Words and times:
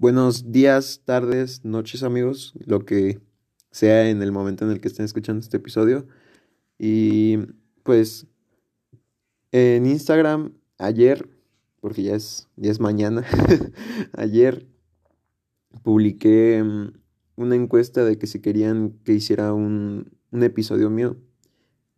Buenos 0.00 0.50
días, 0.50 1.02
tardes, 1.04 1.62
noches 1.62 2.02
amigos, 2.02 2.54
lo 2.64 2.86
que 2.86 3.20
sea 3.70 4.08
en 4.08 4.22
el 4.22 4.32
momento 4.32 4.64
en 4.64 4.70
el 4.70 4.80
que 4.80 4.88
estén 4.88 5.04
escuchando 5.04 5.40
este 5.42 5.58
episodio. 5.58 6.06
Y 6.78 7.36
pues 7.82 8.26
en 9.52 9.84
Instagram 9.84 10.54
ayer, 10.78 11.28
porque 11.82 12.02
ya 12.02 12.14
es, 12.14 12.48
ya 12.56 12.70
es 12.70 12.80
mañana, 12.80 13.26
ayer 14.14 14.66
publiqué 15.82 16.62
mm, 16.64 16.92
una 17.36 17.56
encuesta 17.56 18.02
de 18.02 18.16
que 18.16 18.26
si 18.26 18.40
querían 18.40 18.98
que 19.04 19.12
hiciera 19.12 19.52
un, 19.52 20.16
un 20.30 20.42
episodio 20.42 20.88
mío. 20.88 21.18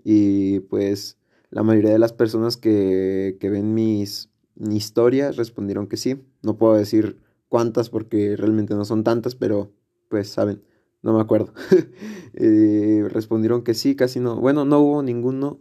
Y 0.03 0.59
pues 0.59 1.19
la 1.51 1.63
mayoría 1.63 1.93
de 1.93 2.01
las 2.01 2.13
personas 2.13 2.57
que, 2.57 3.37
que 3.39 3.49
ven 3.49 3.75
mis, 3.75 4.29
historias 4.57 5.37
respondieron 5.37 5.87
que 5.87 5.97
sí. 5.97 6.21
No 6.43 6.59
puedo 6.59 6.75
decir 6.75 7.21
cuántas 7.53 7.91
porque 7.91 8.35
realmente 8.35 8.75
no 8.75 8.87
son 8.87 9.05
tantas, 9.05 9.35
pero 9.35 9.71
pues 10.09 10.31
saben, 10.31 10.63
no 11.03 11.13
me 11.13 11.21
acuerdo. 11.21 11.53
Eh, 12.35 13.07
respondieron 13.11 13.63
que 13.63 13.75
sí, 13.75 13.95
casi 13.95 14.19
no. 14.19 14.37
Bueno, 14.37 14.65
no 14.65 14.81
hubo 14.81 15.03
ninguno. 15.03 15.61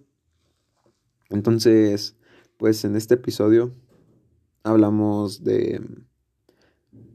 Entonces, 1.30 2.16
pues 2.56 2.86
en 2.86 2.96
este 2.96 3.16
episodio 3.16 3.74
hablamos 4.64 5.44
de 5.44 5.82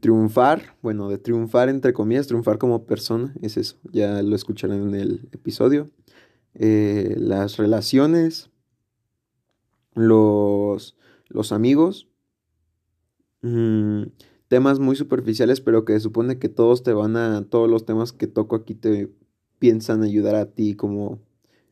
triunfar, 0.01 0.77
bueno, 0.83 1.09
de 1.09 1.17
triunfar 1.17 1.71
entre 1.71 1.95
comillas, 1.95 2.27
triunfar 2.27 2.59
como 2.59 2.85
persona, 2.85 3.35
es 3.41 3.57
eso, 3.57 3.79
ya 3.93 4.21
lo 4.23 4.37
escucharán 4.37 4.89
en 4.89 4.95
el 4.95 5.29
episodio. 5.33 5.89
Eh, 6.53 7.15
las 7.17 7.57
relaciones, 7.57 8.51
los, 9.95 10.99
los 11.31 11.51
amigos, 11.51 12.09
mm, 13.41 14.03
temas 14.49 14.79
muy 14.79 14.97
superficiales, 14.97 15.61
pero 15.61 15.85
que 15.85 15.99
supone 16.01 16.39
que 16.39 16.49
todos 16.49 16.83
te 16.83 16.93
van 16.93 17.17
a, 17.17 17.45
todos 17.49 17.69
los 17.69 17.85
temas 17.85 18.13
que 18.13 18.27
toco 18.27 18.57
aquí 18.57 18.75
te 18.75 19.11
piensan 19.59 20.03
ayudar 20.03 20.37
a 20.37 20.47
ti 20.47 20.75
como, 20.75 21.21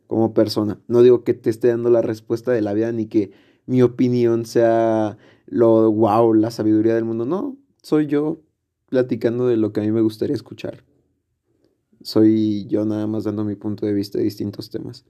como 0.07 0.35
persona. 0.35 0.81
No 0.89 1.03
digo 1.03 1.25
que 1.25 1.35
te 1.35 1.51
esté 1.51 1.69
dando 1.69 1.91
la 1.91 2.03
respuesta 2.03 2.53
de 2.53 2.63
la 2.63 2.73
vida 2.73 2.93
ni 2.93 3.07
que 3.07 3.33
mi 3.67 3.83
opinión 3.83 4.47
sea 4.47 5.19
lo 5.47 5.91
wow, 5.91 6.35
la 6.35 6.51
sabiduría 6.51 6.95
del 6.95 7.05
mundo. 7.05 7.25
No, 7.25 7.57
soy 7.83 8.07
yo 8.07 8.41
platicando 8.89 9.47
de 9.47 9.57
lo 9.57 9.73
que 9.73 9.81
a 9.81 9.85
mí 9.85 9.93
me 9.93 10.01
gustaría 10.01 10.35
escuchar. 10.35 10.85
Soy 12.03 12.67
yo 12.67 12.85
nada 12.85 13.07
más 13.07 13.25
dando 13.25 13.45
mi 13.45 13.55
punto 13.55 13.87
de 13.87 13.95
vista 13.95 14.19
de 14.19 14.25
distintos 14.25 14.71
temas. 14.71 15.05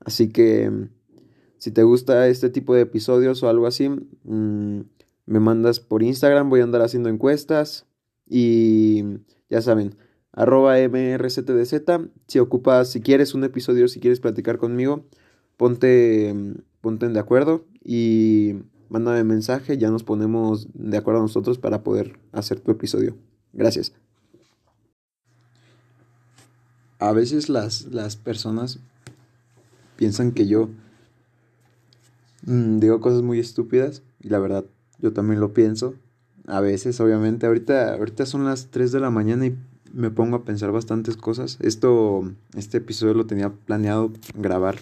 Así 0.00 0.30
que 0.30 0.88
si 1.58 1.70
te 1.70 1.82
gusta 1.82 2.28
este 2.28 2.50
tipo 2.50 2.74
de 2.74 2.82
episodios 2.82 3.42
o 3.42 3.48
algo 3.48 3.66
así, 3.66 3.88
mm, 3.88 4.80
me 5.26 5.40
mandas 5.40 5.80
por 5.80 6.02
Instagram, 6.02 6.50
voy 6.50 6.60
a 6.60 6.64
andar 6.64 6.82
haciendo 6.82 7.08
encuestas 7.08 7.86
y 8.26 9.02
ya 9.48 9.62
saben, 9.62 9.96
arroba 10.32 10.76
mrctdz, 10.76 11.82
si 12.26 12.38
ocupas, 12.38 12.90
si 12.90 13.00
quieres 13.00 13.34
un 13.34 13.44
episodio, 13.44 13.88
si 13.88 14.00
quieres 14.00 14.20
platicar 14.20 14.58
conmigo, 14.58 15.04
ponte, 15.56 16.34
ponte 16.80 17.08
de 17.08 17.18
acuerdo 17.18 17.64
y 17.82 18.54
mándame 18.88 19.24
mensaje, 19.24 19.78
ya 19.78 19.90
nos 19.90 20.04
ponemos 20.04 20.68
de 20.74 20.96
acuerdo 20.96 21.22
nosotros 21.22 21.58
para 21.58 21.82
poder 21.82 22.18
hacer 22.32 22.60
tu 22.60 22.70
episodio. 22.70 23.16
Gracias. 23.52 23.92
A 26.98 27.12
veces 27.12 27.48
las, 27.48 27.86
las 27.86 28.16
personas 28.16 28.80
piensan 29.96 30.32
que 30.32 30.46
yo 30.46 30.70
mm, 32.46 32.78
digo 32.78 33.00
cosas 33.00 33.22
muy 33.22 33.38
estúpidas 33.38 34.02
y 34.20 34.28
la 34.28 34.38
verdad 34.38 34.64
yo 35.00 35.12
también 35.12 35.40
lo 35.40 35.52
pienso. 35.52 35.94
A 36.46 36.60
veces, 36.60 37.00
obviamente, 37.00 37.46
ahorita, 37.46 37.94
ahorita 37.94 38.26
son 38.26 38.44
las 38.44 38.68
3 38.70 38.92
de 38.92 39.00
la 39.00 39.10
mañana 39.10 39.46
y 39.46 39.56
me 39.92 40.10
pongo 40.10 40.36
a 40.36 40.44
pensar 40.44 40.72
bastantes 40.72 41.16
cosas. 41.16 41.58
Esto, 41.60 42.30
este 42.56 42.78
episodio 42.78 43.14
lo 43.14 43.26
tenía 43.26 43.50
planeado 43.50 44.12
grabar. 44.34 44.76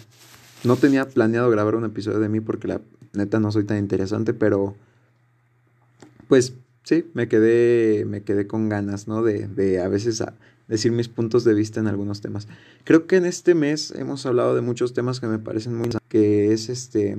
No 0.63 0.75
tenía 0.75 1.07
planeado 1.07 1.49
grabar 1.49 1.75
un 1.75 1.85
episodio 1.85 2.19
de 2.19 2.29
mí 2.29 2.39
porque 2.39 2.67
la 2.67 2.81
neta 3.13 3.39
no 3.39 3.51
soy 3.51 3.63
tan 3.63 3.77
interesante, 3.77 4.33
pero 4.33 4.75
pues 6.27 6.53
sí, 6.83 7.05
me 7.13 7.27
quedé, 7.27 8.05
me 8.05 8.23
quedé 8.23 8.47
con 8.47 8.69
ganas, 8.69 9.07
¿no? 9.07 9.23
De, 9.23 9.47
de 9.47 9.81
a 9.81 9.87
veces 9.87 10.21
a 10.21 10.33
decir 10.67 10.91
mis 10.91 11.09
puntos 11.09 11.43
de 11.43 11.53
vista 11.53 11.79
en 11.79 11.87
algunos 11.87 12.21
temas. 12.21 12.47
Creo 12.83 13.05
que 13.05 13.17
en 13.17 13.25
este 13.25 13.55
mes 13.55 13.91
hemos 13.91 14.25
hablado 14.25 14.55
de 14.55 14.61
muchos 14.61 14.93
temas 14.93 15.19
que 15.19 15.27
me 15.27 15.39
parecen 15.39 15.75
muy 15.75 15.89
que 16.07 16.51
es 16.51 16.69
este, 16.69 17.17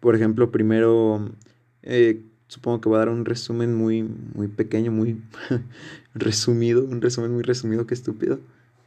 por 0.00 0.14
ejemplo, 0.14 0.50
primero 0.50 1.30
eh, 1.82 2.22
supongo 2.52 2.82
que 2.82 2.88
voy 2.90 2.96
a 2.96 2.98
dar 2.98 3.08
un 3.08 3.24
resumen 3.24 3.74
muy, 3.74 4.02
muy 4.02 4.46
pequeño, 4.46 4.92
muy 4.92 5.22
resumido, 6.14 6.84
un 6.84 7.00
resumen 7.00 7.32
muy 7.32 7.42
resumido, 7.42 7.86
que 7.86 7.94
estúpido, 7.94 8.40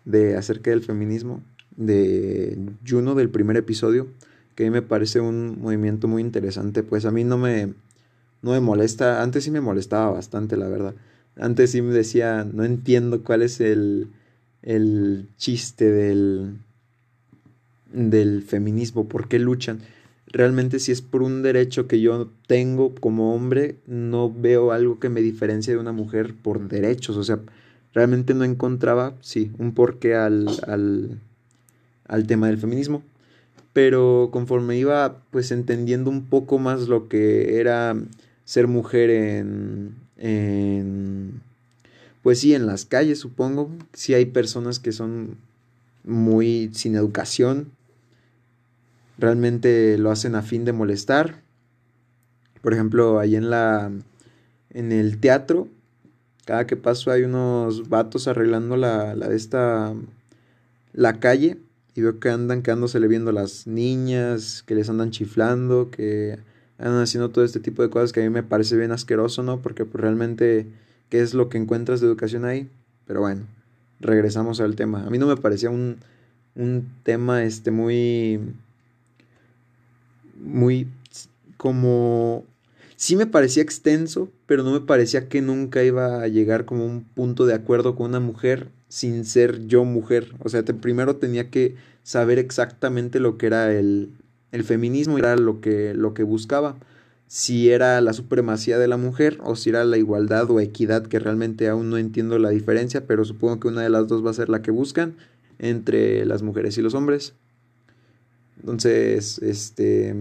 de 0.06 0.38
acerca 0.38 0.70
del 0.70 0.84
feminismo, 0.84 1.42
de 1.75 2.59
Juno 2.88 3.16
del 3.16 3.31
primer 3.31 3.58
episodio, 3.58 4.06
que 4.54 4.66
a 4.66 4.68
mí 4.68 4.72
me 4.72 4.84
parece 4.84 5.20
un 5.20 5.59
movimiento 5.59 6.08
muy 6.08 6.22
interesante, 6.22 6.84
pues 6.84 7.06
a 7.06 7.12
mí 7.12 7.24
no 7.24 7.40
me, 7.40 7.74
no 8.44 8.52
me 8.52 8.59
molesta, 8.59 9.24
antes 9.24 9.46
sí 9.46 9.50
me 9.50 9.62
molestaba 9.62 10.12
bastante, 10.12 10.58
la 10.58 10.68
verdad. 10.68 10.94
Antes 11.36 11.72
sí 11.72 11.81
me 11.81 11.92
decía, 11.92 12.44
no 12.44 12.66
entiendo 12.66 13.24
cuál 13.24 13.42
es 13.42 13.59
el, 13.62 14.09
el 14.62 15.28
chiste 15.38 15.92
del, 15.92 16.59
del 17.92 18.44
feminismo, 18.44 19.09
por 19.09 19.28
qué 19.28 19.40
luchan 19.40 19.80
realmente 20.28 20.80
si 20.80 20.91
es 20.91 21.02
por 21.02 21.22
un 21.22 21.41
derecho 21.41 21.88
que 21.88 22.02
yo 22.02 22.30
tengo 22.47 22.96
como 22.96 23.36
hombre, 23.36 23.78
no 23.88 24.31
veo 24.31 24.72
algo 24.72 25.00
que 25.00 25.09
me 25.09 25.22
diferencie 25.22 25.74
de 25.74 25.80
una 25.80 25.91
mujer 25.91 26.34
por 26.34 26.68
derechos. 26.68 27.18
O 27.18 27.24
sea, 27.24 27.40
realmente 27.94 28.34
no 28.34 28.44
encontraba, 28.44 29.13
sí, 29.22 29.52
un 29.58 29.74
porqué 29.74 30.16
al, 30.16 30.47
al, 30.68 31.19
al 32.08 32.28
tema 32.28 32.47
del 32.47 32.58
feminismo. 32.58 33.03
Pero 33.74 34.30
conforme 34.31 34.78
iba 34.78 35.22
pues 35.31 35.52
entendiendo 35.52 36.09
un 36.09 36.25
poco 36.25 36.59
más 36.59 36.88
lo 36.88 37.09
que 37.09 37.59
era 37.59 37.96
ser 38.46 38.68
mujer 38.68 39.09
en, 39.09 39.96
en 40.18 41.42
pues 42.25 42.40
sí, 42.40 42.56
en 42.56 42.66
las 42.66 42.86
calles 42.86 43.19
supongo, 43.19 43.69
sí 43.94 44.13
hay 44.13 44.25
personas 44.25 44.80
que 44.80 44.92
son 44.92 45.38
muy 46.03 46.72
sin 46.74 46.96
educación, 46.96 47.72
realmente 49.18 49.98
lo 49.98 50.12
hacen 50.12 50.36
a 50.36 50.42
fin 50.42 50.66
de 50.66 50.74
molestar. 50.74 51.42
Por 52.62 52.74
ejemplo, 52.74 53.20
ahí 53.20 53.36
en 53.36 53.50
la 53.50 53.92
en 54.72 54.92
el 54.92 55.20
teatro, 55.20 55.70
cada 56.46 56.68
que 56.68 56.76
paso 56.76 57.12
hay 57.12 57.24
unos 57.24 57.88
vatos 57.90 58.28
arreglando 58.28 58.75
la, 58.75 59.16
la 59.16 59.28
esta 59.28 59.94
la 60.94 61.20
calle 61.20 61.58
y 61.96 62.02
veo 62.02 62.20
que 62.20 62.30
andan 62.30 62.62
quedándosele 62.62 63.08
viendo 63.08 63.31
a 63.31 63.34
las 63.34 63.68
niñas, 63.68 64.64
que 64.64 64.75
les 64.75 64.90
andan 64.90 65.12
chiflando, 65.12 65.92
que 65.92 66.38
andan 66.78 67.02
haciendo 67.02 67.30
todo 67.30 67.46
este 67.46 67.62
tipo 67.62 67.84
de 67.84 67.90
cosas 67.90 68.12
que 68.12 68.22
a 68.22 68.24
mí 68.24 68.30
me 68.30 68.44
parece 68.44 68.75
bien 68.75 68.92
asqueroso, 68.92 69.44
¿no? 69.44 69.62
Porque 69.62 69.86
pues, 69.86 70.02
realmente 70.02 70.68
qué 71.09 71.22
es 71.22 71.34
lo 71.34 71.48
que 71.48 71.58
encuentras 71.58 72.02
de 72.02 72.08
educación 72.08 72.44
ahí. 72.44 72.70
Pero 73.08 73.22
bueno, 73.22 73.44
regresamos 74.02 74.59
al 74.59 74.75
tema. 74.75 75.06
A 75.06 75.09
mí 75.09 75.18
no 75.18 75.28
me 75.28 75.38
parecía 75.38 75.70
un, 75.70 75.98
un 76.56 76.90
tema 77.04 77.44
este 77.44 77.72
muy 77.72 78.42
muy 80.45 80.88
como... 81.57 82.45
Sí 82.95 83.17
me 83.17 83.25
parecía 83.25 83.61
extenso, 83.61 84.29
pero 84.45 84.63
no 84.63 84.72
me 84.72 84.79
parecía 84.79 85.28
que 85.28 85.41
nunca 85.41 85.83
iba 85.83 86.22
a 86.22 86.28
llegar 86.29 86.63
como 86.63 86.85
un 86.85 87.03
punto 87.03 87.45
de 87.45 87.53
acuerdo 87.53 87.95
con 87.95 88.07
una 88.07 88.22
mujer 88.22 88.69
sin 88.88 89.25
ser 89.25 89.67
yo 89.67 89.83
mujer. 89.83 90.33
O 90.39 90.47
sea, 90.47 90.63
primero 90.63 91.17
tenía 91.17 91.50
que 91.50 91.75
saber 92.03 92.39
exactamente 92.39 93.19
lo 93.19 93.38
que 93.38 93.47
era 93.47 93.73
el, 93.73 94.11
el 94.53 94.63
feminismo, 94.63 95.17
era 95.17 95.35
lo 95.35 95.59
que, 95.59 95.94
lo 95.94 96.13
que 96.13 96.23
buscaba. 96.23 96.77
Si 97.27 97.69
era 97.69 98.00
la 98.00 98.13
supremacía 98.13 98.77
de 98.77 98.88
la 98.88 98.95
mujer 98.95 99.39
o 99.44 99.57
si 99.57 99.72
era 99.72 99.83
la 99.83 99.97
igualdad 99.97 100.50
o 100.50 100.62
equidad, 100.62 101.06
que 101.07 101.19
realmente 101.19 101.68
aún 101.68 101.89
no 101.89 101.98
entiendo 101.98 102.39
la 102.39 102.50
diferencia, 102.50 103.06
pero 103.06 103.25
supongo 103.25 103.59
que 103.59 103.68
una 103.68 103.81
de 103.81 103.89
las 103.89 104.07
dos 104.07 104.25
va 104.25 104.30
a 104.30 104.36
ser 104.36 104.48
la 104.48 104.62
que 104.62 104.71
buscan 104.71 105.15
entre 105.59 106.25
las 106.25 106.44
mujeres 106.44 106.77
y 106.77 106.81
los 106.81 106.94
hombres. 106.94 107.33
Entonces, 108.65 109.38
este, 109.44 110.15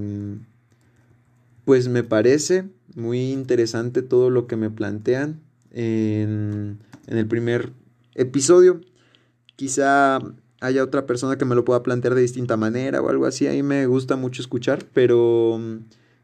pues 1.64 1.88
me 1.88 2.04
parece 2.04 2.64
muy 2.94 3.32
interesante 3.32 4.02
todo 4.02 4.28
lo 4.28 4.46
que 4.46 4.56
me 4.56 4.68
plantean 4.68 5.40
en, 5.70 6.78
en 7.06 7.16
el 7.16 7.26
primer 7.26 7.72
episodio. 8.14 8.82
Quizá 9.56 10.18
haya 10.60 10.84
otra 10.84 11.06
persona 11.06 11.38
que 11.38 11.46
me 11.46 11.54
lo 11.54 11.64
pueda 11.64 11.82
plantear 11.82 12.14
de 12.14 12.20
distinta 12.20 12.58
manera 12.58 13.00
o 13.00 13.08
algo 13.08 13.24
así. 13.24 13.46
A 13.46 13.52
mí 13.52 13.62
me 13.62 13.86
gusta 13.86 14.16
mucho 14.16 14.42
escuchar, 14.42 14.84
pero 14.92 15.58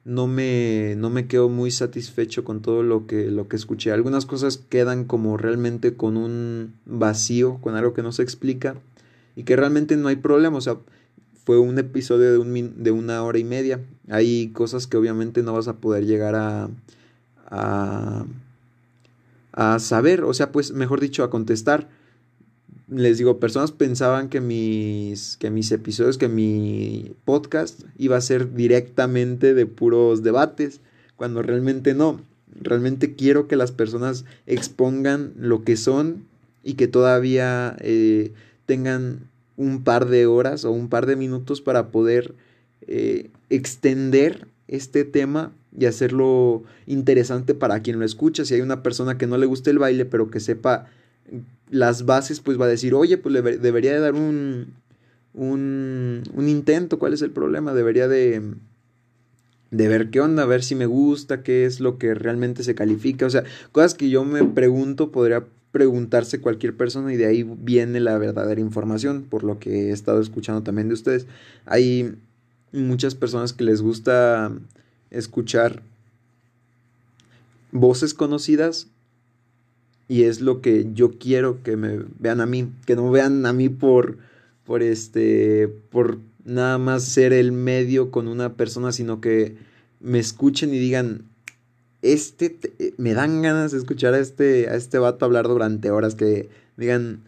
no 0.05 0.27
me, 0.27 0.97
no 0.99 1.09
me 1.09 1.27
quedo 1.27 1.49
muy 1.49 1.71
satisfecho 1.71 2.45
con 2.45 2.61
todo 2.61 2.83
lo 2.83 3.07
que, 3.07 3.31
lo 3.31 3.49
que 3.49 3.57
escuché. 3.57 3.93
Algunas 3.93 4.27
cosas 4.27 4.59
quedan 4.59 5.07
como 5.07 5.39
realmente 5.39 5.95
con 5.95 6.19
un 6.19 6.75
vacío, 6.85 7.59
con 7.63 7.77
algo 7.77 7.95
que 7.95 8.03
no 8.03 8.13
se 8.13 8.23
explica 8.23 8.77
y 9.37 9.45
que 9.45 9.57
realmente 9.57 9.97
no 9.97 10.09
hay 10.09 10.17
problema. 10.17 10.59
O 10.59 10.61
sea, 10.61 10.77
fue 11.45 11.59
un 11.59 11.79
episodio 11.79 12.33
de, 12.33 12.39
un, 12.39 12.83
de 12.83 12.91
una 12.91 13.23
hora 13.23 13.39
y 13.39 13.45
media. 13.45 13.81
Hay 14.09 14.49
cosas 14.49 14.87
que 14.87 14.97
obviamente 14.97 15.43
no 15.43 15.53
vas 15.53 15.69
a 15.69 15.77
poder 15.77 16.07
llegar 16.07 16.35
a, 16.35 16.69
a, 17.47 18.27
a 19.53 19.79
saber, 19.79 20.25
o 20.25 20.35
sea, 20.35 20.53
pues 20.53 20.73
mejor 20.73 21.01
dicho, 21.01 21.25
a 21.25 21.31
contestar. 21.31 21.89
Les 22.89 23.19
digo, 23.19 23.39
personas 23.39 23.71
pensaban 23.71 24.29
que 24.29 24.41
mis, 24.41 25.37
que 25.37 25.51
mis 25.51 25.71
episodios, 25.71 26.19
que 26.19 26.29
mi 26.29 27.13
podcast 27.25 27.83
iba 27.97 28.17
a 28.17 28.21
ser 28.21 28.53
directamente 28.55 29.55
de 29.55 29.67
puros 29.67 30.23
debates, 30.23 30.81
cuando 31.17 31.43
realmente 31.43 31.95
no. 31.95 32.21
Realmente 32.61 33.15
quiero 33.15 33.47
que 33.47 33.55
las 33.55 33.71
personas 33.71 34.25
expongan 34.47 35.33
lo 35.37 35.63
que 35.63 35.77
son 35.77 36.25
y 36.65 36.75
que 36.75 36.89
todavía 36.89 37.77
eh, 37.79 38.33
tengan 38.67 39.30
un 39.61 39.85
par 39.85 40.09
de 40.09 40.25
horas 40.25 40.65
o 40.65 40.71
un 40.71 40.89
par 40.89 41.05
de 41.05 41.17
minutos 41.17 41.61
para 41.61 41.89
poder 41.89 42.35
eh, 42.87 43.29
extender 43.51 44.49
este 44.69 45.05
tema 45.05 45.53
y 45.79 45.85
hacerlo 45.85 46.63
interesante 46.87 47.55
para 47.55 47.81
quien 47.81 47.99
lo 47.99 48.07
escucha. 48.07 48.47
Si 48.47 48.55
hay 48.55 48.63
una 48.63 48.83
persona 48.83 49.19
que 49.19 49.27
no 49.27 49.37
le 49.37 49.45
guste 49.45 49.69
el 49.69 49.79
baile, 49.79 50.07
pero 50.07 50.31
que 50.31 50.41
sepa 50.41 50.87
las 51.69 52.07
bases, 52.07 52.41
pues 52.41 52.59
va 52.59 52.65
a 52.65 52.69
decir, 52.69 52.95
oye, 52.95 53.19
pues 53.19 53.35
debería 53.61 53.93
de 53.93 54.01
dar 54.01 54.15
un, 54.15 54.73
un, 55.35 56.23
un 56.33 56.49
intento, 56.49 56.99
¿cuál 56.99 57.13
es 57.13 57.21
el 57.21 57.31
problema? 57.31 57.75
Debería 57.75 58.09
de, 58.09 58.55
de 59.71 59.89
ver 59.89 60.09
qué 60.09 60.23
onda, 60.23 60.47
ver 60.47 60.63
si 60.63 60.75
me 60.75 60.87
gusta, 60.87 61.43
qué 61.43 61.67
es 61.67 61.81
lo 61.81 61.99
que 61.99 62.15
realmente 62.15 62.65
se 62.65 62.75
califica. 62.75 63.27
O 63.27 63.31
sea, 63.31 63.45
cosas 63.73 63.93
que 63.93 64.09
yo 64.09 64.25
me 64.25 64.43
pregunto, 64.43 65.13
podría 65.13 65.45
preguntarse 65.73 66.41
cualquier 66.41 66.77
persona 66.77 67.13
y 67.13 67.17
de 67.17 67.27
ahí 67.27 67.43
viene 67.45 68.01
la 68.01 68.19
verdadera 68.19 68.61
información, 68.61 69.25
por 69.29 69.45
lo 69.45 69.59
que 69.59 69.89
he 69.89 69.93
estado 69.93 70.21
escuchando 70.21 70.63
también 70.63 70.89
de 70.89 70.95
ustedes. 70.95 71.27
Hay 71.67 72.15
muchas 72.73 73.15
personas 73.15 73.53
que 73.53 73.65
les 73.65 73.83
gusta 73.83 74.53
escuchar 75.11 75.83
voces 77.73 78.15
conocidas 78.15 78.89
y 80.09 80.25
es 80.25 80.41
lo 80.41 80.61
que 80.61 80.89
yo 80.93 81.13
quiero 81.19 81.63
que 81.63 81.77
me 81.77 82.01
vean 82.19 82.41
a 82.41 82.47
mí, 82.47 82.73
que 82.85 82.97
no 82.97 83.11
vean 83.11 83.47
a 83.47 83.53
mí 83.53 83.69
por 83.69 84.19
por 84.65 84.83
este 84.83 85.69
por 85.91 86.19
nada 86.45 86.79
más 86.79 87.05
ser 87.05 87.33
el 87.33 87.53
medio 87.53 88.11
con 88.11 88.29
una 88.29 88.55
persona, 88.55 88.93
sino 88.93 89.21
que 89.21 89.57
me 90.01 90.19
escuchen 90.19 90.75
y 90.75 90.79
digan, 90.79 91.30
este, 92.03 92.59
eh, 92.79 92.95
me 92.97 93.15
dan 93.15 93.43
ganas 93.43 93.73
de 93.73 93.79
escuchar 93.79 94.15
a 94.15 94.19
este, 94.19 94.69
a 94.69 94.75
este 94.75 94.99
vato 94.99 95.25
hablar 95.25 95.49
durante 95.49 95.91
horas, 95.91 96.15
que 96.15 96.49
digan, 96.77 97.23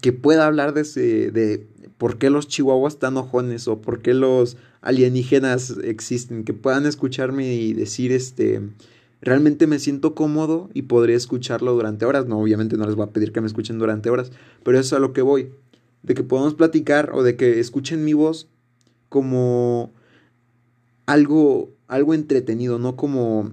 que 0.00 0.12
pueda 0.12 0.46
hablar 0.46 0.74
de, 0.74 0.82
ese, 0.82 1.30
de 1.30 1.66
por 1.98 2.18
qué 2.18 2.30
los 2.30 2.48
chihuahuas 2.48 2.94
están 2.94 3.16
ojones 3.16 3.68
o 3.68 3.80
por 3.80 4.00
qué 4.00 4.14
los 4.14 4.56
alienígenas 4.80 5.76
existen, 5.82 6.44
que 6.44 6.54
puedan 6.54 6.86
escucharme 6.86 7.54
y 7.54 7.74
decir, 7.74 8.12
este, 8.12 8.62
realmente 9.20 9.66
me 9.66 9.78
siento 9.78 10.14
cómodo 10.14 10.70
y 10.72 10.82
podría 10.82 11.16
escucharlo 11.16 11.72
durante 11.74 12.06
horas. 12.06 12.26
No, 12.26 12.40
obviamente 12.40 12.76
no 12.76 12.86
les 12.86 12.94
voy 12.94 13.06
a 13.06 13.12
pedir 13.12 13.32
que 13.32 13.40
me 13.40 13.46
escuchen 13.46 13.78
durante 13.78 14.10
horas, 14.10 14.32
pero 14.62 14.78
eso 14.78 14.94
es 14.94 14.98
a 14.98 15.00
lo 15.00 15.12
que 15.12 15.22
voy. 15.22 15.50
De 16.02 16.14
que 16.14 16.22
podamos 16.22 16.54
platicar 16.54 17.10
o 17.12 17.22
de 17.22 17.36
que 17.36 17.60
escuchen 17.60 18.04
mi 18.04 18.12
voz 18.12 18.48
como 19.08 19.92
algo, 21.06 21.70
algo 21.88 22.14
entretenido, 22.14 22.78
no 22.78 22.96
como 22.96 23.52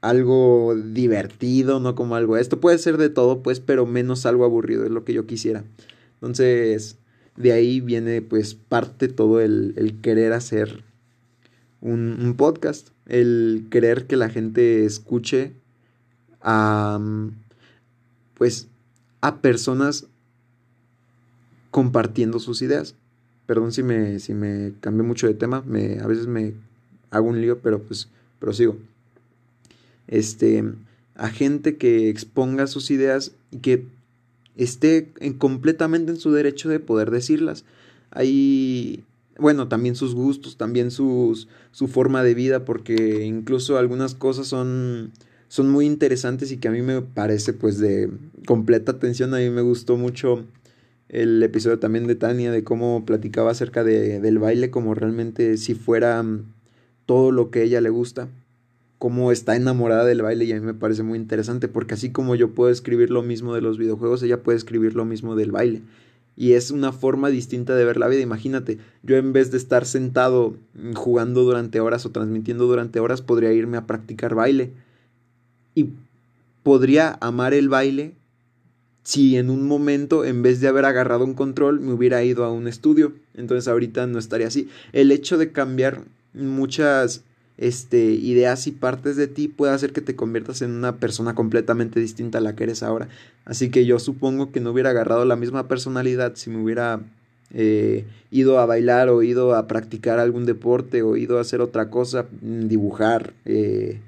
algo 0.00 0.74
divertido, 0.74 1.80
no 1.80 1.94
como 1.94 2.14
algo. 2.16 2.36
Esto 2.36 2.60
puede 2.60 2.78
ser 2.78 2.96
de 2.96 3.10
todo, 3.10 3.42
pues, 3.42 3.60
pero 3.60 3.86
menos 3.86 4.26
algo 4.26 4.44
aburrido, 4.44 4.84
es 4.84 4.90
lo 4.90 5.04
que 5.04 5.12
yo 5.12 5.26
quisiera. 5.26 5.64
Entonces, 6.14 6.96
de 7.36 7.52
ahí 7.52 7.80
viene, 7.80 8.22
pues, 8.22 8.54
parte 8.54 9.08
todo 9.08 9.40
el, 9.40 9.74
el 9.76 10.00
querer 10.00 10.32
hacer 10.32 10.82
un, 11.80 12.34
podcast, 12.36 12.88
el 13.06 13.66
querer 13.70 14.06
que 14.06 14.16
la 14.16 14.28
gente 14.28 14.84
escuche 14.84 15.52
a, 16.40 17.00
pues, 18.34 18.68
a 19.20 19.40
personas 19.40 20.06
compartiendo 21.70 22.38
sus 22.38 22.62
ideas. 22.62 22.94
Perdón 23.46 23.72
si 23.72 23.82
me, 23.82 24.18
si 24.18 24.34
me 24.34 24.72
cambié 24.80 25.02
mucho 25.02 25.26
de 25.26 25.34
tema, 25.34 25.62
me, 25.66 25.98
a 26.00 26.06
veces 26.06 26.26
me 26.26 26.54
hago 27.10 27.28
un 27.28 27.40
lío, 27.40 27.58
pero 27.58 27.80
pues 27.82 28.08
prosigo. 28.38 28.76
Este, 30.10 30.64
a 31.14 31.30
gente 31.30 31.76
que 31.76 32.10
exponga 32.10 32.66
sus 32.66 32.90
ideas 32.90 33.32
y 33.52 33.58
que 33.58 33.86
esté 34.56 35.12
en, 35.20 35.34
completamente 35.34 36.10
en 36.10 36.18
su 36.18 36.32
derecho 36.32 36.68
de 36.68 36.80
poder 36.80 37.10
decirlas. 37.10 37.64
Hay, 38.10 39.04
bueno, 39.38 39.68
también 39.68 39.94
sus 39.94 40.14
gustos, 40.14 40.56
también 40.56 40.90
sus, 40.90 41.48
su 41.70 41.86
forma 41.86 42.24
de 42.24 42.34
vida, 42.34 42.64
porque 42.64 43.24
incluso 43.24 43.78
algunas 43.78 44.16
cosas 44.16 44.48
son, 44.48 45.12
son 45.48 45.70
muy 45.70 45.86
interesantes 45.86 46.50
y 46.50 46.56
que 46.56 46.68
a 46.68 46.72
mí 46.72 46.82
me 46.82 47.00
parece 47.00 47.52
pues 47.52 47.78
de 47.78 48.10
completa 48.46 48.92
atención. 48.92 49.32
A 49.32 49.38
mí 49.38 49.48
me 49.48 49.62
gustó 49.62 49.96
mucho 49.96 50.44
el 51.08 51.40
episodio 51.42 51.78
también 51.78 52.08
de 52.08 52.16
Tania, 52.16 52.50
de 52.50 52.64
cómo 52.64 53.04
platicaba 53.06 53.52
acerca 53.52 53.84
de, 53.84 54.20
del 54.20 54.40
baile, 54.40 54.70
como 54.70 54.94
realmente 54.94 55.56
si 55.56 55.74
fuera 55.74 56.24
todo 57.06 57.30
lo 57.30 57.50
que 57.50 57.60
a 57.60 57.62
ella 57.62 57.80
le 57.80 57.90
gusta, 57.90 58.28
cómo 59.00 59.32
está 59.32 59.56
enamorada 59.56 60.04
del 60.04 60.20
baile 60.20 60.44
y 60.44 60.52
a 60.52 60.56
mí 60.56 60.60
me 60.60 60.74
parece 60.74 61.02
muy 61.02 61.18
interesante 61.18 61.68
porque 61.68 61.94
así 61.94 62.12
como 62.12 62.34
yo 62.34 62.50
puedo 62.50 62.70
escribir 62.70 63.10
lo 63.10 63.22
mismo 63.22 63.54
de 63.54 63.62
los 63.62 63.78
videojuegos, 63.78 64.22
ella 64.22 64.42
puede 64.42 64.58
escribir 64.58 64.94
lo 64.94 65.06
mismo 65.06 65.36
del 65.36 65.52
baile. 65.52 65.80
Y 66.36 66.52
es 66.52 66.70
una 66.70 66.92
forma 66.92 67.30
distinta 67.30 67.74
de 67.74 67.86
ver 67.86 67.96
la 67.96 68.08
vida. 68.08 68.20
Imagínate, 68.20 68.76
yo 69.02 69.16
en 69.16 69.32
vez 69.32 69.50
de 69.50 69.56
estar 69.56 69.86
sentado 69.86 70.54
jugando 70.94 71.44
durante 71.44 71.80
horas 71.80 72.04
o 72.04 72.10
transmitiendo 72.10 72.66
durante 72.66 73.00
horas, 73.00 73.22
podría 73.22 73.54
irme 73.54 73.78
a 73.78 73.86
practicar 73.86 74.34
baile. 74.34 74.70
Y 75.74 75.88
podría 76.62 77.16
amar 77.22 77.54
el 77.54 77.70
baile 77.70 78.16
si 79.02 79.38
en 79.38 79.48
un 79.48 79.66
momento, 79.66 80.26
en 80.26 80.42
vez 80.42 80.60
de 80.60 80.68
haber 80.68 80.84
agarrado 80.84 81.24
un 81.24 81.32
control, 81.32 81.80
me 81.80 81.94
hubiera 81.94 82.22
ido 82.22 82.44
a 82.44 82.52
un 82.52 82.68
estudio. 82.68 83.14
Entonces 83.32 83.66
ahorita 83.66 84.06
no 84.06 84.18
estaría 84.18 84.48
así. 84.48 84.68
El 84.92 85.10
hecho 85.10 85.38
de 85.38 85.52
cambiar 85.52 86.04
muchas 86.34 87.24
este, 87.60 88.12
ideas 88.12 88.66
y 88.66 88.72
partes 88.72 89.16
de 89.16 89.28
ti 89.28 89.46
puede 89.46 89.74
hacer 89.74 89.92
que 89.92 90.00
te 90.00 90.16
conviertas 90.16 90.62
en 90.62 90.70
una 90.70 90.96
persona 90.96 91.34
completamente 91.34 92.00
distinta 92.00 92.38
a 92.38 92.40
la 92.40 92.56
que 92.56 92.64
eres 92.64 92.82
ahora. 92.82 93.08
Así 93.44 93.70
que 93.70 93.84
yo 93.84 93.98
supongo 93.98 94.50
que 94.50 94.60
no 94.60 94.70
hubiera 94.70 94.90
agarrado 94.90 95.26
la 95.26 95.36
misma 95.36 95.68
personalidad 95.68 96.36
si 96.36 96.48
me 96.48 96.56
hubiera 96.56 97.00
eh, 97.52 98.06
ido 98.30 98.58
a 98.58 98.66
bailar 98.66 99.10
o 99.10 99.22
ido 99.22 99.54
a 99.54 99.68
practicar 99.68 100.18
algún 100.18 100.46
deporte 100.46 101.02
o 101.02 101.16
ido 101.16 101.36
a 101.36 101.42
hacer 101.42 101.60
otra 101.60 101.90
cosa, 101.90 102.26
mm, 102.40 102.68
dibujar, 102.68 103.34
eh, 103.44 104.00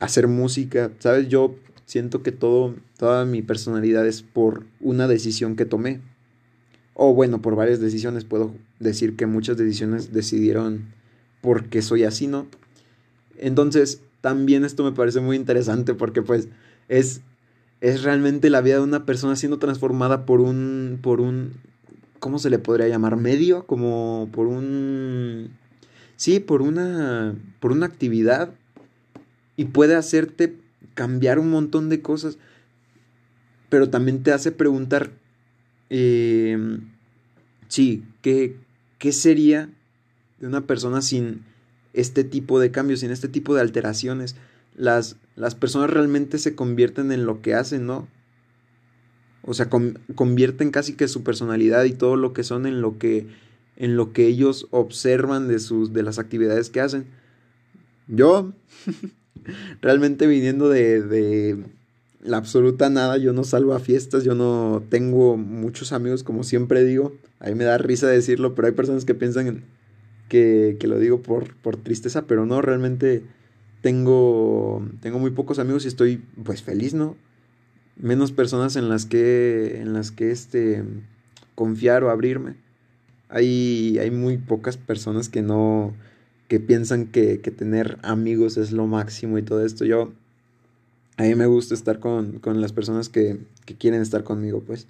hacer 0.00 0.26
música. 0.26 0.90
¿Sabes? 1.00 1.28
Yo 1.28 1.54
siento 1.84 2.22
que 2.22 2.32
todo, 2.32 2.74
toda 2.96 3.26
mi 3.26 3.42
personalidad 3.42 4.06
es 4.06 4.22
por 4.22 4.64
una 4.80 5.06
decisión 5.06 5.54
que 5.54 5.66
tomé. 5.66 6.00
O 6.94 7.12
bueno, 7.12 7.42
por 7.42 7.56
varias 7.56 7.78
decisiones. 7.78 8.24
Puedo 8.24 8.54
decir 8.80 9.16
que 9.16 9.26
muchas 9.26 9.58
decisiones 9.58 10.14
decidieron 10.14 10.96
porque 11.40 11.82
soy 11.82 12.04
así, 12.04 12.26
¿no? 12.26 12.46
Entonces, 13.36 14.02
también 14.20 14.64
esto 14.64 14.84
me 14.84 14.92
parece 14.92 15.20
muy 15.20 15.36
interesante 15.36 15.94
porque 15.94 16.22
pues 16.22 16.48
es, 16.88 17.20
es 17.80 18.02
realmente 18.02 18.50
la 18.50 18.60
vida 18.60 18.76
de 18.76 18.82
una 18.82 19.06
persona 19.06 19.36
siendo 19.36 19.58
transformada 19.58 20.26
por 20.26 20.40
un, 20.40 20.98
por 21.00 21.20
un, 21.20 21.52
¿cómo 22.18 22.38
se 22.38 22.50
le 22.50 22.58
podría 22.58 22.88
llamar? 22.88 23.16
Medio, 23.16 23.64
como 23.66 24.28
por 24.32 24.46
un, 24.48 25.50
sí, 26.16 26.40
por 26.40 26.62
una, 26.62 27.34
por 27.60 27.72
una 27.72 27.86
actividad 27.86 28.50
y 29.56 29.66
puede 29.66 29.94
hacerte 29.94 30.56
cambiar 30.94 31.38
un 31.38 31.50
montón 31.50 31.88
de 31.88 32.02
cosas, 32.02 32.38
pero 33.68 33.88
también 33.90 34.22
te 34.22 34.32
hace 34.32 34.50
preguntar, 34.50 35.10
eh, 35.90 36.78
sí, 37.68 38.02
¿qué, 38.22 38.56
¿qué 38.98 39.12
sería 39.12 39.68
de 40.40 40.46
una 40.46 40.66
persona 40.66 41.02
sin 41.02 41.44
este 41.92 42.24
tipo 42.24 42.60
de 42.60 42.70
cambios, 42.70 43.00
sin 43.00 43.10
este 43.10 43.28
tipo 43.28 43.54
de 43.54 43.60
alteraciones. 43.60 44.36
Las, 44.76 45.16
las 45.36 45.54
personas 45.54 45.90
realmente 45.90 46.38
se 46.38 46.54
convierten 46.54 47.10
en 47.12 47.26
lo 47.26 47.42
que 47.42 47.54
hacen, 47.54 47.86
¿no? 47.86 48.06
O 49.42 49.54
sea, 49.54 49.68
convierten 49.70 50.70
casi 50.70 50.94
que 50.94 51.08
su 51.08 51.22
personalidad 51.22 51.84
y 51.84 51.92
todo 51.92 52.16
lo 52.16 52.32
que 52.32 52.44
son 52.44 52.66
en 52.66 52.80
lo 52.80 52.98
que, 52.98 53.26
en 53.76 53.96
lo 53.96 54.12
que 54.12 54.26
ellos 54.26 54.66
observan 54.70 55.48
de, 55.48 55.58
sus, 55.58 55.92
de 55.92 56.02
las 56.02 56.18
actividades 56.18 56.70
que 56.70 56.80
hacen. 56.80 57.06
Yo, 58.08 58.52
realmente 59.80 60.26
viniendo 60.26 60.68
de, 60.68 61.02
de 61.02 61.64
la 62.22 62.36
absoluta 62.36 62.90
nada, 62.90 63.16
yo 63.16 63.32
no 63.32 63.44
salgo 63.44 63.74
a 63.74 63.80
fiestas, 63.80 64.24
yo 64.24 64.34
no 64.34 64.82
tengo 64.90 65.36
muchos 65.36 65.92
amigos, 65.92 66.22
como 66.22 66.44
siempre 66.44 66.84
digo. 66.84 67.14
A 67.40 67.48
mí 67.48 67.54
me 67.54 67.64
da 67.64 67.78
risa 67.78 68.06
decirlo, 68.08 68.54
pero 68.54 68.66
hay 68.66 68.74
personas 68.74 69.04
que 69.04 69.14
piensan 69.14 69.46
en, 69.46 69.64
que, 70.28 70.76
que 70.78 70.86
lo 70.86 70.98
digo 70.98 71.22
por, 71.22 71.54
por 71.56 71.76
tristeza, 71.76 72.26
pero 72.26 72.46
no, 72.46 72.62
realmente 72.62 73.22
tengo, 73.82 74.86
tengo 75.00 75.18
muy 75.18 75.30
pocos 75.30 75.58
amigos 75.58 75.84
y 75.84 75.88
estoy 75.88 76.22
pues 76.44 76.62
feliz, 76.62 76.94
¿no? 76.94 77.16
Menos 77.96 78.32
personas 78.32 78.76
en 78.76 78.88
las 78.88 79.06
que, 79.06 79.80
en 79.80 79.92
las 79.92 80.10
que 80.10 80.30
este, 80.30 80.84
confiar 81.54 82.04
o 82.04 82.10
abrirme. 82.10 82.54
Hay, 83.28 83.98
hay 83.98 84.10
muy 84.10 84.38
pocas 84.38 84.76
personas 84.76 85.28
que 85.28 85.42
no, 85.42 85.94
que 86.48 86.60
piensan 86.60 87.06
que, 87.06 87.40
que 87.40 87.50
tener 87.50 87.98
amigos 88.02 88.56
es 88.56 88.72
lo 88.72 88.86
máximo 88.86 89.38
y 89.38 89.42
todo 89.42 89.64
esto. 89.64 89.84
Yo 89.84 90.12
a 91.18 91.24
mí 91.24 91.34
me 91.34 91.46
gusta 91.46 91.74
estar 91.74 91.98
con, 91.98 92.40
las 92.44 92.72
personas 92.72 93.08
que, 93.08 93.40
que, 93.66 93.76
quieren 93.76 94.00
estar 94.00 94.22
conmigo, 94.22 94.62
pues. 94.64 94.86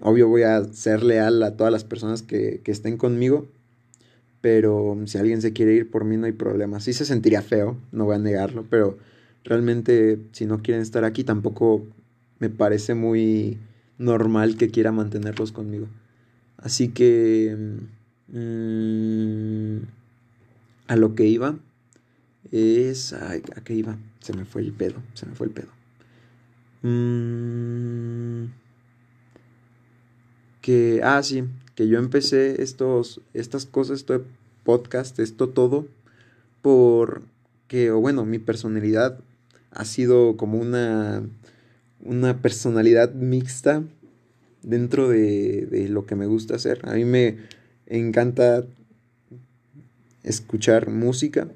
Obvio 0.00 0.28
voy 0.28 0.42
a 0.42 0.64
ser 0.64 1.02
leal 1.02 1.42
a 1.42 1.56
todas 1.56 1.72
las 1.72 1.84
personas 1.84 2.22
que, 2.22 2.60
que 2.64 2.72
estén 2.72 2.96
conmigo, 2.96 3.46
pero 4.46 4.96
si 5.06 5.18
alguien 5.18 5.42
se 5.42 5.52
quiere 5.52 5.74
ir 5.74 5.90
por 5.90 6.04
mí 6.04 6.16
no 6.16 6.26
hay 6.26 6.32
problema. 6.32 6.78
Sí 6.78 6.92
se 6.92 7.04
sentiría 7.04 7.42
feo, 7.42 7.76
no 7.90 8.04
voy 8.04 8.14
a 8.14 8.20
negarlo, 8.20 8.64
pero 8.70 8.96
realmente 9.42 10.20
si 10.30 10.46
no 10.46 10.62
quieren 10.62 10.82
estar 10.82 11.02
aquí 11.02 11.24
tampoco 11.24 11.84
me 12.38 12.48
parece 12.48 12.94
muy 12.94 13.58
normal 13.98 14.56
que 14.56 14.70
quiera 14.70 14.92
mantenerlos 14.92 15.50
conmigo. 15.50 15.88
Así 16.58 16.90
que 16.90 17.56
mm, 18.28 19.78
a 20.86 20.94
lo 20.94 21.16
que 21.16 21.26
iba 21.26 21.58
es... 22.52 23.14
Ay, 23.14 23.42
¿A 23.56 23.62
qué 23.62 23.74
iba? 23.74 23.98
Se 24.20 24.32
me 24.32 24.44
fue 24.44 24.62
el 24.62 24.70
pedo, 24.70 25.02
se 25.14 25.26
me 25.26 25.34
fue 25.34 25.48
el 25.48 25.52
pedo. 25.54 25.72
Mm, 26.82 28.44
que, 30.60 31.00
ah, 31.02 31.20
sí, 31.24 31.42
que 31.76 31.86
yo 31.86 31.98
empecé 31.98 32.62
estos, 32.62 33.20
estas 33.34 33.66
cosas, 33.66 33.98
este 34.00 34.20
podcast, 34.64 35.18
esto 35.20 35.50
todo, 35.50 35.86
porque, 36.62 37.90
o 37.92 38.00
bueno, 38.00 38.24
mi 38.24 38.38
personalidad 38.38 39.20
ha 39.70 39.84
sido 39.84 40.38
como 40.38 40.58
una, 40.58 41.22
una 42.02 42.40
personalidad 42.40 43.12
mixta 43.14 43.84
dentro 44.62 45.08
de, 45.08 45.66
de 45.66 45.88
lo 45.90 46.06
que 46.06 46.16
me 46.16 46.26
gusta 46.26 46.56
hacer. 46.56 46.80
A 46.88 46.94
mí 46.94 47.04
me 47.04 47.36
encanta 47.86 48.64
escuchar 50.24 50.90
música, 50.90 51.46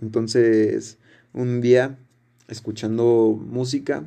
entonces 0.00 0.98
un 1.32 1.60
día 1.60 1.98
escuchando 2.46 3.36
música 3.44 4.04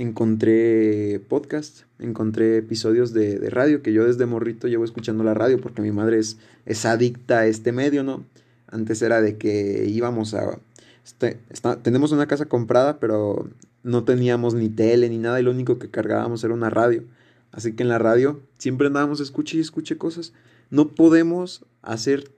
encontré 0.00 1.20
podcast, 1.28 1.82
encontré 1.98 2.56
episodios 2.56 3.12
de, 3.12 3.38
de, 3.38 3.50
radio, 3.50 3.82
que 3.82 3.92
yo 3.92 4.06
desde 4.06 4.24
morrito 4.24 4.66
llevo 4.66 4.84
escuchando 4.84 5.24
la 5.24 5.34
radio 5.34 5.60
porque 5.60 5.82
mi 5.82 5.92
madre 5.92 6.18
es, 6.18 6.38
es 6.64 6.86
adicta 6.86 7.40
a 7.40 7.46
este 7.46 7.70
medio, 7.70 8.02
¿no? 8.02 8.24
Antes 8.66 9.02
era 9.02 9.20
de 9.20 9.36
que 9.36 9.84
íbamos 9.86 10.32
a... 10.32 10.58
Este, 11.04 11.38
tenemos 11.82 12.12
una 12.12 12.26
casa 12.26 12.46
comprada, 12.46 12.98
pero 12.98 13.50
no 13.82 14.04
teníamos 14.04 14.54
ni 14.54 14.70
tele 14.70 15.10
ni 15.10 15.18
nada 15.18 15.38
y 15.38 15.42
lo 15.42 15.50
único 15.50 15.78
que 15.78 15.90
cargábamos 15.90 16.42
era 16.44 16.54
una 16.54 16.70
radio. 16.70 17.04
Así 17.52 17.74
que 17.74 17.82
en 17.82 17.90
la 17.90 17.98
radio 17.98 18.40
siempre 18.56 18.86
andábamos 18.86 19.20
escuche 19.20 19.58
y 19.58 19.60
escuche 19.60 19.98
cosas. 19.98 20.32
No 20.70 20.88
podemos 20.88 21.66
hacer 21.82 22.30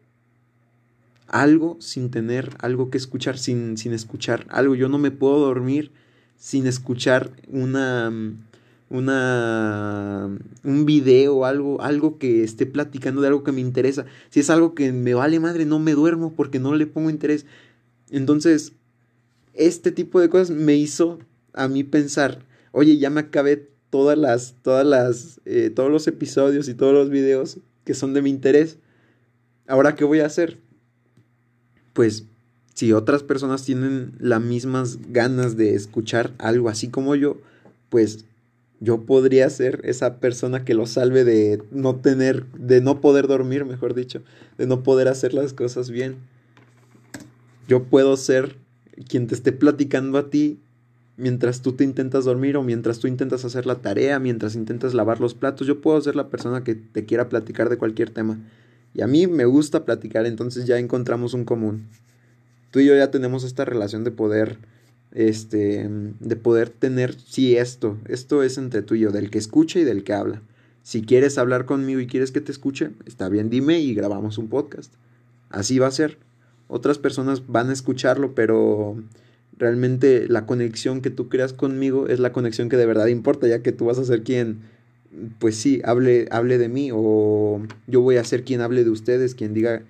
algo 1.28 1.76
sin 1.81 2.11
tener 2.11 2.57
algo 2.59 2.90
que 2.90 2.99
escuchar, 2.99 3.38
sin, 3.38 3.76
sin 3.76 3.92
escuchar 3.92 4.47
algo. 4.49 4.75
Yo 4.75 4.88
no 4.88 4.99
me 4.99 5.12
puedo 5.12 5.38
dormir 5.38 5.92
sin 6.42 6.66
escuchar 6.66 7.30
una 7.46 8.12
una 8.90 10.28
un 10.64 10.84
video 10.84 11.44
algo, 11.44 11.80
algo 11.80 12.18
que 12.18 12.42
esté 12.42 12.66
platicando 12.66 13.20
de 13.20 13.28
algo 13.28 13.44
que 13.44 13.52
me 13.52 13.61
interesa. 13.61 14.06
Si 14.28 14.40
es 14.40 14.50
algo 14.50 14.75
que 14.75 14.90
me 14.90 15.14
vale 15.14 15.38
madre, 15.38 15.66
no 15.66 15.78
me 15.78 15.92
duermo 15.92 16.32
porque 16.34 16.58
no 16.58 16.75
le 16.75 16.88
pongo 16.88 17.11
interés. 17.11 17.46
Entonces, 18.11 18.72
este 19.54 19.92
tipo 19.92 20.20
de 20.20 20.28
cosas 20.28 20.50
me 20.50 20.75
hizo 20.75 21.20
a 21.52 21.68
mí 21.68 21.84
pensar, 21.84 22.44
oye, 22.72 22.99
ya 22.99 23.08
me 23.08 23.20
acabé 23.20 23.70
todas 23.90 24.18
las, 24.18 24.56
todas 24.62 24.84
las, 24.84 25.40
eh, 25.44 25.70
todos 25.70 25.92
los 25.92 26.08
episodios 26.08 26.68
y 26.68 26.75
todos 26.75 26.92
los 26.92 27.08
videos 27.08 27.58
que 27.84 27.94
son 27.94 28.14
de 28.14 28.22
mi 28.22 28.30
interés. 28.30 28.78
Ahora, 29.68 29.94
¿qué 29.94 30.02
voy 30.02 30.18
a 30.18 30.26
hacer? 30.26 30.58
Pues 31.92 32.26
si 32.74 32.92
otras 32.92 33.22
personas 33.22 33.64
tienen 33.64 34.12
las 34.18 34.40
mismas 34.40 34.98
ganas 35.10 35.56
de 35.56 35.74
escuchar 35.74 36.32
algo 36.38 36.68
así 36.68 36.88
como 36.88 37.14
yo, 37.14 37.38
pues 37.90 38.24
yo 38.80 39.02
podría 39.02 39.48
ser 39.50 39.80
esa 39.84 40.18
persona 40.18 40.64
que 40.64 40.74
lo 40.74 40.86
salve 40.86 41.24
de 41.24 41.62
no 41.70 41.96
tener, 41.96 42.46
de 42.52 42.80
no 42.80 43.00
poder 43.00 43.28
dormir, 43.28 43.64
mejor 43.64 43.94
dicho, 43.94 44.22
de 44.58 44.66
no 44.66 44.82
poder 44.82 45.08
hacer 45.08 45.34
las 45.34 45.52
cosas 45.52 45.90
bien. 45.90 46.16
Yo 47.68 47.84
puedo 47.84 48.16
ser 48.16 48.56
quien 49.08 49.26
te 49.26 49.34
esté 49.34 49.52
platicando 49.52 50.18
a 50.18 50.30
ti 50.30 50.58
mientras 51.16 51.60
tú 51.60 51.74
te 51.74 51.84
intentas 51.84 52.24
dormir 52.24 52.56
o 52.56 52.62
mientras 52.62 52.98
tú 52.98 53.06
intentas 53.06 53.44
hacer 53.44 53.66
la 53.66 53.76
tarea, 53.76 54.18
mientras 54.18 54.56
intentas 54.56 54.94
lavar 54.94 55.20
los 55.20 55.34
platos. 55.34 55.66
Yo 55.66 55.80
puedo 55.80 56.00
ser 56.00 56.16
la 56.16 56.30
persona 56.30 56.64
que 56.64 56.74
te 56.74 57.04
quiera 57.04 57.28
platicar 57.28 57.68
de 57.68 57.76
cualquier 57.76 58.10
tema. 58.10 58.40
Y 58.94 59.02
a 59.02 59.06
mí 59.06 59.26
me 59.26 59.44
gusta 59.44 59.84
platicar, 59.84 60.26
entonces 60.26 60.66
ya 60.66 60.78
encontramos 60.78 61.34
un 61.34 61.44
común 61.44 61.86
tú 62.72 62.80
y 62.80 62.86
yo 62.86 62.96
ya 62.96 63.12
tenemos 63.12 63.44
esta 63.44 63.64
relación 63.64 64.02
de 64.02 64.10
poder, 64.10 64.56
este, 65.12 65.88
de 65.88 66.36
poder 66.36 66.70
tener, 66.70 67.14
sí, 67.14 67.56
esto, 67.56 67.98
esto 68.08 68.42
es 68.42 68.58
entre 68.58 68.82
tú 68.82 68.96
y 68.96 69.00
yo, 69.00 69.10
del 69.12 69.30
que 69.30 69.38
escucha 69.38 69.78
y 69.78 69.84
del 69.84 70.02
que 70.02 70.14
habla. 70.14 70.42
Si 70.82 71.02
quieres 71.02 71.38
hablar 71.38 71.66
conmigo 71.66 72.00
y 72.00 72.08
quieres 72.08 72.32
que 72.32 72.40
te 72.40 72.50
escuche, 72.50 72.90
está 73.06 73.28
bien, 73.28 73.50
dime 73.50 73.78
y 73.78 73.94
grabamos 73.94 74.38
un 74.38 74.48
podcast. 74.48 74.92
Así 75.50 75.78
va 75.78 75.86
a 75.86 75.92
ser. 75.92 76.18
Otras 76.66 76.98
personas 76.98 77.46
van 77.46 77.68
a 77.68 77.74
escucharlo, 77.74 78.34
pero 78.34 78.96
realmente 79.58 80.26
la 80.28 80.46
conexión 80.46 81.02
que 81.02 81.10
tú 81.10 81.28
creas 81.28 81.52
conmigo 81.52 82.08
es 82.08 82.20
la 82.20 82.32
conexión 82.32 82.70
que 82.70 82.78
de 82.78 82.86
verdad 82.86 83.06
importa, 83.06 83.46
ya 83.46 83.62
que 83.62 83.72
tú 83.72 83.84
vas 83.84 83.98
a 83.98 84.04
ser 84.04 84.22
quien, 84.22 84.62
pues 85.38 85.56
sí, 85.56 85.82
hable, 85.84 86.26
hable 86.30 86.56
de 86.56 86.70
mí, 86.70 86.88
o 86.90 87.60
yo 87.86 88.00
voy 88.00 88.16
a 88.16 88.24
ser 88.24 88.44
quien 88.44 88.62
hable 88.62 88.82
de 88.82 88.90
ustedes, 88.90 89.34
quien 89.34 89.52
diga 89.52 89.82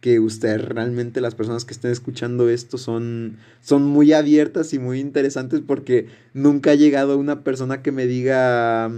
que 0.00 0.20
usted 0.20 0.60
realmente 0.60 1.20
las 1.20 1.34
personas 1.34 1.64
que 1.64 1.74
estén 1.74 1.90
escuchando 1.90 2.48
esto 2.48 2.78
son, 2.78 3.38
son 3.60 3.84
muy 3.84 4.12
abiertas 4.12 4.72
y 4.72 4.78
muy 4.78 5.00
interesantes 5.00 5.60
porque 5.66 6.06
nunca 6.34 6.70
ha 6.70 6.74
llegado 6.76 7.18
una 7.18 7.42
persona 7.42 7.82
que 7.82 7.90
me 7.90 8.06
diga 8.06 8.90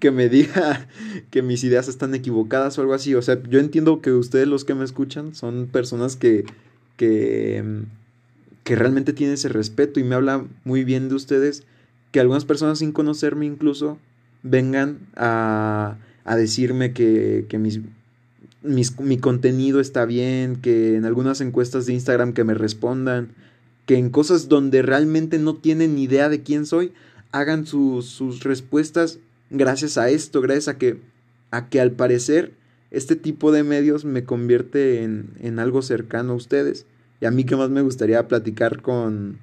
que 0.00 0.10
me 0.10 0.28
diga 0.28 0.88
que 1.30 1.42
mis 1.42 1.62
ideas 1.62 1.86
están 1.86 2.14
equivocadas 2.14 2.76
o 2.76 2.80
algo 2.80 2.94
así. 2.94 3.14
O 3.14 3.22
sea, 3.22 3.40
yo 3.48 3.60
entiendo 3.60 4.00
que 4.00 4.10
ustedes 4.10 4.48
los 4.48 4.64
que 4.64 4.74
me 4.74 4.84
escuchan 4.84 5.34
son 5.34 5.68
personas 5.70 6.16
que, 6.16 6.44
que, 6.96 7.84
que 8.64 8.74
realmente 8.74 9.12
tienen 9.12 9.34
ese 9.34 9.48
respeto 9.48 10.00
y 10.00 10.04
me 10.04 10.16
habla 10.16 10.44
muy 10.64 10.82
bien 10.82 11.08
de 11.08 11.14
ustedes, 11.14 11.64
que 12.10 12.18
algunas 12.18 12.44
personas 12.44 12.80
sin 12.80 12.90
conocerme 12.90 13.46
incluso 13.46 13.98
vengan 14.42 14.98
a, 15.14 15.98
a 16.24 16.36
decirme 16.36 16.92
que, 16.92 17.46
que 17.48 17.58
mis 17.58 17.78
mi 18.62 19.18
contenido 19.18 19.80
está 19.80 20.04
bien, 20.04 20.56
que 20.56 20.96
en 20.96 21.04
algunas 21.04 21.40
encuestas 21.40 21.86
de 21.86 21.94
Instagram 21.94 22.32
que 22.32 22.44
me 22.44 22.54
respondan, 22.54 23.30
que 23.86 23.96
en 23.96 24.10
cosas 24.10 24.48
donde 24.48 24.82
realmente 24.82 25.38
no 25.38 25.56
tienen 25.56 25.96
ni 25.96 26.04
idea 26.04 26.28
de 26.28 26.42
quién 26.42 26.66
soy, 26.66 26.92
hagan 27.32 27.66
sus 27.66 28.44
respuestas 28.44 29.18
gracias 29.50 29.98
a 29.98 30.10
esto, 30.10 30.40
gracias 30.40 30.68
a 30.68 30.78
que, 30.78 31.00
a 31.50 31.68
que 31.68 31.80
al 31.80 31.92
parecer 31.92 32.52
este 32.90 33.16
tipo 33.16 33.52
de 33.52 33.64
medios 33.64 34.04
me 34.04 34.24
convierte 34.24 35.02
en, 35.02 35.30
en 35.40 35.58
algo 35.58 35.82
cercano 35.82 36.32
a 36.32 36.36
ustedes. 36.36 36.86
Y 37.20 37.26
a 37.26 37.30
mí 37.30 37.44
que 37.44 37.56
más 37.56 37.70
me 37.70 37.82
gustaría 37.82 38.28
platicar 38.28 38.82
con, 38.82 39.38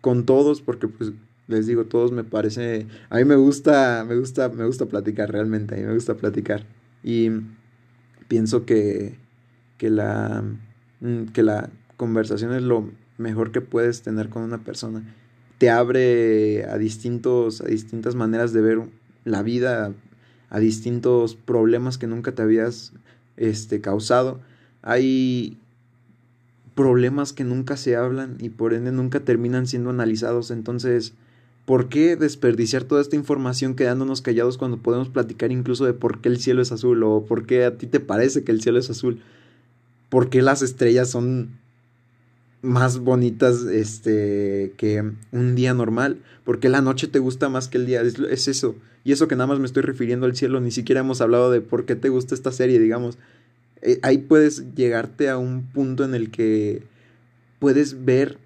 con 0.00 0.24
todos, 0.24 0.60
porque 0.60 0.88
pues 0.88 1.12
les 1.48 1.66
digo, 1.66 1.84
todos 1.84 2.12
me 2.12 2.24
parece, 2.24 2.86
a 3.10 3.16
mí 3.16 3.24
me 3.24 3.36
gusta, 3.36 4.04
me 4.08 4.16
gusta, 4.16 4.48
me 4.48 4.66
gusta 4.66 4.86
platicar 4.86 5.32
realmente, 5.32 5.74
a 5.74 5.78
mí 5.78 5.84
me 5.84 5.94
gusta 5.94 6.14
platicar. 6.14 6.64
Y 7.02 7.30
pienso 8.28 8.64
que, 8.64 9.16
que, 9.78 9.90
la, 9.90 10.44
mm, 11.00 11.26
que 11.26 11.42
la 11.42 11.70
conversación 11.96 12.54
es 12.54 12.62
lo 12.62 12.90
mejor 13.18 13.52
que 13.52 13.60
puedes 13.60 14.02
tener 14.02 14.28
con 14.28 14.42
una 14.42 14.58
persona. 14.58 15.02
Te 15.58 15.70
abre 15.70 16.64
a, 16.64 16.76
distintos, 16.78 17.60
a 17.60 17.66
distintas 17.66 18.14
maneras 18.14 18.52
de 18.52 18.60
ver 18.60 18.80
la 19.24 19.42
vida, 19.42 19.92
a 20.50 20.58
distintos 20.58 21.36
problemas 21.36 21.98
que 21.98 22.06
nunca 22.06 22.32
te 22.32 22.42
habías 22.42 22.92
este, 23.36 23.80
causado. 23.80 24.40
Hay 24.82 25.58
problemas 26.74 27.32
que 27.32 27.44
nunca 27.44 27.76
se 27.76 27.96
hablan 27.96 28.36
y 28.40 28.48
por 28.48 28.74
ende 28.74 28.92
nunca 28.92 29.20
terminan 29.20 29.66
siendo 29.66 29.90
analizados. 29.90 30.50
Entonces, 30.50 31.14
¿Por 31.64 31.88
qué 31.88 32.16
desperdiciar 32.16 32.84
toda 32.84 33.00
esta 33.00 33.14
información 33.14 33.74
quedándonos 33.74 34.20
callados 34.20 34.58
cuando 34.58 34.78
podemos 34.78 35.08
platicar 35.08 35.52
incluso 35.52 35.84
de 35.84 35.92
por 35.92 36.20
qué 36.20 36.28
el 36.28 36.38
cielo 36.38 36.60
es 36.60 36.72
azul 36.72 37.02
o 37.04 37.24
por 37.24 37.46
qué 37.46 37.64
a 37.64 37.78
ti 37.78 37.86
te 37.86 38.00
parece 38.00 38.42
que 38.42 38.50
el 38.50 38.60
cielo 38.60 38.80
es 38.80 38.90
azul? 38.90 39.20
¿Por 40.08 40.28
qué 40.28 40.42
las 40.42 40.62
estrellas 40.62 41.08
son 41.08 41.50
más 42.62 42.98
bonitas 42.98 43.62
este 43.62 44.72
que 44.76 45.12
un 45.30 45.54
día 45.54 45.72
normal? 45.72 46.18
¿Por 46.44 46.58
qué 46.58 46.68
la 46.68 46.82
noche 46.82 47.06
te 47.06 47.20
gusta 47.20 47.48
más 47.48 47.68
que 47.68 47.78
el 47.78 47.86
día? 47.86 48.02
Es, 48.02 48.18
es 48.18 48.48
eso. 48.48 48.74
Y 49.04 49.12
eso 49.12 49.28
que 49.28 49.36
nada 49.36 49.46
más 49.46 49.60
me 49.60 49.66
estoy 49.66 49.82
refiriendo 49.82 50.26
al 50.26 50.36
cielo, 50.36 50.60
ni 50.60 50.72
siquiera 50.72 51.00
hemos 51.00 51.20
hablado 51.20 51.50
de 51.50 51.60
por 51.60 51.84
qué 51.84 51.94
te 51.94 52.08
gusta 52.08 52.34
esta 52.34 52.50
serie, 52.50 52.80
digamos. 52.80 53.18
Eh, 53.82 53.98
ahí 54.02 54.18
puedes 54.18 54.74
llegarte 54.74 55.28
a 55.28 55.38
un 55.38 55.62
punto 55.66 56.04
en 56.04 56.14
el 56.14 56.30
que 56.30 56.82
puedes 57.58 58.04
ver 58.04 58.38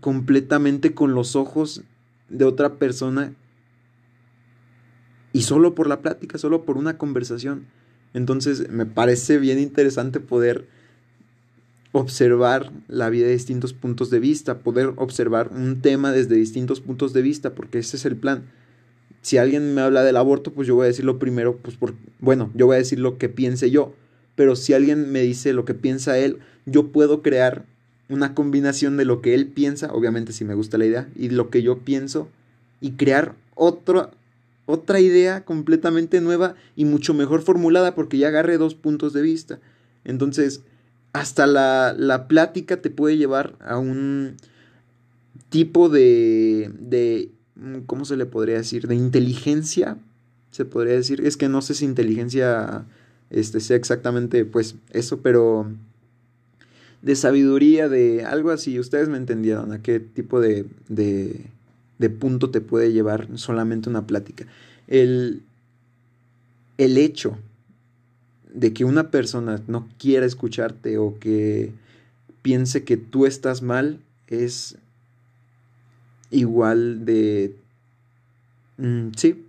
completamente 0.00 0.94
con 0.94 1.14
los 1.14 1.34
ojos 1.36 1.82
de 2.34 2.44
otra 2.44 2.74
persona 2.74 3.34
y 5.32 5.42
solo 5.42 5.74
por 5.74 5.88
la 5.88 6.00
plática, 6.00 6.38
solo 6.38 6.64
por 6.64 6.76
una 6.76 6.98
conversación. 6.98 7.66
Entonces 8.12 8.68
me 8.70 8.86
parece 8.86 9.38
bien 9.38 9.58
interesante 9.58 10.20
poder 10.20 10.68
observar 11.92 12.72
la 12.88 13.08
vida 13.08 13.26
de 13.26 13.32
distintos 13.32 13.72
puntos 13.72 14.10
de 14.10 14.20
vista, 14.20 14.58
poder 14.58 14.92
observar 14.96 15.50
un 15.52 15.80
tema 15.80 16.12
desde 16.12 16.34
distintos 16.34 16.80
puntos 16.80 17.12
de 17.12 17.22
vista, 17.22 17.54
porque 17.54 17.78
ese 17.78 17.96
es 17.96 18.04
el 18.04 18.16
plan. 18.16 18.44
Si 19.22 19.38
alguien 19.38 19.74
me 19.74 19.80
habla 19.80 20.02
del 20.02 20.16
aborto, 20.16 20.52
pues 20.52 20.68
yo 20.68 20.74
voy 20.74 20.84
a 20.84 20.88
decir 20.88 21.04
lo 21.04 21.18
primero, 21.18 21.56
pues 21.56 21.76
por, 21.76 21.94
bueno, 22.20 22.50
yo 22.54 22.66
voy 22.66 22.74
a 22.74 22.78
decir 22.78 22.98
lo 22.98 23.16
que 23.16 23.28
piense 23.28 23.70
yo, 23.70 23.94
pero 24.34 24.56
si 24.56 24.72
alguien 24.72 25.12
me 25.12 25.20
dice 25.20 25.52
lo 25.52 25.64
que 25.64 25.74
piensa 25.74 26.18
él, 26.18 26.40
yo 26.66 26.92
puedo 26.92 27.22
crear 27.22 27.64
una 28.14 28.34
combinación 28.34 28.96
de 28.96 29.04
lo 29.04 29.20
que 29.20 29.34
él 29.34 29.46
piensa, 29.46 29.92
obviamente 29.92 30.32
si 30.32 30.44
me 30.44 30.54
gusta 30.54 30.78
la 30.78 30.86
idea, 30.86 31.08
y 31.16 31.28
lo 31.28 31.50
que 31.50 31.62
yo 31.62 31.78
pienso, 31.78 32.28
y 32.80 32.92
crear 32.92 33.34
otro, 33.54 34.10
otra 34.66 35.00
idea 35.00 35.44
completamente 35.44 36.20
nueva 36.20 36.54
y 36.76 36.84
mucho 36.84 37.14
mejor 37.14 37.42
formulada 37.42 37.94
porque 37.94 38.18
ya 38.18 38.28
agarré 38.28 38.58
dos 38.58 38.74
puntos 38.74 39.12
de 39.12 39.22
vista. 39.22 39.58
Entonces, 40.04 40.62
hasta 41.12 41.46
la, 41.46 41.94
la 41.96 42.26
plática 42.28 42.80
te 42.80 42.90
puede 42.90 43.16
llevar 43.16 43.56
a 43.60 43.78
un 43.78 44.36
tipo 45.48 45.88
de, 45.88 46.72
de, 46.78 47.30
¿cómo 47.86 48.04
se 48.04 48.16
le 48.16 48.26
podría 48.26 48.56
decir? 48.56 48.88
De 48.88 48.96
inteligencia, 48.96 49.98
se 50.50 50.64
podría 50.64 50.94
decir. 50.94 51.24
Es 51.24 51.36
que 51.36 51.48
no 51.48 51.62
sé 51.62 51.74
si 51.74 51.84
inteligencia 51.84 52.84
este, 53.30 53.60
sea 53.60 53.76
exactamente 53.76 54.44
pues 54.44 54.76
eso, 54.90 55.20
pero 55.20 55.70
de 57.04 57.16
sabiduría, 57.16 57.90
de 57.90 58.24
algo 58.24 58.50
así. 58.50 58.80
Ustedes 58.80 59.10
me 59.10 59.18
entendieron 59.18 59.72
a 59.72 59.82
qué 59.82 60.00
tipo 60.00 60.40
de, 60.40 60.64
de, 60.88 62.10
punto 62.18 62.50
te 62.50 62.62
puede 62.62 62.92
llevar 62.92 63.28
solamente 63.36 63.90
una 63.90 64.06
plática. 64.06 64.46
El, 64.86 65.42
el 66.78 66.96
hecho 66.96 67.36
de 68.54 68.72
que 68.72 68.86
una 68.86 69.10
persona 69.10 69.60
no 69.66 69.86
quiera 69.98 70.24
escucharte 70.24 70.96
o 70.96 71.18
que 71.18 71.72
piense 72.40 72.84
que 72.84 72.96
tú 72.96 73.26
estás 73.26 73.60
mal 73.60 74.00
es 74.26 74.78
igual 76.30 77.04
de 77.04 77.54
mm, 78.78 79.08
sí 79.16 79.44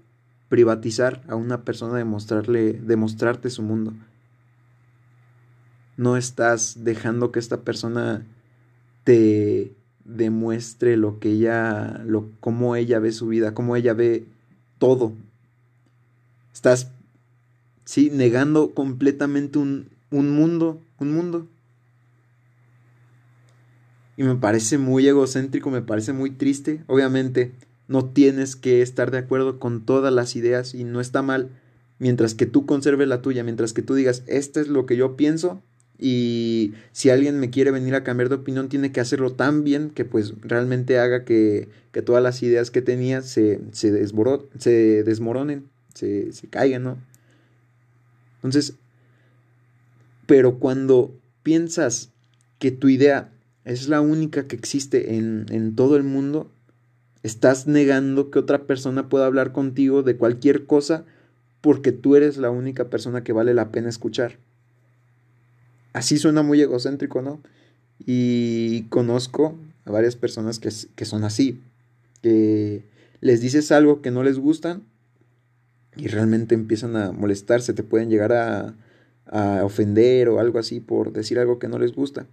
privatizar 0.49 1.23
a 1.27 1.35
una 1.35 1.63
persona 1.63 1.97
demostrarle 1.97 2.73
demostrarte 2.73 3.49
su 3.49 3.63
mundo 3.63 3.93
no 5.97 6.17
estás 6.17 6.83
dejando 6.83 7.31
que 7.31 7.39
esta 7.39 7.61
persona 7.61 8.25
te 9.03 9.73
demuestre 10.03 10.97
lo 10.97 11.19
que 11.19 11.31
ella 11.31 12.01
lo 12.05 12.29
cómo 12.39 12.75
ella 12.75 12.99
ve 12.99 13.11
su 13.11 13.27
vida 13.27 13.53
cómo 13.53 13.75
ella 13.75 13.93
ve 13.93 14.25
todo 14.77 15.13
estás 16.53 16.91
¿sí? 17.85 18.09
Negando 18.11 18.73
completamente 18.73 19.59
un, 19.59 19.89
un 20.11 20.31
mundo, 20.31 20.81
un 20.99 21.13
mundo. 21.13 21.47
Y 24.17 24.23
me 24.23 24.35
parece 24.35 24.77
muy 24.77 25.07
egocéntrico, 25.07 25.69
me 25.69 25.81
parece 25.81 26.13
muy 26.13 26.31
triste. 26.31 26.83
Obviamente, 26.87 27.53
no 27.87 28.05
tienes 28.05 28.55
que 28.55 28.81
estar 28.81 29.11
de 29.11 29.19
acuerdo 29.19 29.59
con 29.59 29.85
todas 29.85 30.13
las 30.13 30.35
ideas 30.35 30.73
y 30.73 30.83
no 30.83 30.99
está 30.99 31.21
mal 31.21 31.49
mientras 31.99 32.33
que 32.33 32.45
tú 32.45 32.65
conserves 32.65 33.07
la 33.07 33.21
tuya, 33.21 33.43
mientras 33.43 33.71
que 33.71 33.81
tú 33.81 33.93
digas, 33.93 34.23
esto 34.27 34.59
es 34.59 34.67
lo 34.67 34.85
que 34.85 34.97
yo 34.97 35.15
pienso 35.15 35.61
y 35.97 36.73
si 36.91 37.09
alguien 37.09 37.39
me 37.39 37.49
quiere 37.49 37.71
venir 37.71 37.95
a 37.95 38.03
cambiar 38.03 38.29
de 38.29 38.35
opinión 38.35 38.67
tiene 38.67 38.91
que 38.91 38.99
hacerlo 38.99 39.33
tan 39.33 39.63
bien 39.63 39.89
que 39.89 40.03
pues 40.03 40.33
realmente 40.41 40.99
haga 40.99 41.23
que, 41.23 41.69
que 41.91 42.01
todas 42.01 42.21
las 42.21 42.43
ideas 42.43 42.69
que 42.69 42.81
tenía 42.81 43.21
se, 43.21 43.61
se, 43.71 43.91
se 44.59 45.03
desmoronen, 45.03 45.69
se, 45.93 46.31
se 46.33 46.47
caigan, 46.47 46.83
¿no? 46.83 46.97
Entonces, 48.37 48.75
pero 50.25 50.59
cuando 50.59 51.15
piensas 51.43 52.11
que 52.59 52.71
tu 52.71 52.89
idea 52.89 53.31
es 53.63 53.87
la 53.87 54.01
única 54.01 54.47
que 54.47 54.55
existe 54.55 55.15
en, 55.15 55.45
en 55.49 55.75
todo 55.75 55.95
el 55.95 56.03
mundo, 56.03 56.51
estás 57.23 57.67
negando 57.67 58.29
que 58.29 58.39
otra 58.39 58.67
persona 58.67 59.09
pueda 59.09 59.25
hablar 59.25 59.51
contigo 59.51 60.03
de 60.03 60.17
cualquier 60.17 60.65
cosa 60.65 61.05
porque 61.61 61.91
tú 61.91 62.15
eres 62.15 62.37
la 62.37 62.51
única 62.51 62.89
persona 62.89 63.23
que 63.23 63.33
vale 63.33 63.53
la 63.55 63.71
pena 63.71 63.89
escuchar. 63.89 64.37
Así 65.95 66.17
suena 66.17 66.43
muy 66.43 66.59
egocéntrico, 66.59 67.21
¿no? 67.21 67.39
Y 68.05 68.81
conozco 68.89 69.57
a 69.85 69.91
varias 69.91 70.17
personas 70.17 70.59
que, 70.59 70.69
que 70.93 71.05
son 71.05 71.23
así, 71.23 71.61
que 72.21 72.83
les 73.21 73.39
dices 73.39 73.71
algo 73.71 74.01
que 74.01 74.11
no 74.11 74.21
les 74.21 74.37
gustan 74.37 74.83
y 75.95 76.07
realmente 76.07 76.53
empiezan 76.53 76.97
a 76.97 77.13
molestarse, 77.13 77.71
te 77.71 77.83
pueden 77.83 78.09
llegar 78.09 78.33
a, 78.33 78.75
a 79.27 79.63
ofender 79.63 80.27
o 80.27 80.41
algo 80.41 80.59
así 80.59 80.81
por 80.81 81.13
decir 81.13 81.39
algo 81.39 81.59
que 81.59 81.69
no 81.69 81.79
les 81.79 81.93
gusta. 81.93 82.27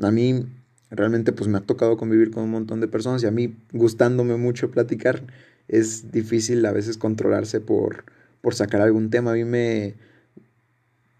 A 0.00 0.10
mí 0.10 0.44
realmente 0.90 1.30
pues 1.30 1.46
me 1.46 1.58
ha 1.58 1.60
tocado 1.60 1.96
convivir 1.96 2.32
con 2.32 2.42
un 2.42 2.50
montón 2.50 2.80
de 2.80 2.88
personas 2.88 3.22
y 3.22 3.28
a 3.28 3.30
mí 3.30 3.54
gustándome 3.72 4.36
mucho 4.36 4.72
platicar 4.72 5.22
es 5.68 6.10
difícil 6.10 6.66
a 6.66 6.72
veces 6.72 6.98
controlarse 6.98 7.60
por, 7.60 8.06
por 8.40 8.56
sacar 8.56 8.80
algún 8.80 9.08
tema. 9.08 9.30
A 9.30 9.34
mí 9.34 9.44
me 9.44 9.94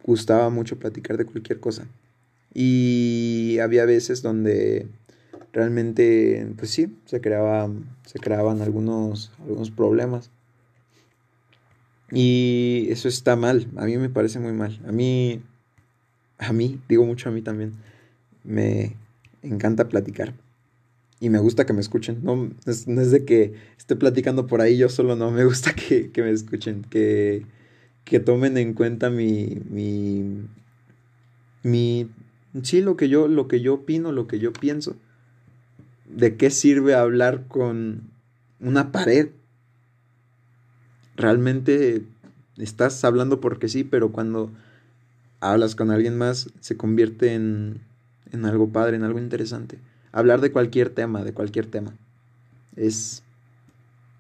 gustaba 0.04 0.50
mucho 0.50 0.78
platicar 0.78 1.16
de 1.16 1.24
cualquier 1.24 1.60
cosa. 1.60 1.86
Y 2.52 3.58
había 3.60 3.84
veces 3.84 4.22
donde 4.22 4.88
realmente 5.52 6.46
pues 6.56 6.70
sí, 6.70 6.96
se, 7.06 7.20
creaba, 7.20 7.70
se 8.06 8.18
creaban 8.18 8.62
algunos, 8.62 9.32
algunos 9.40 9.70
problemas. 9.70 10.30
Y 12.12 12.88
eso 12.90 13.08
está 13.08 13.36
mal, 13.36 13.68
a 13.76 13.84
mí 13.84 13.96
me 13.96 14.08
parece 14.08 14.40
muy 14.40 14.52
mal. 14.52 14.80
A 14.86 14.92
mí, 14.92 15.42
a 16.38 16.52
mí, 16.52 16.80
digo 16.88 17.04
mucho 17.06 17.28
a 17.28 17.32
mí 17.32 17.42
también, 17.42 17.74
me 18.42 18.96
encanta 19.42 19.88
platicar. 19.88 20.34
Y 21.20 21.28
me 21.28 21.38
gusta 21.38 21.66
que 21.66 21.74
me 21.74 21.82
escuchen. 21.82 22.20
No 22.22 22.50
es, 22.66 22.86
de 22.86 23.24
que 23.26 23.52
esté 23.76 23.94
platicando 23.94 24.46
por 24.46 24.62
ahí 24.62 24.78
yo 24.78 24.88
solo, 24.88 25.16
no, 25.16 25.30
me 25.30 25.44
gusta 25.44 25.74
que, 25.74 26.10
me 26.16 26.30
escuchen, 26.30 26.82
que, 26.82 27.44
que 28.10 28.18
tomen 28.18 28.58
en 28.58 28.74
cuenta 28.74 29.08
mi, 29.08 29.62
mi, 29.70 30.48
mi, 31.62 32.10
sí, 32.60 32.80
lo 32.80 32.96
que 32.96 33.08
yo, 33.08 33.28
lo 33.28 33.46
que 33.46 33.60
yo 33.60 33.74
opino, 33.74 34.10
lo 34.10 34.26
que 34.26 34.40
yo 34.40 34.52
pienso. 34.52 34.96
¿De 36.06 36.36
qué 36.36 36.50
sirve 36.50 36.96
hablar 36.96 37.46
con 37.46 38.10
una 38.58 38.90
pared 38.90 39.28
realmente 41.14 42.02
estás 42.56 43.04
hablando 43.04 43.40
porque 43.40 43.68
sí, 43.68 43.84
pero 43.84 44.10
cuando 44.10 44.50
hablas 45.38 45.76
con 45.76 45.92
alguien 45.92 46.18
más 46.18 46.50
se 46.58 46.76
convierte 46.76 47.34
en, 47.34 47.80
en 48.32 48.44
algo 48.44 48.70
padre, 48.70 48.96
en 48.96 49.04
algo 49.04 49.20
interesante. 49.20 49.78
Hablar 50.10 50.40
de 50.40 50.50
cualquier 50.50 50.90
tema, 50.90 51.22
de 51.22 51.32
cualquier 51.32 51.66
tema. 51.66 51.94
Es, 52.74 53.22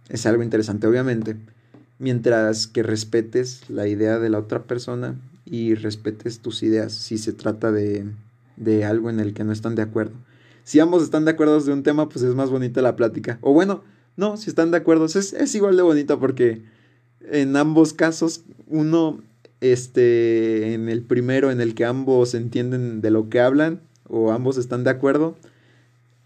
es 0.08 0.26
algo 0.26 0.44
interesante, 0.44 0.86
obviamente. 0.86 1.34
Mientras 2.00 2.66
que 2.66 2.82
respetes 2.82 3.70
la 3.70 3.86
idea 3.86 4.18
de 4.18 4.28
la 4.28 4.38
otra 4.38 4.64
persona 4.64 5.14
y 5.44 5.74
respetes 5.74 6.40
tus 6.40 6.64
ideas 6.64 6.92
si 6.92 7.16
se 7.16 7.32
trata 7.32 7.70
de, 7.70 8.06
de 8.56 8.84
algo 8.84 9.08
en 9.08 9.20
el 9.20 9.34
que 9.34 9.44
no 9.44 9.52
están 9.52 9.76
de 9.76 9.82
acuerdo. 9.82 10.14
Si 10.64 10.80
ambos 10.80 11.04
están 11.04 11.24
de 11.24 11.30
acuerdo 11.30 11.60
de 11.60 11.72
un 11.72 11.84
tema, 11.84 12.08
pues 12.08 12.24
es 12.24 12.34
más 12.34 12.50
bonita 12.50 12.82
la 12.82 12.96
plática. 12.96 13.38
O 13.42 13.52
bueno, 13.52 13.84
no, 14.16 14.36
si 14.36 14.50
están 14.50 14.72
de 14.72 14.78
acuerdo, 14.78 15.04
es, 15.04 15.32
es 15.32 15.54
igual 15.54 15.76
de 15.76 15.82
bonita 15.82 16.18
porque 16.18 16.62
en 17.30 17.56
ambos 17.56 17.92
casos, 17.92 18.44
uno, 18.66 19.20
este, 19.60 20.74
en 20.74 20.88
el 20.88 21.02
primero 21.02 21.50
en 21.50 21.60
el 21.60 21.74
que 21.74 21.84
ambos 21.84 22.34
entienden 22.34 23.00
de 23.00 23.10
lo 23.10 23.28
que 23.28 23.40
hablan 23.40 23.80
o 24.08 24.32
ambos 24.32 24.58
están 24.58 24.84
de 24.84 24.90
acuerdo, 24.90 25.36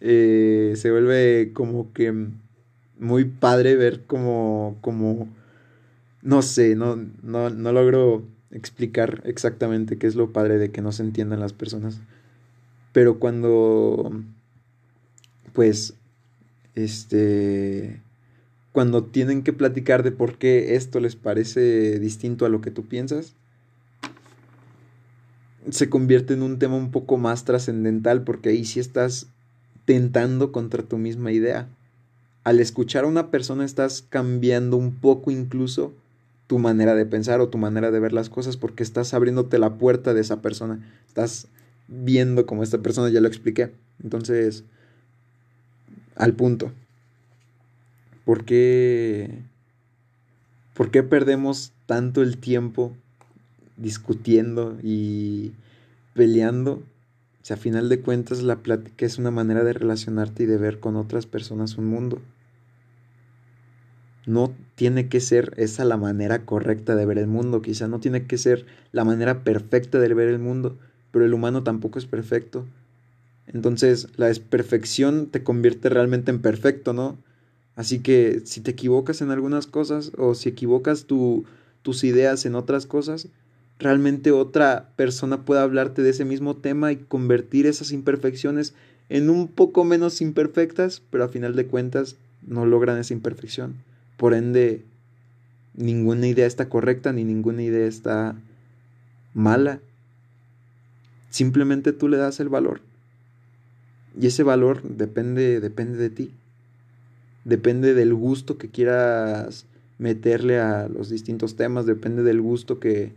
eh, 0.01 0.75
se 0.77 0.91
vuelve 0.91 1.53
como 1.53 1.93
que 1.93 2.29
muy 2.99 3.25
padre 3.25 3.77
ver 3.77 4.03
como, 4.07 4.77
como, 4.81 5.29
no 6.25 6.41
sé, 6.41 6.75
no, 6.75 6.97
no, 7.23 7.51
no 7.51 7.73
logro 7.73 8.25
explicar 8.51 9.23
exactamente 9.27 9.99
qué 9.99 10.07
es 10.07 10.15
lo 10.15 10.33
padre 10.33 10.57
de 10.57 10.71
que 10.71 10.81
no 10.81 10.91
se 10.91 11.03
entiendan 11.03 11.39
las 11.39 11.53
personas. 11.53 12.01
Pero 12.93 13.19
cuando, 13.19 14.11
pues, 15.53 15.95
este, 16.75 18.01
cuando 18.73 19.05
tienen 19.05 19.43
que 19.43 19.53
platicar 19.53 20.03
de 20.03 20.13
por 20.13 20.39
qué 20.39 20.77
esto 20.77 20.99
les 20.99 21.15
parece 21.15 21.99
distinto 22.01 22.47
a 22.47 22.49
lo 22.49 22.63
que 22.63 22.71
tú 22.71 22.87
piensas, 22.87 23.35
se 25.69 25.91
convierte 25.91 26.33
en 26.33 26.43
un 26.43 26.59
tema 26.59 26.77
un 26.77 26.91
poco 26.91 27.19
más 27.19 27.45
trascendental 27.45 28.25
porque 28.25 28.49
ahí 28.49 28.65
sí 28.65 28.81
estás 28.81 29.27
tentando 29.85 30.53
contra 30.53 30.83
tu 30.85 30.97
misma 30.97 31.33
idea. 31.33 31.69
Al 32.45 32.61
escuchar 32.61 33.05
a 33.05 33.09
una 33.09 33.31
persona 33.31 33.67
estás 33.67 34.01
cambiando 34.09 34.79
un 34.79 34.95
poco 34.95 35.31
incluso 35.31 35.95
tu 36.47 36.59
manera 36.59 36.95
de 36.95 37.07
pensar 37.07 37.41
o 37.41 37.49
tu 37.49 37.59
manera 37.59 37.91
de 37.91 38.01
ver 38.01 38.13
las 38.13 38.29
cosas 38.29 38.57
porque 38.57 38.83
estás 38.83 39.15
abriéndote 39.15 39.59
la 39.59 39.75
puerta 39.75 40.15
de 40.15 40.21
esa 40.21 40.43
persona. 40.43 40.81
Estás 41.09 41.49
viendo 41.89 42.47
como 42.47 42.63
esta 42.63 42.79
persona 42.79 43.09
ya 43.11 43.21
lo 43.21 43.29
expliqué. 43.29 43.73
Entonces, 44.03 44.65
al 46.17 46.35
punto. 46.35 46.73
¿Por 48.25 48.45
qué, 48.45 49.43
¿Por 50.75 50.91
qué 50.91 51.03
perdemos 51.03 51.73
tanto 51.87 52.23
el 52.23 52.39
tiempo 52.39 52.93
discutiendo 53.77 54.79
y 54.83 55.53
peleando 56.15 56.83
sea, 57.45 57.57
a 57.57 57.59
final 57.59 57.91
de 57.91 58.01
cuentas 58.01 58.43
la 58.43 58.57
plática 58.57 59.05
es 59.05 59.19
una 59.19 59.31
manera 59.31 59.65
de 59.65 59.75
relacionarte 59.75 60.45
y 60.45 60.47
de 60.47 60.57
ver 60.57 60.81
con 60.81 60.97
otras 60.97 61.27
personas 61.27 61.77
un 61.77 61.87
mundo. 61.87 62.21
No 64.27 64.53
tiene 64.75 65.09
que 65.09 65.21
ser 65.21 65.53
esa 65.57 65.85
la 65.85 65.97
manera 65.97 66.45
correcta 66.45 66.97
de 66.97 67.07
ver 67.07 67.19
el 67.19 67.27
mundo, 67.27 67.63
quizá 67.63 67.89
no 67.89 68.01
tiene 68.01 68.27
que 68.27 68.39
ser 68.39 68.65
la 68.93 69.05
manera 69.05 69.45
perfecta 69.45 69.99
de 69.99 70.15
ver 70.15 70.29
el 70.29 70.39
mundo, 70.39 70.79
pero 71.11 71.25
el 71.25 71.35
humano 71.35 71.63
tampoco 71.63 71.99
es 71.99 72.07
perfecto. 72.07 72.67
Entonces, 73.47 74.09
la 74.17 74.27
desperfección 74.27 75.27
te 75.27 75.43
convierte 75.43 75.89
realmente 75.89 76.31
en 76.31 76.41
perfecto, 76.41 76.93
¿no? 76.93 77.19
Así 77.77 77.99
que 77.99 78.41
si 78.45 78.61
te 78.61 78.71
equivocas 78.71 79.21
en 79.21 79.31
algunas 79.31 79.67
cosas 79.67 80.13
o 80.17 80.35
si 80.35 80.49
equivocas 80.49 81.07
tus 81.07 82.05
ideas 82.05 82.47
en 82.47 82.55
otras 82.55 82.87
cosas, 82.87 83.29
realmente 83.79 84.33
otra 84.33 84.91
persona 84.97 85.45
puede 85.45 85.61
hablarte 85.61 86.03
de 86.03 86.11
ese 86.11 86.25
mismo 86.25 86.57
tema 86.57 86.93
y 86.93 86.97
convertir 86.97 87.67
esas 87.67 87.93
imperfecciones 87.93 88.75
en 89.09 89.29
un 89.29 89.49
poco 89.49 89.85
menos 89.85 90.21
imperfectas, 90.21 91.03
pero 91.11 91.25
a 91.25 91.29
final 91.29 91.57
de 91.57 91.67
cuentas 91.67 92.17
no 92.47 92.65
logran 92.65 92.99
esa 92.99 93.13
imperfección. 93.13 93.75
Por 94.17 94.35
ende, 94.35 94.85
ninguna 95.75 96.27
idea 96.27 96.47
está 96.47 96.69
correcta 96.69 97.13
ni 97.13 97.25
ninguna 97.25 97.63
idea 97.63 97.87
está 97.87 98.37
mala. 99.33 99.81
Simplemente 101.31 101.93
tú 101.93 102.09
le 102.09 102.17
das 102.17 102.41
el 102.41 102.49
valor. 102.49 102.81
Y 104.21 104.29
ese 104.29 104.43
valor 104.43 104.83
depende, 104.83 105.61
depende 105.61 105.99
de 105.99 106.11
ti. 106.11 106.31
Depende 107.45 107.95
del 107.95 108.15
gusto 108.15 108.57
que 108.57 108.71
quieras 108.71 109.67
meterle 109.99 110.59
a 110.61 110.89
los 110.89 111.09
distintos 111.09 111.57
temas, 111.57 111.87
depende 111.87 112.23
del 112.23 112.41
gusto 112.41 112.79
que, 112.79 113.13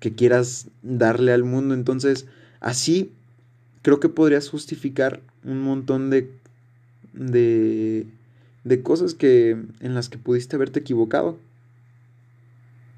que 0.00 0.14
quieras 0.14 0.68
darle 0.82 1.32
al 1.32 1.44
mundo. 1.44 1.74
Entonces, 1.74 2.26
así 2.60 3.12
creo 3.82 4.00
que 4.00 4.08
podrías 4.08 4.48
justificar 4.48 5.20
un 5.44 5.60
montón 5.60 6.10
de, 6.10 6.30
de, 7.12 8.06
de 8.64 8.82
cosas 8.82 9.14
que, 9.14 9.56
en 9.80 9.94
las 9.94 10.08
que 10.08 10.18
pudiste 10.18 10.56
haberte 10.56 10.80
equivocado. 10.80 11.38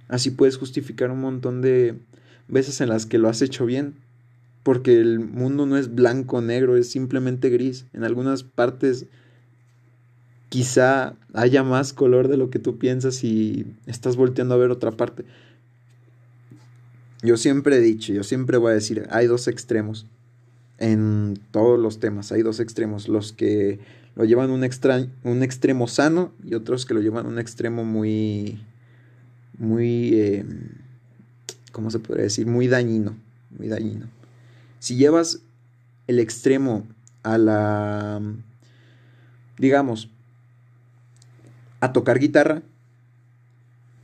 Así 0.09 0.31
puedes 0.31 0.57
justificar 0.57 1.11
un 1.11 1.21
montón 1.21 1.63
de 1.63 1.97
veces 2.49 2.81
en 2.81 2.89
las 2.89 3.07
que 3.07 3.19
lo 3.19 3.29
has 3.29 3.43
hecho 3.43 3.67
bien. 3.67 3.95
Porque 4.63 5.01
el 5.01 5.21
mundo 5.21 5.67
no 5.67 5.77
es 5.77 5.95
blanco 5.95 6.41
negro, 6.41 6.77
es 6.77 6.91
simplemente 6.91 7.51
gris. 7.51 7.87
En 7.93 8.03
algunas 8.03 8.43
partes 8.43 9.07
quizá 10.49 11.17
haya 11.33 11.63
más 11.65 11.93
color 11.93 12.29
de 12.29 12.37
lo 12.37 12.49
que 12.49 12.61
tú 12.61 12.79
piensas 12.79 13.25
y 13.25 13.67
estás 13.87 14.17
volteando 14.17 14.55
a 14.55 14.59
ver 14.59 14.71
otra 14.71 14.93
parte. 14.93 15.25
Yo 17.23 17.37
siempre 17.37 17.77
he 17.77 17.81
dicho, 17.81 18.13
yo 18.13 18.23
siempre 18.23 18.57
voy 18.57 18.71
a 18.71 18.75
decir, 18.75 19.07
hay 19.11 19.27
dos 19.27 19.49
extremos 19.49 20.07
en 20.79 21.39
todos 21.51 21.81
los 21.81 21.99
temas, 21.99 22.31
hay 22.31 22.43
dos 22.43 22.61
extremos, 22.61 23.09
los 23.09 23.33
que 23.33 23.81
lo 24.17 24.25
llevan 24.25 24.51
un, 24.51 24.65
extra, 24.65 25.07
un 25.25 25.43
extremo 25.43 25.89
sano 25.89 26.33
y 26.45 26.55
otros 26.55 26.87
que 26.87 26.95
lo 26.95 27.01
llevan 27.01 27.27
un 27.27 27.39
extremo 27.39 27.85
muy, 27.85 28.61
muy, 29.59 30.15
eh, 30.15 30.45
¿cómo 31.73 31.91
se 31.91 31.99
podría 31.99 32.25
decir? 32.25 32.47
Muy 32.47 32.69
dañino, 32.69 33.17
muy 33.59 33.69
dañino. 33.69 34.07
Si 34.79 34.97
llevas 34.97 35.41
el 36.07 36.21
extremo 36.21 36.87
a 37.23 37.39
la, 37.39 38.21
digamos, 39.59 40.11
a 41.81 41.93
tocar 41.93 42.19
guitarra, 42.19 42.63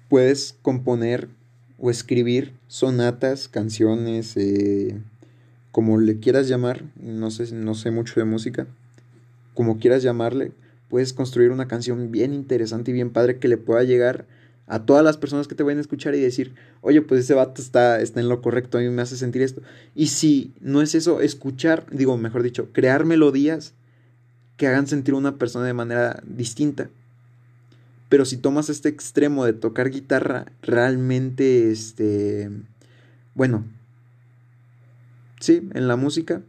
puedes 0.09 0.57
componer 0.62 1.29
o 1.79 1.90
escribir 1.90 2.53
sonatas, 2.66 3.49
canciones, 3.49 4.37
eh, 4.37 5.01
como 5.70 5.99
le 5.99 6.18
quieras 6.18 6.49
llamar, 6.49 6.85
no 7.01 7.31
sé, 7.31 7.55
no 7.55 7.75
sé 7.75 7.90
mucho 7.90 8.18
de 8.18 8.27
música, 8.27 8.66
como 9.61 9.79
quieras 9.79 10.03
llamarle, 10.03 10.53
puedes 10.88 11.12
construir 11.12 11.51
una 11.51 11.68
canción 11.68 12.11
bien 12.11 12.33
interesante 12.33 12.92
y 12.92 12.94
bien 12.94 13.11
padre 13.11 13.38
que 13.38 13.46
le 13.46 13.59
pueda 13.59 13.83
llegar 13.85 14.25
a 14.66 14.87
todas 14.87 15.05
las 15.05 15.18
personas 15.18 15.49
que 15.49 15.55
te 15.55 15.62
vayan 15.62 15.77
a 15.77 15.83
escuchar 15.83 16.14
y 16.14 16.18
decir, 16.18 16.55
oye, 16.81 17.03
pues 17.03 17.20
ese 17.20 17.35
vato 17.35 17.61
está, 17.61 18.01
está 18.01 18.20
en 18.20 18.31
lo 18.31 18.40
correcto, 18.40 18.79
a 18.79 18.81
mí 18.81 18.88
me 18.88 19.03
hace 19.03 19.18
sentir 19.18 19.42
esto. 19.42 19.61
Y 19.94 20.07
si 20.07 20.55
no 20.62 20.81
es 20.81 20.94
eso, 20.94 21.20
escuchar, 21.20 21.85
digo, 21.92 22.16
mejor 22.16 22.42
dicho, 22.42 22.73
crear 22.73 23.05
melodías 23.05 23.75
que 24.57 24.66
hagan 24.66 24.87
sentir 24.87 25.12
a 25.12 25.18
una 25.18 25.37
persona 25.37 25.66
de 25.66 25.75
manera 25.75 26.23
distinta. 26.27 26.88
Pero 28.09 28.25
si 28.25 28.38
tomas 28.38 28.70
este 28.70 28.88
extremo 28.88 29.44
de 29.44 29.53
tocar 29.53 29.90
guitarra, 29.90 30.46
realmente, 30.62 31.70
este, 31.70 32.49
bueno, 33.35 33.66
sí, 35.38 35.68
en 35.75 35.87
la 35.87 35.96
música, 35.96 36.40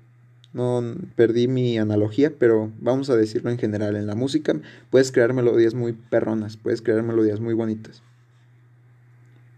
no 0.53 0.95
perdí 1.15 1.47
mi 1.47 1.77
analogía, 1.77 2.33
pero 2.37 2.71
vamos 2.79 3.09
a 3.09 3.15
decirlo 3.15 3.49
en 3.49 3.57
general, 3.57 3.95
en 3.95 4.07
la 4.07 4.15
música 4.15 4.53
puedes 4.89 5.11
crear 5.11 5.33
melodías 5.33 5.73
muy 5.73 5.93
perronas, 5.93 6.57
puedes 6.57 6.81
crear 6.81 7.03
melodías 7.03 7.39
muy 7.39 7.53
bonitas. 7.53 8.03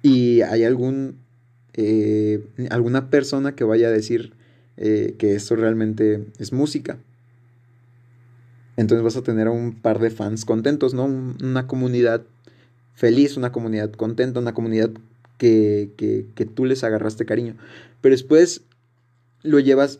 Y 0.01 0.41
hay 0.41 0.63
algún, 0.63 1.17
eh, 1.73 2.45
alguna 2.69 3.09
persona 3.09 3.55
que 3.55 3.63
vaya 3.63 3.87
a 3.87 3.91
decir 3.91 4.33
eh, 4.77 5.15
que 5.17 5.35
eso 5.35 5.55
realmente 5.55 6.25
es 6.39 6.51
música 6.51 6.97
entonces 8.75 9.03
vas 9.03 9.17
a 9.17 9.23
tener 9.23 9.47
un 9.49 9.73
par 9.73 9.99
de 9.99 10.09
fans 10.09 10.45
contentos, 10.45 10.93
¿no? 10.93 11.05
Una 11.05 11.67
comunidad 11.67 12.23
feliz, 12.93 13.37
una 13.37 13.51
comunidad 13.51 13.91
contenta, 13.91 14.39
una 14.39 14.53
comunidad 14.53 14.91
que, 15.37 15.91
que, 15.97 16.45
tú 16.45 16.65
les 16.65 16.83
agarraste 16.83 17.25
cariño. 17.25 17.55
Pero 18.01 18.13
después 18.13 18.61
lo 19.41 19.59
llevas, 19.59 19.99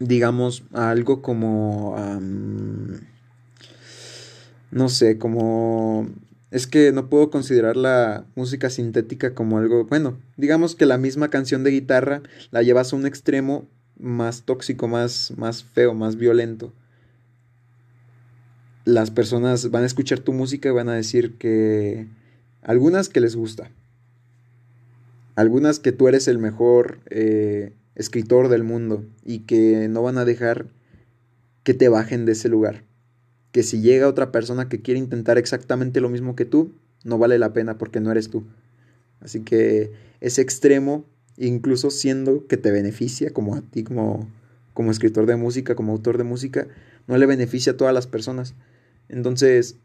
digamos, 0.00 0.64
a 0.72 0.90
algo 0.90 1.22
como... 1.22 1.94
no 4.72 4.88
sé, 4.88 5.18
como... 5.18 6.08
Es 6.50 6.66
que 6.66 6.90
no 6.90 7.08
puedo 7.08 7.30
considerar 7.30 7.76
la 7.76 8.24
música 8.34 8.70
sintética 8.70 9.34
como 9.34 9.58
algo... 9.58 9.84
Bueno, 9.84 10.18
digamos 10.36 10.74
que 10.74 10.86
la 10.86 10.98
misma 10.98 11.28
canción 11.28 11.62
de 11.62 11.70
guitarra 11.70 12.22
la 12.50 12.62
llevas 12.62 12.92
a 12.92 12.96
un 12.96 13.06
extremo 13.06 13.68
más 14.00 14.42
tóxico, 14.42 14.88
más, 14.88 15.32
más 15.36 15.62
feo, 15.62 15.94
más 15.94 16.16
violento. 16.16 16.72
Las 18.84 19.12
personas 19.12 19.70
van 19.70 19.84
a 19.84 19.86
escuchar 19.86 20.18
tu 20.18 20.32
música 20.32 20.70
y 20.70 20.72
van 20.72 20.88
a 20.88 20.94
decir 20.94 21.36
que 21.36 22.08
algunas 22.62 23.08
que 23.08 23.20
les 23.20 23.36
gusta, 23.36 23.70
algunas 25.36 25.78
que 25.78 25.92
tú 25.92 26.08
eres 26.08 26.26
el 26.26 26.38
mejor 26.38 26.98
eh, 27.10 27.74
escritor 28.00 28.48
del 28.48 28.64
mundo 28.64 29.04
y 29.24 29.40
que 29.40 29.86
no 29.88 30.02
van 30.02 30.16
a 30.16 30.24
dejar 30.24 30.66
que 31.62 31.74
te 31.74 31.88
bajen 31.88 32.24
de 32.24 32.32
ese 32.32 32.48
lugar. 32.48 32.82
Que 33.52 33.62
si 33.62 33.80
llega 33.80 34.08
otra 34.08 34.32
persona 34.32 34.68
que 34.68 34.80
quiere 34.80 34.98
intentar 34.98 35.36
exactamente 35.36 36.00
lo 36.00 36.08
mismo 36.08 36.34
que 36.34 36.46
tú, 36.46 36.72
no 37.04 37.18
vale 37.18 37.38
la 37.38 37.52
pena 37.52 37.76
porque 37.76 38.00
no 38.00 38.10
eres 38.10 38.30
tú. 38.30 38.44
Así 39.20 39.40
que 39.40 39.92
ese 40.20 40.40
extremo, 40.40 41.04
incluso 41.36 41.90
siendo 41.90 42.46
que 42.46 42.56
te 42.56 42.70
beneficia 42.70 43.32
como 43.32 43.54
a 43.54 43.60
ti, 43.60 43.84
como, 43.84 44.28
como 44.72 44.90
escritor 44.90 45.26
de 45.26 45.36
música, 45.36 45.74
como 45.74 45.92
autor 45.92 46.16
de 46.16 46.24
música, 46.24 46.68
no 47.06 47.18
le 47.18 47.26
beneficia 47.26 47.72
a 47.72 47.76
todas 47.76 47.92
las 47.92 48.06
personas. 48.06 48.54
Entonces, 49.10 49.76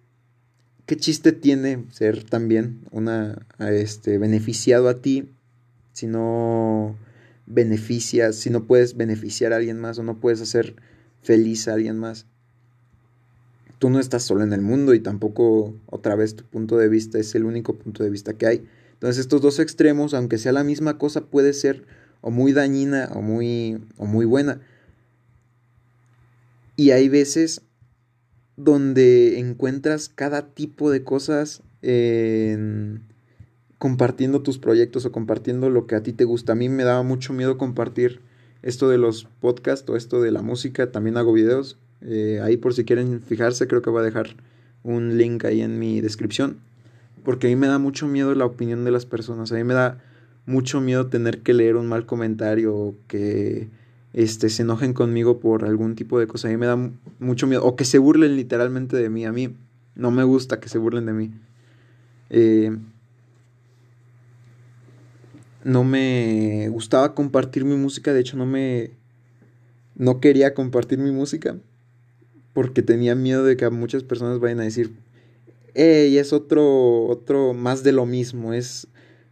¿qué 0.85 0.95
chiste 0.95 1.33
tiene 1.33 1.83
ser 1.91 2.23
también 2.23 2.79
una 2.91 3.45
este 3.59 4.17
beneficiado 4.19 4.87
a 4.87 5.01
ti 5.01 5.29
si 5.91 6.07
no 6.07 6.95
beneficias, 7.45 8.35
si 8.35 8.49
no 8.49 8.63
puedes 8.63 8.97
beneficiar 8.97 9.53
a 9.53 9.57
alguien 9.57 9.79
más 9.79 9.99
o 9.99 10.03
no 10.03 10.19
puedes 10.19 10.41
hacer 10.41 10.75
feliz 11.21 11.67
a 11.67 11.73
alguien 11.73 11.97
más? 11.97 12.25
Tú 13.79 13.89
no 13.89 13.99
estás 13.99 14.23
solo 14.23 14.43
en 14.43 14.53
el 14.53 14.61
mundo 14.61 14.93
y 14.93 14.99
tampoco 14.99 15.75
otra 15.87 16.15
vez 16.15 16.35
tu 16.35 16.43
punto 16.45 16.77
de 16.77 16.87
vista 16.87 17.19
es 17.19 17.35
el 17.35 17.45
único 17.45 17.75
punto 17.75 18.03
de 18.03 18.09
vista 18.09 18.33
que 18.33 18.47
hay. 18.47 18.67
Entonces, 18.93 19.19
estos 19.19 19.41
dos 19.41 19.59
extremos, 19.59 20.13
aunque 20.13 20.37
sea 20.37 20.53
la 20.53 20.63
misma 20.63 20.97
cosa, 20.97 21.25
puede 21.25 21.53
ser 21.53 21.83
o 22.21 22.31
muy 22.31 22.53
dañina 22.53 23.09
o 23.13 23.21
muy 23.21 23.77
o 23.97 24.05
muy 24.05 24.25
buena. 24.25 24.61
Y 26.77 26.91
hay 26.91 27.09
veces 27.09 27.61
donde 28.57 29.39
encuentras 29.39 30.09
cada 30.09 30.53
tipo 30.53 30.89
de 30.89 31.03
cosas 31.03 31.61
compartiendo 33.77 34.41
tus 34.41 34.57
proyectos 34.57 35.05
o 35.05 35.11
compartiendo 35.11 35.69
lo 35.69 35.87
que 35.87 35.95
a 35.95 36.03
ti 36.03 36.13
te 36.13 36.23
gusta. 36.23 36.53
A 36.53 36.55
mí 36.55 36.69
me 36.69 36.83
daba 36.83 37.03
mucho 37.03 37.33
miedo 37.33 37.57
compartir 37.57 38.21
esto 38.61 38.89
de 38.89 38.97
los 38.97 39.27
podcasts 39.41 39.89
o 39.89 39.95
esto 39.95 40.21
de 40.21 40.31
la 40.31 40.41
música. 40.41 40.91
También 40.91 41.17
hago 41.17 41.33
videos. 41.33 41.77
Eh, 42.01 42.39
ahí 42.43 42.57
por 42.57 42.73
si 42.73 42.85
quieren 42.85 43.21
fijarse, 43.21 43.67
creo 43.67 43.81
que 43.81 43.89
voy 43.89 44.01
a 44.01 44.05
dejar 44.05 44.35
un 44.83 45.17
link 45.17 45.45
ahí 45.45 45.61
en 45.61 45.79
mi 45.79 46.01
descripción. 46.01 46.57
Porque 47.23 47.47
a 47.47 47.49
mí 47.49 47.55
me 47.55 47.67
da 47.67 47.79
mucho 47.79 48.07
miedo 48.07 48.33
la 48.35 48.45
opinión 48.45 48.85
de 48.85 48.91
las 48.91 49.05
personas. 49.05 49.51
A 49.51 49.55
mí 49.55 49.63
me 49.63 49.73
da 49.73 49.99
mucho 50.45 50.79
miedo 50.79 51.07
tener 51.07 51.41
que 51.41 51.53
leer 51.53 51.75
un 51.75 51.87
mal 51.87 52.05
comentario 52.05 52.75
o 52.75 52.95
que 53.07 53.67
este, 54.13 54.49
se 54.49 54.61
enojen 54.61 54.93
conmigo 54.93 55.39
por 55.39 55.65
algún 55.65 55.95
tipo 55.95 56.19
de 56.19 56.27
cosa. 56.27 56.47
A 56.47 56.51
mí 56.51 56.57
me 56.57 56.67
da 56.67 56.77
mucho 57.19 57.47
miedo. 57.47 57.63
O 57.65 57.75
que 57.75 57.83
se 57.83 57.97
burlen 57.97 58.35
literalmente 58.35 58.95
de 58.95 59.09
mí. 59.09 59.25
A 59.25 59.31
mí 59.31 59.55
no 59.95 60.11
me 60.11 60.23
gusta 60.23 60.59
que 60.59 60.69
se 60.69 60.77
burlen 60.77 61.07
de 61.07 61.13
mí. 61.13 61.31
Eh, 62.29 62.75
no 65.65 65.83
me 65.83 66.69
gustaba 66.69 67.15
compartir 67.15 67.65
mi 67.65 67.75
música. 67.75 68.13
De 68.13 68.19
hecho, 68.19 68.37
no 68.37 68.45
me, 68.45 68.91
no 69.95 70.21
quería 70.21 70.53
compartir 70.53 70.99
mi 70.99 71.09
música 71.09 71.57
porque 72.53 72.83
tenía 72.83 73.15
miedo 73.15 73.43
de 73.43 73.57
que 73.57 73.67
muchas 73.71 74.03
personas 74.03 74.39
vayan 74.39 74.59
a 74.59 74.65
decir, 74.65 74.95
hey, 75.73 76.19
es 76.19 76.33
otro, 76.33 77.07
otro 77.07 77.55
más 77.55 77.81
de 77.83 77.93
lo 77.93 78.05
mismo, 78.05 78.53
es 78.53 78.87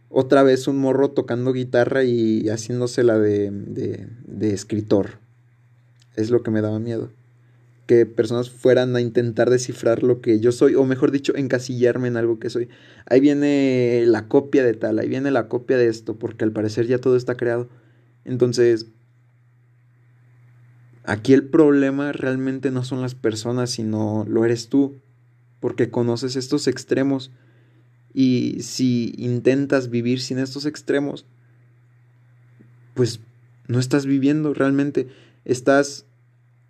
otra 0.08 0.42
vez 0.42 0.66
un 0.66 0.76
morro 0.78 1.12
tocando 1.12 1.52
guitarra 1.52 2.02
y 2.02 2.48
haciéndosela 2.48 3.16
de, 3.16 3.52
de, 3.52 4.08
de 4.26 4.52
escritor. 4.52 5.18
Es 6.16 6.30
lo 6.30 6.42
que 6.42 6.50
me 6.50 6.62
daba 6.62 6.80
miedo. 6.80 7.10
Que 7.86 8.06
personas 8.06 8.50
fueran 8.50 8.96
a 8.96 9.00
intentar 9.00 9.50
descifrar 9.50 10.02
lo 10.02 10.20
que 10.20 10.40
yo 10.40 10.52
soy, 10.52 10.74
o 10.74 10.84
mejor 10.84 11.10
dicho, 11.10 11.34
encasillarme 11.36 12.08
en 12.08 12.16
algo 12.16 12.38
que 12.38 12.50
soy. 12.50 12.68
Ahí 13.06 13.20
viene 13.20 14.04
la 14.06 14.28
copia 14.28 14.64
de 14.64 14.74
tal, 14.74 14.98
ahí 14.98 15.08
viene 15.08 15.30
la 15.30 15.48
copia 15.48 15.76
de 15.76 15.88
esto, 15.88 16.18
porque 16.18 16.44
al 16.44 16.52
parecer 16.52 16.86
ya 16.86 16.98
todo 16.98 17.16
está 17.16 17.36
creado. 17.36 17.68
Entonces, 18.24 18.86
aquí 21.04 21.34
el 21.34 21.46
problema 21.46 22.12
realmente 22.12 22.70
no 22.70 22.84
son 22.84 23.02
las 23.02 23.14
personas, 23.14 23.70
sino 23.70 24.24
lo 24.28 24.44
eres 24.44 24.68
tú, 24.68 24.96
porque 25.60 25.90
conoces 25.90 26.36
estos 26.36 26.66
extremos 26.68 27.30
y 28.14 28.58
si 28.60 29.12
intentas 29.18 29.90
vivir 29.90 30.20
sin 30.20 30.38
estos 30.38 30.66
extremos, 30.66 31.26
pues 32.94 33.20
no 33.66 33.80
estás 33.80 34.06
viviendo 34.06 34.54
realmente. 34.54 35.08
Estás, 35.44 36.06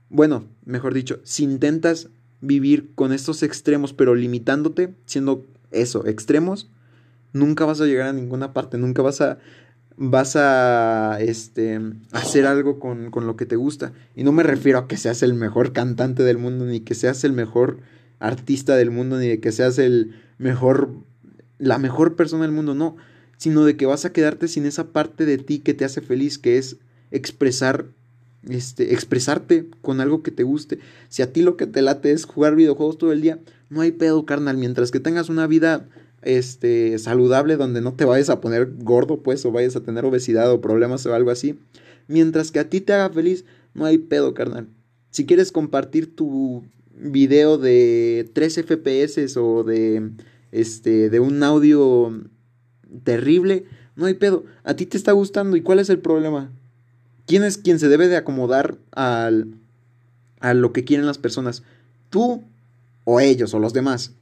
bueno, 0.08 0.44
mejor 0.64 0.94
dicho, 0.94 1.20
si 1.24 1.44
intentas 1.44 2.08
vivir 2.40 2.92
con 2.94 3.12
estos 3.12 3.42
extremos, 3.42 3.92
pero 3.92 4.14
limitándote, 4.14 4.94
siendo 5.06 5.44
eso, 5.70 6.06
extremos, 6.06 6.70
nunca 7.32 7.64
vas 7.64 7.80
a 7.80 7.86
llegar 7.86 8.08
a 8.08 8.12
ninguna 8.12 8.52
parte, 8.52 8.78
nunca 8.78 9.02
vas 9.02 9.20
a 9.20 9.38
vas 9.96 10.34
a 10.34 11.18
este, 11.20 11.80
hacer 12.10 12.46
algo 12.46 12.80
con, 12.80 13.12
con, 13.12 13.28
lo 13.28 13.36
que 13.36 13.46
te 13.46 13.54
gusta. 13.54 13.92
Y 14.16 14.24
no 14.24 14.32
me 14.32 14.42
refiero 14.42 14.80
a 14.80 14.88
que 14.88 14.96
seas 14.96 15.22
el 15.22 15.34
mejor 15.34 15.72
cantante 15.72 16.24
del 16.24 16.36
mundo, 16.36 16.64
ni 16.64 16.80
que 16.80 16.96
seas 16.96 17.22
el 17.22 17.32
mejor 17.32 17.78
artista 18.18 18.74
del 18.74 18.90
mundo, 18.90 19.18
ni 19.18 19.28
de 19.28 19.38
que 19.38 19.52
seas 19.52 19.78
el 19.78 20.16
mejor 20.38 20.90
la 21.58 21.78
mejor 21.78 22.16
persona 22.16 22.42
del 22.42 22.52
mundo, 22.52 22.74
no, 22.74 22.96
sino 23.36 23.64
de 23.64 23.76
que 23.76 23.86
vas 23.86 24.04
a 24.04 24.12
quedarte 24.12 24.48
sin 24.48 24.66
esa 24.66 24.88
parte 24.88 25.24
de 25.24 25.38
ti 25.38 25.60
que 25.60 25.74
te 25.74 25.84
hace 25.84 26.00
feliz, 26.00 26.38
que 26.38 26.58
es 26.58 26.76
expresar 27.10 27.86
este, 28.48 28.92
expresarte 28.92 29.66
con 29.82 30.00
algo 30.00 30.22
que 30.22 30.30
te 30.30 30.42
guste. 30.42 30.78
Si 31.08 31.22
a 31.22 31.32
ti 31.32 31.42
lo 31.42 31.56
que 31.56 31.66
te 31.66 31.82
late 31.82 32.12
es 32.12 32.24
jugar 32.24 32.56
videojuegos 32.56 32.98
todo 32.98 33.12
el 33.12 33.20
día, 33.20 33.38
no 33.70 33.80
hay 33.80 33.92
pedo, 33.92 34.26
carnal. 34.26 34.56
Mientras 34.56 34.90
que 34.90 35.00
tengas 35.00 35.28
una 35.28 35.46
vida 35.46 35.88
este, 36.22 36.98
saludable 36.98 37.56
donde 37.56 37.80
no 37.80 37.94
te 37.94 38.04
vayas 38.04 38.30
a 38.30 38.40
poner 38.40 38.72
gordo, 38.78 39.22
pues, 39.22 39.44
o 39.44 39.52
vayas 39.52 39.76
a 39.76 39.82
tener 39.82 40.04
obesidad 40.04 40.50
o 40.50 40.60
problemas 40.60 41.04
o 41.06 41.14
algo 41.14 41.30
así. 41.30 41.58
Mientras 42.08 42.50
que 42.50 42.60
a 42.60 42.68
ti 42.68 42.80
te 42.80 42.92
haga 42.92 43.10
feliz, 43.10 43.44
no 43.74 43.84
hay 43.84 43.98
pedo, 43.98 44.34
carnal. 44.34 44.68
Si 45.10 45.26
quieres 45.26 45.52
compartir 45.52 46.14
tu 46.14 46.64
video 46.96 47.58
de 47.58 48.30
3 48.32 48.64
FPS 48.66 49.36
o 49.36 49.64
de 49.64 50.10
este, 50.52 51.10
de 51.10 51.20
un 51.20 51.42
audio 51.42 52.12
terrible, 53.02 53.64
no 53.96 54.06
hay 54.06 54.14
pedo. 54.14 54.44
A 54.62 54.74
ti 54.74 54.86
te 54.86 54.96
está 54.96 55.12
gustando 55.12 55.56
y 55.56 55.62
cuál 55.62 55.78
es 55.78 55.90
el 55.90 55.98
problema. 55.98 56.52
¿Quién 57.26 57.44
es 57.44 57.58
quien 57.58 57.78
se 57.78 57.88
debe 57.88 58.08
de 58.08 58.16
acomodar 58.16 58.76
al, 58.92 59.54
a 60.40 60.54
lo 60.54 60.72
que 60.72 60.84
quieren 60.84 61.06
las 61.06 61.18
personas? 61.18 61.62
¿Tú 62.10 62.44
o 63.04 63.20
ellos 63.20 63.54
o 63.54 63.58
los 63.58 63.72
demás? 63.72 64.12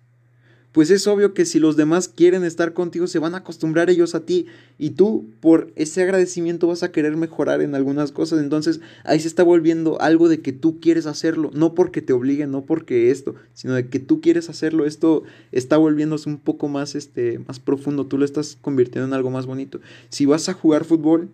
pues 0.73 0.91
es 0.91 1.07
obvio 1.07 1.35
que 1.35 1.45
si 1.45 1.59
los 1.59 1.77
demás 1.77 2.09
quieren 2.09 2.45
estar 2.45 2.73
contigo, 2.73 3.07
se 3.07 3.19
van 3.19 3.35
a 3.35 3.38
acostumbrar 3.38 3.91
ellos 3.91 4.15
a 4.15 4.21
ti 4.21 4.47
y 4.79 4.91
tú 4.91 5.27
por 5.41 5.71
ese 5.77 6.03
agradecimiento 6.03 6.67
vas 6.67 6.83
a 6.83 6.91
querer 6.91 7.17
mejorar 7.17 7.61
en 7.61 7.75
algunas 7.75 8.11
cosas. 8.11 8.41
Entonces 8.41 8.81
ahí 9.05 9.21
se 9.21 9.29
está 9.29 9.43
volviendo 9.43 10.01
algo 10.01 10.31
de 10.31 10.41
que 10.41 10.53
tú 10.53 10.81
quieres 10.81 11.05
hacerlo, 11.05 11.51
no 11.53 11.75
porque 11.75 12.01
te 12.01 12.15
obliguen, 12.15 12.51
no 12.51 12.65
porque 12.65 13.11
esto, 13.11 13.35
sino 13.53 13.75
de 13.75 13.88
que 13.88 13.99
tú 13.99 14.23
quieres 14.23 14.49
hacerlo. 14.49 14.87
Esto 14.87 15.25
está 15.53 15.77
volviéndose 15.77 16.31
un 16.31 16.38
poco 16.38 16.69
más, 16.69 16.95
este, 16.95 17.38
más 17.41 17.61
profundo, 17.61 18.07
tú 18.07 18.17
lo 18.17 18.25
estás 18.25 18.57
convirtiendo 18.61 19.07
en 19.07 19.15
algo 19.15 19.31
más 19.31 19.45
bonito. 19.45 19.81
Si 20.09 20.25
vas 20.25 20.49
a 20.49 20.55
jugar 20.55 20.85
fútbol, 20.85 21.29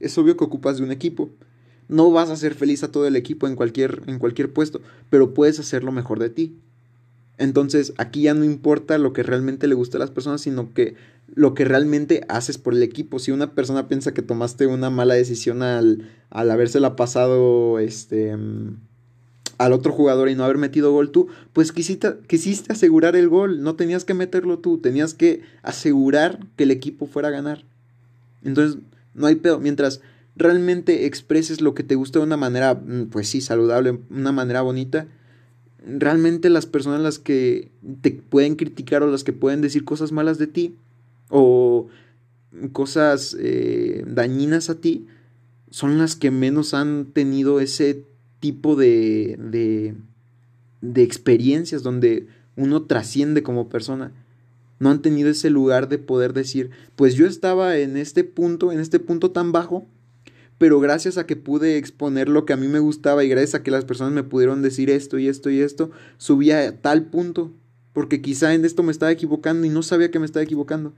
es 0.00 0.16
obvio 0.18 0.36
que 0.36 0.44
ocupas 0.44 0.78
de 0.78 0.84
un 0.84 0.90
equipo. 0.90 1.30
No 1.88 2.10
vas 2.10 2.30
a 2.30 2.36
ser 2.36 2.54
feliz 2.54 2.82
a 2.82 2.92
todo 2.92 3.06
el 3.06 3.16
equipo 3.16 3.46
en 3.46 3.56
cualquier, 3.56 4.02
en 4.06 4.18
cualquier 4.18 4.52
puesto, 4.52 4.80
pero 5.10 5.34
puedes 5.34 5.58
hacer 5.58 5.84
lo 5.84 5.92
mejor 5.92 6.18
de 6.18 6.30
ti. 6.30 6.56
Entonces 7.36 7.94
aquí 7.96 8.22
ya 8.22 8.34
no 8.34 8.44
importa 8.44 8.98
lo 8.98 9.12
que 9.12 9.22
realmente 9.22 9.66
le 9.66 9.74
gusta 9.74 9.96
a 9.96 10.00
las 10.00 10.10
personas, 10.10 10.42
sino 10.42 10.74
que 10.74 10.94
lo 11.34 11.54
que 11.54 11.64
realmente 11.64 12.22
haces 12.28 12.58
por 12.58 12.74
el 12.74 12.82
equipo. 12.82 13.18
Si 13.18 13.32
una 13.32 13.54
persona 13.54 13.88
piensa 13.88 14.12
que 14.12 14.22
tomaste 14.22 14.66
una 14.66 14.90
mala 14.90 15.14
decisión 15.14 15.62
al, 15.62 16.10
al 16.28 16.50
habérsela 16.50 16.96
pasado 16.96 17.78
este, 17.78 18.36
al 19.60 19.72
otro 19.72 19.92
jugador 19.92 20.28
y 20.28 20.34
no 20.34 20.44
haber 20.44 20.58
metido 20.58 20.92
gol 20.92 21.10
tú, 21.10 21.28
pues 21.52 21.72
quisiste, 21.72 22.14
quisiste 22.26 22.72
asegurar 22.72 23.16
el 23.16 23.28
gol, 23.28 23.62
no 23.62 23.74
tenías 23.74 24.04
que 24.04 24.14
meterlo 24.14 24.58
tú, 24.58 24.78
tenías 24.78 25.14
que 25.14 25.42
asegurar 25.62 26.40
que 26.56 26.64
el 26.64 26.70
equipo 26.70 27.06
fuera 27.06 27.28
a 27.28 27.32
ganar. 27.32 27.64
Entonces, 28.42 28.80
no 29.14 29.26
hay 29.26 29.36
pedo. 29.36 29.60
Mientras 29.60 30.00
realmente 30.36 31.06
expreses 31.06 31.60
lo 31.60 31.74
que 31.74 31.82
te 31.82 31.94
gusta 31.94 32.18
de 32.18 32.26
una 32.26 32.36
manera, 32.36 32.74
mm, 32.74 33.06
pues 33.10 33.28
sí, 33.28 33.40
saludable, 33.40 34.00
una 34.10 34.32
manera 34.32 34.62
bonita, 34.62 35.06
realmente 35.86 36.50
las 36.50 36.66
personas 36.66 37.00
las 37.00 37.18
que 37.18 37.70
te 38.02 38.10
pueden 38.10 38.56
criticar 38.56 39.02
o 39.02 39.10
las 39.10 39.24
que 39.24 39.32
pueden 39.32 39.60
decir 39.60 39.84
cosas 39.84 40.12
malas 40.12 40.38
de 40.38 40.46
ti 40.46 40.76
o 41.28 41.88
cosas 42.72 43.36
eh, 43.38 44.04
dañinas 44.06 44.68
a 44.70 44.74
ti 44.74 45.06
son 45.70 45.98
las 45.98 46.16
que 46.16 46.30
menos 46.30 46.74
han 46.74 47.06
tenido 47.06 47.60
ese 47.60 48.04
tipo 48.40 48.76
de, 48.76 49.38
de, 49.38 49.94
de 50.80 51.02
experiencias 51.02 51.82
donde 51.82 52.26
uno 52.56 52.82
trasciende 52.82 53.42
como 53.42 53.68
persona. 53.68 54.12
No 54.80 54.90
han 54.90 55.02
tenido 55.02 55.28
ese 55.28 55.50
lugar 55.50 55.88
de 55.88 55.98
poder 55.98 56.32
decir, 56.32 56.70
pues 56.96 57.14
yo 57.14 57.26
estaba 57.26 57.76
en 57.76 57.96
este 57.96 58.24
punto, 58.24 58.72
en 58.72 58.80
este 58.80 58.98
punto 58.98 59.30
tan 59.30 59.52
bajo, 59.52 59.86
pero 60.56 60.80
gracias 60.80 61.18
a 61.18 61.26
que 61.26 61.36
pude 61.36 61.76
exponer 61.76 62.28
lo 62.28 62.44
que 62.44 62.54
a 62.54 62.56
mí 62.56 62.66
me 62.66 62.80
gustaba 62.80 63.22
y 63.22 63.28
gracias 63.28 63.54
a 63.54 63.62
que 63.62 63.70
las 63.70 63.84
personas 63.84 64.14
me 64.14 64.24
pudieron 64.24 64.62
decir 64.62 64.90
esto 64.90 65.18
y 65.18 65.28
esto 65.28 65.50
y 65.50 65.60
esto, 65.60 65.90
subí 66.16 66.50
a 66.50 66.80
tal 66.80 67.04
punto, 67.04 67.52
porque 67.92 68.22
quizá 68.22 68.54
en 68.54 68.64
esto 68.64 68.82
me 68.82 68.90
estaba 68.90 69.12
equivocando 69.12 69.66
y 69.66 69.70
no 69.70 69.82
sabía 69.82 70.10
que 70.10 70.18
me 70.18 70.26
estaba 70.26 70.44
equivocando. 70.44 70.94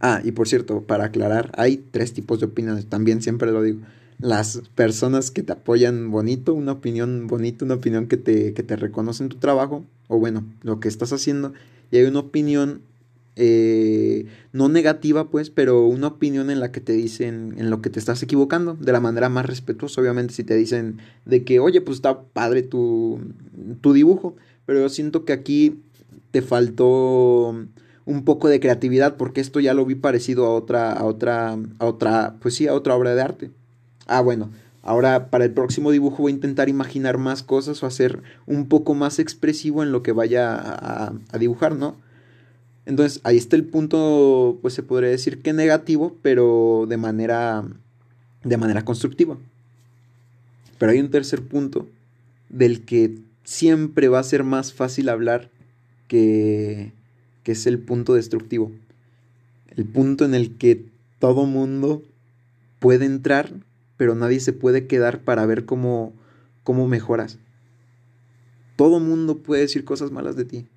Ah, 0.00 0.20
y 0.24 0.32
por 0.32 0.48
cierto, 0.48 0.82
para 0.82 1.04
aclarar, 1.04 1.52
hay 1.56 1.78
tres 1.90 2.14
tipos 2.14 2.40
de 2.40 2.46
opiniones, 2.46 2.86
también 2.86 3.20
siempre 3.20 3.52
lo 3.52 3.62
digo. 3.62 3.80
Las 4.18 4.62
personas 4.74 5.30
que 5.30 5.42
te 5.42 5.52
apoyan 5.52 6.10
bonito, 6.10 6.54
una 6.54 6.72
opinión 6.72 7.26
bonita, 7.26 7.66
una 7.66 7.74
opinión 7.74 8.06
que 8.06 8.16
te, 8.16 8.54
que 8.54 8.62
te 8.62 8.76
reconoce 8.76 9.22
en 9.22 9.28
tu 9.28 9.36
trabajo, 9.36 9.84
o 10.08 10.18
bueno, 10.18 10.44
lo 10.62 10.80
que 10.80 10.88
estás 10.88 11.12
haciendo, 11.12 11.52
y 11.90 11.98
hay 11.98 12.04
una 12.04 12.20
opinión 12.20 12.82
eh, 13.36 14.26
no 14.52 14.68
negativa, 14.70 15.28
pues, 15.28 15.50
pero 15.50 15.86
una 15.86 16.06
opinión 16.06 16.50
en 16.50 16.58
la 16.58 16.72
que 16.72 16.80
te 16.80 16.92
dicen 16.92 17.54
en 17.58 17.68
lo 17.68 17.82
que 17.82 17.90
te 17.90 17.98
estás 17.98 18.22
equivocando, 18.22 18.74
de 18.80 18.92
la 18.92 19.00
manera 19.00 19.28
más 19.28 19.44
respetuosa, 19.44 20.00
obviamente, 20.00 20.32
si 20.32 20.42
te 20.42 20.56
dicen 20.56 20.98
de 21.26 21.44
que, 21.44 21.60
oye, 21.60 21.82
pues 21.82 21.98
está 21.98 22.22
padre 22.22 22.62
tu, 22.62 23.20
tu 23.82 23.92
dibujo, 23.92 24.36
pero 24.64 24.80
yo 24.80 24.88
siento 24.88 25.24
que 25.24 25.34
aquí 25.34 25.80
te 26.30 26.40
faltó 26.40 27.54
un 28.06 28.24
poco 28.24 28.48
de 28.48 28.60
creatividad, 28.60 29.16
porque 29.16 29.42
esto 29.42 29.60
ya 29.60 29.74
lo 29.74 29.84
vi 29.84 29.96
parecido 29.96 30.46
a 30.46 30.54
otra, 30.54 30.92
a 30.92 31.04
otra, 31.04 31.58
a 31.78 31.86
otra, 31.86 32.36
pues 32.40 32.54
sí, 32.54 32.66
a 32.66 32.74
otra 32.74 32.94
obra 32.94 33.14
de 33.14 33.20
arte. 33.20 33.50
Ah, 34.06 34.22
bueno, 34.22 34.50
ahora 34.86 35.30
para 35.30 35.44
el 35.44 35.52
próximo 35.52 35.90
dibujo 35.90 36.22
voy 36.22 36.32
a 36.32 36.34
intentar 36.34 36.68
imaginar 36.68 37.18
más 37.18 37.42
cosas 37.42 37.82
o 37.82 37.86
hacer 37.86 38.22
un 38.46 38.68
poco 38.68 38.94
más 38.94 39.18
expresivo 39.18 39.82
en 39.82 39.92
lo 39.92 40.02
que 40.02 40.12
vaya 40.12 40.54
a, 40.54 41.12
a 41.30 41.38
dibujar, 41.38 41.76
¿no? 41.76 41.96
Entonces 42.86 43.20
ahí 43.24 43.36
está 43.36 43.56
el 43.56 43.64
punto, 43.64 44.58
pues 44.62 44.72
se 44.74 44.84
podría 44.84 45.10
decir 45.10 45.42
que 45.42 45.52
negativo, 45.52 46.16
pero 46.22 46.86
de 46.88 46.96
manera, 46.96 47.64
de 48.44 48.56
manera 48.56 48.84
constructiva. 48.84 49.36
Pero 50.78 50.92
hay 50.92 51.00
un 51.00 51.10
tercer 51.10 51.42
punto 51.42 51.88
del 52.48 52.84
que 52.84 53.18
siempre 53.42 54.08
va 54.08 54.20
a 54.20 54.24
ser 54.24 54.44
más 54.44 54.72
fácil 54.72 55.08
hablar 55.08 55.50
que, 56.06 56.92
que 57.42 57.52
es 57.52 57.66
el 57.66 57.80
punto 57.80 58.14
destructivo. 58.14 58.70
El 59.74 59.84
punto 59.84 60.24
en 60.24 60.34
el 60.34 60.56
que 60.56 60.86
todo 61.18 61.44
mundo 61.44 62.02
puede 62.78 63.04
entrar, 63.04 63.52
pero 63.96 64.14
nadie 64.14 64.40
se 64.40 64.52
puede 64.52 64.86
quedar 64.86 65.22
para 65.22 65.46
ver 65.46 65.64
cómo, 65.64 66.12
cómo 66.64 66.86
mejoras. 66.88 67.38
Todo 68.76 69.00
mundo 69.00 69.38
puede 69.42 69.62
decir 69.62 69.84
cosas 69.84 70.10
malas 70.10 70.36
de 70.36 70.44
ti 70.44 70.68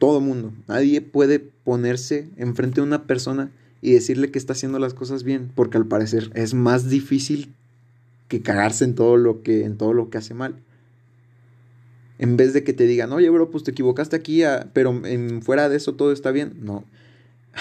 todo 0.00 0.20
mundo. 0.20 0.52
Nadie 0.66 1.02
puede 1.02 1.38
ponerse 1.38 2.30
enfrente 2.36 2.80
de 2.80 2.86
una 2.86 3.06
persona 3.06 3.52
y 3.82 3.92
decirle 3.92 4.32
que 4.32 4.38
está 4.38 4.54
haciendo 4.54 4.80
las 4.80 4.94
cosas 4.94 5.22
bien, 5.22 5.52
porque 5.54 5.76
al 5.76 5.86
parecer 5.86 6.30
es 6.34 6.54
más 6.54 6.88
difícil 6.88 7.54
que 8.26 8.40
cagarse 8.42 8.84
en 8.84 8.94
todo 8.94 9.16
lo 9.16 9.42
que, 9.42 9.64
en 9.64 9.76
todo 9.76 9.92
lo 9.92 10.10
que 10.10 10.18
hace 10.18 10.34
mal. 10.34 10.56
En 12.18 12.36
vez 12.36 12.52
de 12.54 12.64
que 12.64 12.72
te 12.72 12.86
digan, 12.86 13.12
oye, 13.12 13.28
bro, 13.30 13.50
pues 13.50 13.62
te 13.62 13.70
equivocaste 13.70 14.16
aquí, 14.16 14.42
ah, 14.42 14.70
pero 14.72 15.04
en, 15.04 15.42
fuera 15.42 15.68
de 15.68 15.76
eso 15.76 15.94
todo 15.94 16.12
está 16.12 16.32
bien. 16.32 16.54
No. 16.60 16.84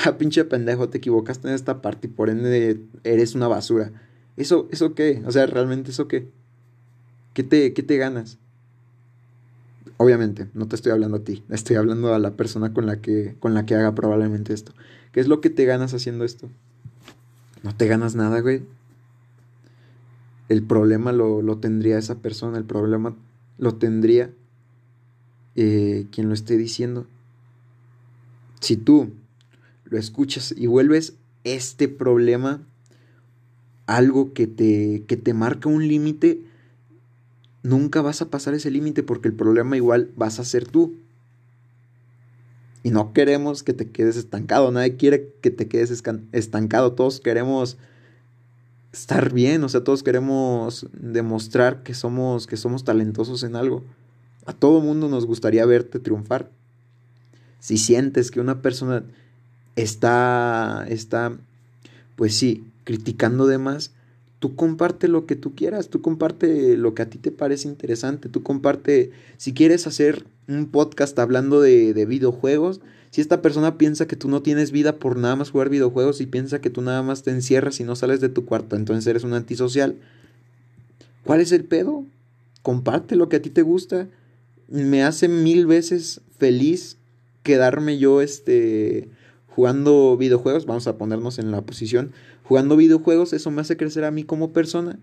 Ah, 0.05 0.19
pinche 0.19 0.45
pendejo, 0.45 0.87
te 0.87 0.99
equivocaste 0.99 1.47
en 1.47 1.55
esta 1.55 1.81
parte 1.81 2.05
y 2.05 2.11
por 2.11 2.29
ende 2.29 2.79
eres 3.03 3.33
una 3.33 3.47
basura. 3.47 3.91
¿Eso, 4.39 4.69
¿Eso 4.71 4.95
qué? 4.95 5.21
O 5.25 5.31
sea, 5.33 5.45
realmente 5.47 5.91
eso 5.91 6.07
qué? 6.07 6.29
¿Qué 7.33 7.43
te, 7.43 7.73
qué 7.73 7.83
te 7.83 7.97
ganas? 7.97 8.37
Obviamente, 9.97 10.47
no 10.53 10.65
te 10.65 10.77
estoy 10.77 10.93
hablando 10.93 11.17
a 11.17 11.23
ti, 11.25 11.43
estoy 11.49 11.75
hablando 11.75 12.13
a 12.13 12.19
la 12.19 12.31
persona 12.31 12.73
con 12.73 12.85
la 12.85 13.01
que, 13.01 13.35
con 13.41 13.53
la 13.53 13.65
que 13.65 13.75
haga 13.75 13.93
probablemente 13.93 14.53
esto. 14.53 14.71
¿Qué 15.11 15.19
es 15.19 15.27
lo 15.27 15.41
que 15.41 15.49
te 15.49 15.65
ganas 15.65 15.93
haciendo 15.93 16.23
esto? 16.23 16.49
No 17.63 17.75
te 17.75 17.87
ganas 17.87 18.15
nada, 18.15 18.39
güey. 18.39 18.63
El 20.47 20.63
problema 20.63 21.11
lo, 21.11 21.41
lo 21.41 21.57
tendría 21.57 21.97
esa 21.97 22.19
persona, 22.19 22.57
el 22.57 22.63
problema 22.63 23.17
lo 23.57 23.75
tendría 23.75 24.31
eh, 25.57 26.07
quien 26.13 26.29
lo 26.29 26.33
esté 26.33 26.55
diciendo. 26.55 27.07
Si 28.61 28.77
tú 28.77 29.11
lo 29.83 29.97
escuchas 29.97 30.55
y 30.55 30.67
vuelves 30.67 31.17
este 31.43 31.89
problema 31.89 32.61
algo 33.89 34.33
que 34.33 34.45
te, 34.45 35.03
que 35.07 35.17
te 35.17 35.33
marca 35.33 35.67
un 35.67 35.87
límite, 35.87 36.41
nunca 37.63 38.01
vas 38.01 38.21
a 38.21 38.29
pasar 38.29 38.53
ese 38.53 38.69
límite 38.69 39.01
porque 39.01 39.27
el 39.27 39.33
problema 39.33 39.77
igual 39.77 40.11
vas 40.15 40.39
a 40.39 40.45
ser 40.45 40.67
tú. 40.67 40.93
Y 42.83 42.91
no 42.91 43.13
queremos 43.13 43.63
que 43.63 43.73
te 43.73 43.89
quedes 43.89 44.15
estancado, 44.15 44.71
nadie 44.71 44.95
quiere 44.95 45.33
que 45.41 45.49
te 45.49 45.67
quedes 45.67 45.91
estancado, 46.31 46.93
todos 46.93 47.19
queremos 47.19 47.77
estar 48.93 49.33
bien, 49.33 49.63
o 49.63 49.69
sea, 49.69 49.83
todos 49.83 50.03
queremos 50.03 50.87
demostrar 50.93 51.81
que 51.81 51.95
somos, 51.95 52.45
que 52.45 52.57
somos 52.57 52.83
talentosos 52.83 53.41
en 53.41 53.55
algo. 53.55 53.83
A 54.45 54.53
todo 54.53 54.81
mundo 54.81 55.09
nos 55.09 55.25
gustaría 55.25 55.65
verte 55.65 55.99
triunfar. 55.99 56.49
Si 57.59 57.77
sientes 57.77 58.29
que 58.29 58.39
una 58.39 58.61
persona 58.61 59.03
está, 59.75 60.85
está, 60.87 61.35
pues 62.15 62.35
sí, 62.35 62.68
criticando 62.89 63.45
de 63.45 63.59
más, 63.59 63.91
tú 64.39 64.55
comparte 64.55 65.07
lo 65.07 65.27
que 65.27 65.35
tú 65.35 65.53
quieras, 65.53 65.89
tú 65.89 66.01
comparte 66.01 66.75
lo 66.75 66.95
que 66.95 67.03
a 67.03 67.05
ti 67.07 67.19
te 67.19 67.29
parece 67.29 67.67
interesante, 67.67 68.29
tú 68.29 68.41
comparte, 68.41 69.11
si 69.37 69.53
quieres 69.53 69.85
hacer 69.85 70.25
un 70.47 70.65
podcast 70.65 71.19
hablando 71.19 71.61
de, 71.61 71.93
de, 71.93 72.05
videojuegos, 72.07 72.81
si 73.11 73.21
esta 73.21 73.43
persona 73.43 73.77
piensa 73.77 74.07
que 74.07 74.15
tú 74.15 74.27
no 74.27 74.41
tienes 74.41 74.71
vida 74.71 74.95
por 74.95 75.17
nada 75.17 75.35
más 75.35 75.51
jugar 75.51 75.69
videojuegos 75.69 76.19
y 76.19 76.25
piensa 76.25 76.61
que 76.61 76.71
tú 76.71 76.81
nada 76.81 77.03
más 77.03 77.21
te 77.21 77.29
encierras 77.29 77.79
y 77.79 77.83
no 77.83 77.95
sales 77.95 78.21
de 78.21 78.29
tu 78.29 78.45
cuarto, 78.45 78.75
entonces 78.75 79.05
eres 79.05 79.23
un 79.23 79.35
antisocial, 79.35 79.95
¿cuál 81.25 81.41
es 81.41 81.51
el 81.51 81.65
pedo? 81.65 82.05
Comparte 82.63 83.15
lo 83.15 83.29
que 83.29 83.35
a 83.35 83.41
ti 83.43 83.51
te 83.51 83.61
gusta. 83.61 84.07
Me 84.67 85.03
hace 85.03 85.27
mil 85.27 85.67
veces 85.67 86.21
feliz 86.39 86.97
quedarme 87.43 87.99
yo 87.99 88.23
este 88.23 89.09
jugando 89.59 90.15
videojuegos, 90.15 90.65
vamos 90.65 90.87
a 90.87 90.97
ponernos 90.97 91.37
en 91.37 91.51
la 91.51 91.61
posición, 91.61 92.13
jugando 92.49 92.75
videojuegos, 92.75 93.31
eso 93.33 93.51
me 93.51 93.61
hace 93.61 93.77
crecer 93.77 94.03
a 94.03 94.09
mí 94.09 94.23
como 94.23 94.53
persona. 94.53 94.97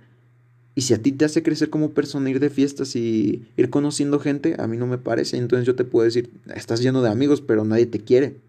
Y 0.74 0.80
si 0.80 0.94
a 0.94 1.00
ti 1.00 1.12
te 1.12 1.24
hace 1.24 1.44
crecer 1.44 1.70
como 1.70 1.92
persona 1.92 2.28
ir 2.28 2.40
de 2.40 2.50
fiestas 2.50 2.96
y 2.96 3.46
ir 3.56 3.70
conociendo 3.70 4.18
gente, 4.18 4.56
a 4.58 4.66
mí 4.66 4.76
no 4.76 4.88
me 4.88 4.98
parece. 4.98 5.36
Entonces 5.36 5.64
yo 5.64 5.76
te 5.76 5.84
puedo 5.84 6.04
decir, 6.04 6.28
estás 6.56 6.80
lleno 6.80 7.02
de 7.02 7.08
amigos, 7.08 7.40
pero 7.40 7.64
nadie 7.64 7.86
te 7.86 8.00
quiere. 8.00 8.40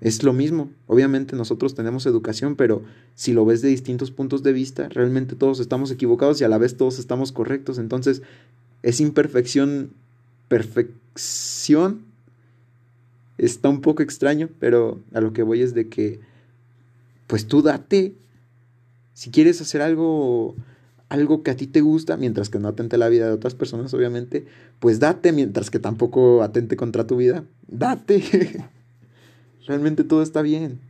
Es 0.00 0.24
lo 0.24 0.32
mismo. 0.32 0.72
Obviamente 0.88 1.36
nosotros 1.36 1.76
tenemos 1.76 2.04
educación, 2.06 2.56
pero 2.56 2.82
si 3.14 3.32
lo 3.32 3.44
ves 3.44 3.62
de 3.62 3.68
distintos 3.68 4.10
puntos 4.10 4.42
de 4.42 4.52
vista, 4.52 4.88
realmente 4.88 5.36
todos 5.36 5.60
estamos 5.60 5.92
equivocados 5.92 6.40
y 6.40 6.44
a 6.44 6.48
la 6.48 6.58
vez 6.58 6.76
todos 6.76 6.98
estamos 6.98 7.30
correctos. 7.30 7.78
Entonces, 7.78 8.22
es 8.82 9.00
imperfección, 9.00 9.92
perfección 10.48 12.10
está 13.38 13.68
un 13.68 13.82
poco 13.82 14.02
extraño, 14.02 14.48
pero 14.58 15.00
a 15.14 15.20
lo 15.20 15.32
que 15.32 15.44
voy 15.44 15.62
es 15.62 15.74
de 15.74 15.88
que, 15.88 16.20
pues 17.30 17.46
tú 17.46 17.62
date. 17.62 18.16
Si 19.14 19.30
quieres 19.30 19.60
hacer 19.60 19.82
algo, 19.82 20.56
algo 21.08 21.44
que 21.44 21.52
a 21.52 21.56
ti 21.56 21.68
te 21.68 21.80
gusta, 21.80 22.16
mientras 22.16 22.50
que 22.50 22.58
no 22.58 22.66
atente 22.66 22.98
la 22.98 23.08
vida 23.08 23.26
de 23.26 23.32
otras 23.32 23.54
personas, 23.54 23.94
obviamente, 23.94 24.46
pues 24.80 24.98
date, 24.98 25.30
mientras 25.30 25.70
que 25.70 25.78
tampoco 25.78 26.42
atente 26.42 26.76
contra 26.76 27.06
tu 27.06 27.16
vida. 27.16 27.44
Date. 27.68 28.24
Realmente 29.68 30.02
todo 30.02 30.24
está 30.24 30.42
bien. 30.42 30.80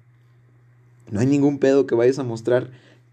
No 1.11 1.21
hay 1.21 1.27
ningún 1.27 1.59
pedo 1.59 1.87
que 1.87 1.95
vayas 1.95 2.19
a 2.19 2.25
mostrar 2.25 2.71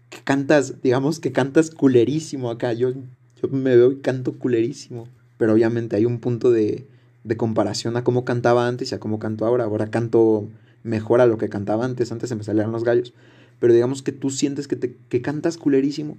que 0.08 0.20
cantas, 0.24 0.80
digamos 0.80 1.20
que 1.20 1.30
cantas 1.30 1.70
culerísimo 1.70 2.50
acá. 2.50 2.72
Yo, 2.72 2.92
yo 2.92 3.48
me 3.50 3.76
veo 3.76 3.92
y 3.92 3.96
canto 3.96 4.38
culerísimo. 4.38 5.06
Pero 5.36 5.52
obviamente 5.52 5.96
hay 5.96 6.06
un 6.06 6.18
punto 6.18 6.50
de, 6.50 6.86
de 7.24 7.36
comparación 7.36 7.98
a 7.98 8.04
cómo 8.04 8.24
cantaba 8.24 8.66
antes 8.66 8.90
y 8.90 8.94
a 8.94 9.00
cómo 9.00 9.18
canto 9.18 9.44
ahora. 9.44 9.64
Ahora 9.64 9.90
canto 9.90 10.48
mejor 10.88 11.26
lo 11.26 11.38
que 11.38 11.48
cantaba 11.48 11.84
antes, 11.84 12.10
antes 12.10 12.28
se 12.28 12.34
me 12.34 12.44
salían 12.44 12.72
los 12.72 12.84
gallos. 12.84 13.12
Pero 13.60 13.72
digamos 13.72 14.02
que 14.02 14.12
tú 14.12 14.30
sientes 14.30 14.68
que, 14.68 14.76
te, 14.76 14.96
que 15.08 15.22
cantas 15.22 15.56
culerísimo. 15.56 16.16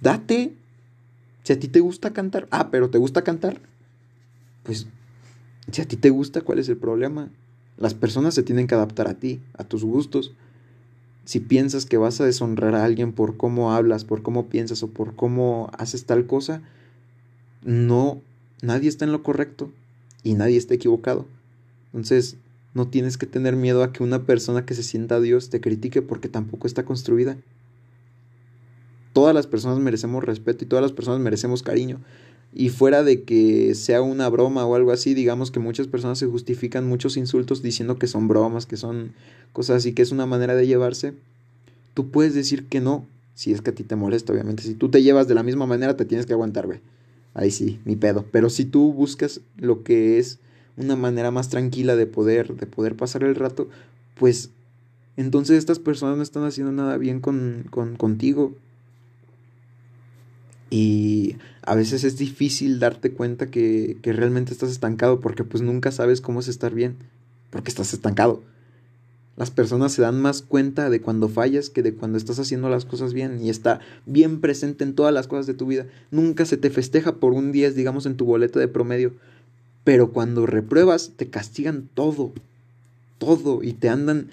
Date. 0.00 0.54
Si 1.42 1.52
a 1.52 1.58
ti 1.58 1.68
te 1.68 1.80
gusta 1.80 2.12
cantar, 2.12 2.46
ah, 2.50 2.70
pero 2.70 2.90
te 2.90 2.98
gusta 2.98 3.24
cantar, 3.24 3.58
pues 4.64 4.86
si 5.72 5.80
a 5.80 5.86
ti 5.86 5.96
te 5.96 6.10
gusta, 6.10 6.42
¿cuál 6.42 6.58
es 6.58 6.68
el 6.68 6.76
problema? 6.76 7.30
Las 7.78 7.94
personas 7.94 8.34
se 8.34 8.42
tienen 8.42 8.66
que 8.66 8.74
adaptar 8.74 9.08
a 9.08 9.14
ti, 9.14 9.40
a 9.56 9.64
tus 9.64 9.82
gustos. 9.82 10.34
Si 11.24 11.40
piensas 11.40 11.86
que 11.86 11.96
vas 11.96 12.20
a 12.20 12.26
deshonrar 12.26 12.74
a 12.74 12.84
alguien 12.84 13.12
por 13.12 13.38
cómo 13.38 13.72
hablas, 13.72 14.04
por 14.04 14.22
cómo 14.22 14.48
piensas 14.48 14.82
o 14.82 14.88
por 14.88 15.14
cómo 15.16 15.70
haces 15.78 16.04
tal 16.04 16.26
cosa, 16.26 16.60
no 17.64 18.20
nadie 18.60 18.88
está 18.88 19.04
en 19.04 19.12
lo 19.12 19.22
correcto 19.22 19.70
y 20.22 20.34
nadie 20.34 20.56
está 20.56 20.74
equivocado. 20.74 21.26
Entonces, 21.92 22.36
no 22.74 22.88
tienes 22.88 23.18
que 23.18 23.26
tener 23.26 23.56
miedo 23.56 23.82
a 23.82 23.92
que 23.92 24.02
una 24.02 24.24
persona 24.24 24.64
que 24.64 24.74
se 24.74 24.82
sienta 24.82 25.16
a 25.16 25.20
Dios 25.20 25.50
te 25.50 25.60
critique 25.60 26.02
porque 26.02 26.28
tampoco 26.28 26.66
está 26.66 26.84
construida. 26.84 27.36
Todas 29.12 29.34
las 29.34 29.46
personas 29.46 29.78
merecemos 29.78 30.24
respeto 30.24 30.64
y 30.64 30.68
todas 30.68 30.82
las 30.82 30.92
personas 30.92 31.20
merecemos 31.20 31.62
cariño. 31.62 32.00
Y 32.54 32.70
fuera 32.70 33.02
de 33.02 33.24
que 33.24 33.74
sea 33.74 34.00
una 34.00 34.28
broma 34.28 34.64
o 34.64 34.74
algo 34.74 34.92
así, 34.92 35.14
digamos 35.14 35.50
que 35.50 35.60
muchas 35.60 35.86
personas 35.86 36.18
se 36.18 36.26
justifican 36.26 36.86
muchos 36.86 37.16
insultos 37.16 37.62
diciendo 37.62 37.98
que 37.98 38.06
son 38.06 38.28
bromas, 38.28 38.66
que 38.66 38.76
son 38.76 39.12
cosas 39.52 39.78
así, 39.78 39.92
que 39.92 40.02
es 40.02 40.12
una 40.12 40.26
manera 40.26 40.54
de 40.54 40.66
llevarse. 40.66 41.14
Tú 41.94 42.10
puedes 42.10 42.34
decir 42.34 42.66
que 42.68 42.80
no, 42.80 43.06
si 43.34 43.52
es 43.52 43.60
que 43.60 43.70
a 43.70 43.74
ti 43.74 43.84
te 43.84 43.96
molesta, 43.96 44.32
obviamente. 44.32 44.62
Si 44.62 44.74
tú 44.74 44.88
te 44.88 45.02
llevas 45.02 45.28
de 45.28 45.34
la 45.34 45.42
misma 45.42 45.66
manera, 45.66 45.96
te 45.96 46.04
tienes 46.04 46.26
que 46.26 46.32
aguantar, 46.32 46.66
güey 46.66 46.80
ahí 47.38 47.50
sí, 47.50 47.80
mi 47.84 47.96
pedo. 47.96 48.26
Pero 48.30 48.50
si 48.50 48.64
tú 48.64 48.92
buscas 48.92 49.40
lo 49.56 49.82
que 49.82 50.18
es 50.18 50.38
una 50.78 50.96
manera 50.96 51.30
más 51.30 51.48
tranquila 51.48 51.96
de 51.96 52.06
poder, 52.06 52.54
de 52.54 52.66
poder 52.66 52.96
pasar 52.96 53.24
el 53.24 53.34
rato, 53.34 53.68
pues 54.14 54.50
entonces 55.16 55.58
estas 55.58 55.78
personas 55.78 56.16
no 56.16 56.22
están 56.22 56.44
haciendo 56.44 56.72
nada 56.72 56.96
bien 56.96 57.20
con, 57.20 57.66
con, 57.70 57.96
contigo. 57.96 58.54
Y 60.70 61.36
a 61.62 61.74
veces 61.74 62.04
es 62.04 62.18
difícil 62.18 62.78
darte 62.78 63.12
cuenta 63.12 63.50
que, 63.50 63.96
que 64.02 64.12
realmente 64.12 64.52
estás 64.52 64.70
estancado 64.70 65.20
porque 65.20 65.44
pues 65.44 65.62
nunca 65.62 65.90
sabes 65.90 66.20
cómo 66.20 66.40
es 66.40 66.48
estar 66.48 66.74
bien, 66.74 66.96
porque 67.50 67.70
estás 67.70 67.92
estancado. 67.92 68.42
Las 69.38 69.52
personas 69.52 69.92
se 69.92 70.02
dan 70.02 70.20
más 70.20 70.42
cuenta 70.42 70.90
de 70.90 71.00
cuando 71.00 71.28
fallas 71.28 71.70
que 71.70 71.84
de 71.84 71.94
cuando 71.94 72.18
estás 72.18 72.40
haciendo 72.40 72.68
las 72.68 72.84
cosas 72.84 73.14
bien 73.14 73.40
y 73.40 73.50
está 73.50 73.78
bien 74.04 74.40
presente 74.40 74.82
en 74.82 74.94
todas 74.94 75.14
las 75.14 75.28
cosas 75.28 75.46
de 75.46 75.54
tu 75.54 75.66
vida. 75.66 75.86
Nunca 76.10 76.44
se 76.44 76.56
te 76.56 76.70
festeja 76.70 77.16
por 77.16 77.32
un 77.32 77.52
10, 77.52 77.76
digamos, 77.76 78.04
en 78.06 78.16
tu 78.16 78.24
boleta 78.24 78.58
de 78.58 78.66
promedio. 78.66 79.14
Pero 79.88 80.12
cuando 80.12 80.44
repruebas, 80.44 81.12
te 81.16 81.30
castigan 81.30 81.88
todo. 81.94 82.34
Todo. 83.16 83.62
Y 83.62 83.72
te 83.72 83.88
andan 83.88 84.28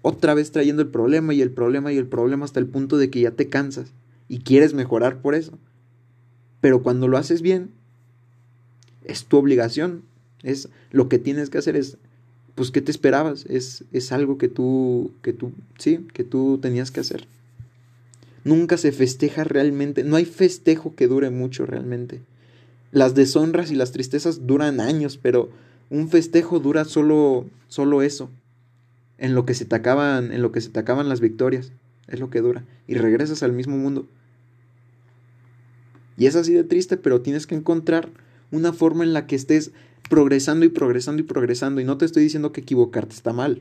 otra 0.00 0.32
vez 0.32 0.50
trayendo 0.50 0.80
el 0.80 0.88
problema 0.88 1.34
y 1.34 1.42
el 1.42 1.50
problema 1.50 1.92
y 1.92 1.98
el 1.98 2.06
problema 2.06 2.46
hasta 2.46 2.58
el 2.58 2.64
punto 2.64 2.96
de 2.96 3.10
que 3.10 3.20
ya 3.20 3.32
te 3.32 3.50
cansas 3.50 3.92
y 4.30 4.38
quieres 4.38 4.72
mejorar 4.72 5.20
por 5.20 5.34
eso. 5.34 5.58
Pero 6.62 6.82
cuando 6.82 7.06
lo 7.06 7.18
haces 7.18 7.42
bien, 7.42 7.68
es 9.04 9.26
tu 9.26 9.36
obligación. 9.36 10.04
Es 10.42 10.70
lo 10.90 11.10
que 11.10 11.18
tienes 11.18 11.50
que 11.50 11.58
hacer 11.58 11.76
es 11.76 11.98
pues 12.54 12.70
¿qué 12.70 12.80
te 12.80 12.90
esperabas? 12.90 13.44
Es, 13.44 13.84
es 13.92 14.10
algo 14.10 14.38
que 14.38 14.48
tú, 14.48 15.12
que 15.20 15.34
tú, 15.34 15.52
sí, 15.76 16.06
que 16.14 16.24
tú 16.24 16.58
tenías 16.62 16.90
que 16.90 17.00
hacer. 17.00 17.26
Nunca 18.42 18.78
se 18.78 18.90
festeja 18.90 19.44
realmente, 19.44 20.02
no 20.02 20.16
hay 20.16 20.24
festejo 20.24 20.94
que 20.94 21.08
dure 21.08 21.28
mucho 21.28 21.66
realmente. 21.66 22.22
Las 22.94 23.16
deshonras 23.16 23.72
y 23.72 23.74
las 23.74 23.90
tristezas 23.90 24.46
duran 24.46 24.78
años, 24.78 25.18
pero 25.20 25.50
un 25.90 26.08
festejo 26.08 26.60
dura 26.60 26.84
solo, 26.84 27.44
solo 27.66 28.02
eso. 28.02 28.30
En 29.18 29.34
lo 29.34 29.44
que 29.44 29.54
se 29.54 29.64
te 29.64 29.74
acaban, 29.74 30.30
en 30.30 30.42
lo 30.42 30.52
que 30.52 30.60
se 30.60 30.68
te 30.68 30.78
acaban 30.78 31.08
las 31.08 31.18
victorias, 31.18 31.72
es 32.06 32.20
lo 32.20 32.30
que 32.30 32.40
dura. 32.40 32.64
Y 32.86 32.94
regresas 32.94 33.42
al 33.42 33.52
mismo 33.52 33.76
mundo. 33.76 34.06
Y 36.16 36.26
es 36.26 36.36
así 36.36 36.52
de 36.52 36.62
triste, 36.62 36.96
pero 36.96 37.20
tienes 37.20 37.48
que 37.48 37.56
encontrar 37.56 38.10
una 38.52 38.72
forma 38.72 39.02
en 39.02 39.12
la 39.12 39.26
que 39.26 39.34
estés 39.34 39.72
progresando 40.08 40.64
y 40.64 40.68
progresando 40.68 41.20
y 41.20 41.24
progresando. 41.24 41.80
Y 41.80 41.84
no 41.84 41.98
te 41.98 42.04
estoy 42.04 42.22
diciendo 42.22 42.52
que 42.52 42.60
equivocarte 42.60 43.16
está 43.16 43.32
mal. 43.32 43.60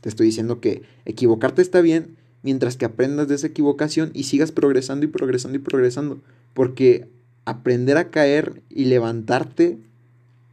Te 0.00 0.08
estoy 0.08 0.26
diciendo 0.26 0.60
que 0.60 0.82
equivocarte 1.04 1.62
está 1.62 1.82
bien 1.82 2.16
mientras 2.42 2.76
que 2.76 2.84
aprendas 2.84 3.28
de 3.28 3.36
esa 3.36 3.46
equivocación 3.46 4.10
y 4.12 4.24
sigas 4.24 4.50
progresando 4.50 5.04
y 5.04 5.08
progresando 5.08 5.56
y 5.56 5.60
progresando. 5.60 6.18
Porque 6.52 7.06
aprender 7.46 7.96
a 7.96 8.10
caer 8.10 8.60
y 8.68 8.84
levantarte 8.84 9.78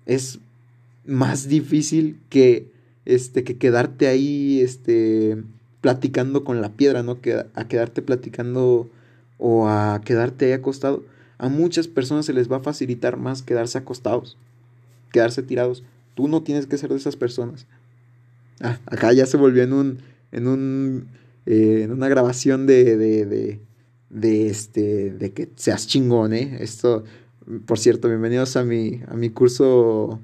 es 0.06 0.40
más 1.06 1.50
difícil 1.50 2.20
que, 2.30 2.72
este, 3.06 3.44
que 3.44 3.58
quedarte 3.58 4.08
ahí 4.08 4.62
este, 4.62 5.44
platicando 5.82 6.46
con 6.46 6.62
la 6.62 6.70
piedra, 6.70 7.04
¿no? 7.04 7.20
Que 7.20 7.46
a 7.54 7.68
quedarte 7.68 8.02
platicando 8.02 8.90
o 9.38 9.68
a 9.68 10.02
quedarte 10.06 10.46
ahí 10.46 10.52
acostado. 10.54 11.04
A 11.38 11.50
muchas 11.50 11.88
personas 11.90 12.26
se 12.26 12.34
les 12.34 12.50
va 12.50 12.58
a 12.58 12.62
facilitar 12.62 13.18
más 13.18 13.42
quedarse 13.42 13.78
acostados, 13.78 14.38
quedarse 15.12 15.44
tirados. 15.44 15.84
Tú 16.16 16.30
no 16.30 16.44
tienes 16.44 16.68
que 16.68 16.78
ser 16.78 16.92
de 16.92 16.98
esas 16.98 17.18
personas. 17.18 17.66
Ah, 18.62 18.80
acá 18.86 19.12
ya 19.12 19.26
se 19.26 19.36
volvió 19.36 19.64
en 19.64 19.74
un, 19.74 19.98
en 20.32 20.48
un, 20.48 21.08
eh, 21.46 21.82
en 21.84 21.92
una 21.92 22.08
grabación 22.08 22.66
de, 22.66 23.60
de, 24.14 24.48
este, 24.48 25.12
de 25.12 25.34
que 25.34 25.50
seas 25.56 25.88
chingón, 25.88 26.34
¿eh? 26.34 26.58
Esto, 26.60 27.04
por 27.66 27.80
cierto, 27.80 28.08
bienvenidos 28.08 28.56
a 28.56 28.64
mi, 28.64 29.02
a 29.08 29.16
mi 29.16 29.32
curso, 29.32 30.20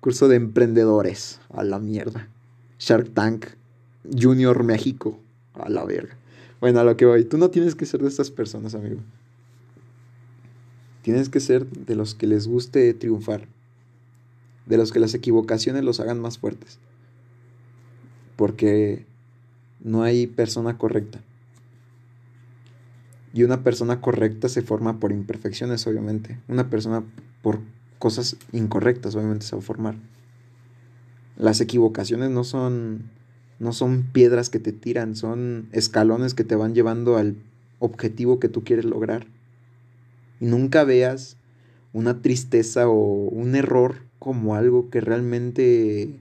curso 0.00 0.26
de 0.28 0.36
emprendedores. 0.36 1.38
A 1.50 1.62
la 1.62 1.78
mierda. 1.78 2.28
Shark 2.78 3.12
Tank 3.12 3.46
Junior 4.10 4.64
México. 4.64 5.20
A 5.54 5.68
la 5.68 5.84
verga. 5.84 6.16
Bueno, 6.60 6.80
a 6.80 6.84
lo 6.84 6.96
que 6.96 7.04
voy. 7.04 7.24
Tú 7.24 7.36
no 7.36 7.50
tienes 7.50 7.74
que 7.74 7.84
ser 7.84 8.00
de 8.00 8.08
estas 8.08 8.30
personas, 8.30 8.74
amigo. 8.74 9.00
Tienes 11.02 11.28
que 11.28 11.40
ser 11.40 11.66
de 11.66 11.94
los 11.94 12.14
que 12.14 12.26
les 12.26 12.48
guste 12.48 12.92
triunfar. 12.94 13.46
De 14.64 14.78
los 14.78 14.92
que 14.92 14.98
las 14.98 15.14
equivocaciones 15.14 15.84
los 15.84 16.00
hagan 16.00 16.20
más 16.20 16.38
fuertes. 16.38 16.78
Porque 18.36 19.04
no 19.80 20.02
hay 20.02 20.26
persona 20.26 20.78
correcta. 20.78 21.20
Y 23.36 23.44
una 23.44 23.62
persona 23.62 24.00
correcta 24.00 24.48
se 24.48 24.62
forma 24.62 24.98
por 24.98 25.12
imperfecciones, 25.12 25.86
obviamente. 25.86 26.38
Una 26.48 26.70
persona 26.70 27.04
por 27.42 27.60
cosas 27.98 28.38
incorrectas, 28.52 29.14
obviamente, 29.14 29.44
se 29.44 29.54
va 29.54 29.60
a 29.60 29.62
formar. 29.62 29.96
Las 31.36 31.60
equivocaciones 31.60 32.30
no 32.30 32.44
son, 32.44 33.10
no 33.58 33.74
son 33.74 34.04
piedras 34.04 34.48
que 34.48 34.58
te 34.58 34.72
tiran, 34.72 35.16
son 35.16 35.68
escalones 35.72 36.32
que 36.32 36.44
te 36.44 36.56
van 36.56 36.74
llevando 36.74 37.18
al 37.18 37.36
objetivo 37.78 38.40
que 38.40 38.48
tú 38.48 38.64
quieres 38.64 38.86
lograr. 38.86 39.26
Y 40.40 40.46
nunca 40.46 40.84
veas 40.84 41.36
una 41.92 42.22
tristeza 42.22 42.88
o 42.88 42.94
un 42.94 43.54
error 43.54 43.96
como 44.18 44.54
algo 44.54 44.88
que 44.88 45.02
realmente 45.02 46.20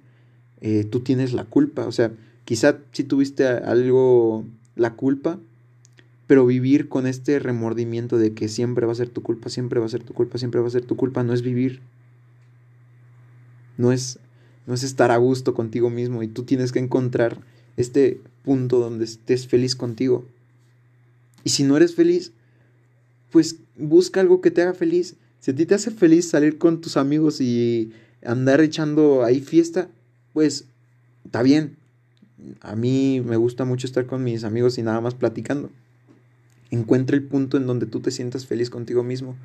eh, 0.59 0.83
tú 0.83 0.99
tienes 0.99 1.31
la 1.31 1.45
culpa. 1.45 1.87
O 1.87 1.93
sea, 1.93 2.11
quizá 2.43 2.79
si 2.91 3.05
tuviste 3.05 3.47
algo, 3.47 4.43
la 4.75 4.95
culpa, 4.95 5.39
pero 6.27 6.45
vivir 6.45 6.89
con 6.89 7.05
este 7.07 7.39
remordimiento 7.39 8.17
de 8.17 8.33
que 8.33 8.47
siempre 8.47 8.85
va 8.85 8.91
a 8.91 8.95
ser 8.95 9.09
tu 9.09 9.21
culpa, 9.21 9.49
siempre 9.49 9.79
va 9.79 9.85
a 9.85 9.89
ser 9.89 10.03
tu 10.03 10.13
culpa, 10.13 10.37
siempre 10.37 10.61
va 10.61 10.67
a 10.67 10.71
ser 10.71 10.85
tu 10.85 10.95
culpa, 10.95 11.23
no 11.23 11.33
es 11.33 11.41
vivir. 11.41 11.81
No 13.77 13.91
es, 13.91 14.19
no 14.65 14.73
es 14.73 14.83
estar 14.83 15.11
a 15.11 15.17
gusto 15.17 15.53
contigo 15.53 15.89
mismo 15.89 16.23
y 16.23 16.27
tú 16.27 16.43
tienes 16.43 16.71
que 16.71 16.79
encontrar 16.79 17.41
este 17.77 18.21
punto 18.43 18.79
donde 18.79 19.05
estés 19.05 19.47
feliz 19.47 19.75
contigo. 19.75 20.25
Y 21.43 21.49
si 21.49 21.63
no 21.63 21.77
eres 21.77 21.93
feliz, 21.93 22.31
pues 23.31 23.57
busca 23.77 24.21
algo 24.21 24.41
que 24.41 24.51
te 24.51 24.61
haga 24.61 24.73
feliz. 24.73 25.15
Si 25.39 25.51
a 25.51 25.55
ti 25.55 25.65
te 25.65 25.75
hace 25.75 25.91
feliz 25.91 26.27
salir 26.27 26.57
con 26.57 26.81
tus 26.81 26.97
amigos 26.97 27.39
y 27.39 27.91
andar 28.23 28.61
echando 28.61 29.23
ahí 29.23 29.41
fiesta, 29.41 29.89
pues 30.33 30.65
está 31.23 31.43
bien. 31.43 31.77
A 32.61 32.75
mí 32.75 33.21
me 33.23 33.37
gusta 33.37 33.65
mucho 33.65 33.85
estar 33.85 34.07
con 34.07 34.23
mis 34.23 34.43
amigos 34.43 34.77
y 34.77 34.81
nada 34.81 35.01
más 35.01 35.13
platicando. 35.13 35.69
Encuentra 36.75 37.15
el 37.15 37.23
punto 37.23 37.55
en 37.55 37.67
donde 37.67 37.85
tú 37.85 38.01
te 38.01 38.11
sientas 38.11 38.45
feliz 38.45 38.69
contigo 38.69 39.01
mismo. 39.01 39.37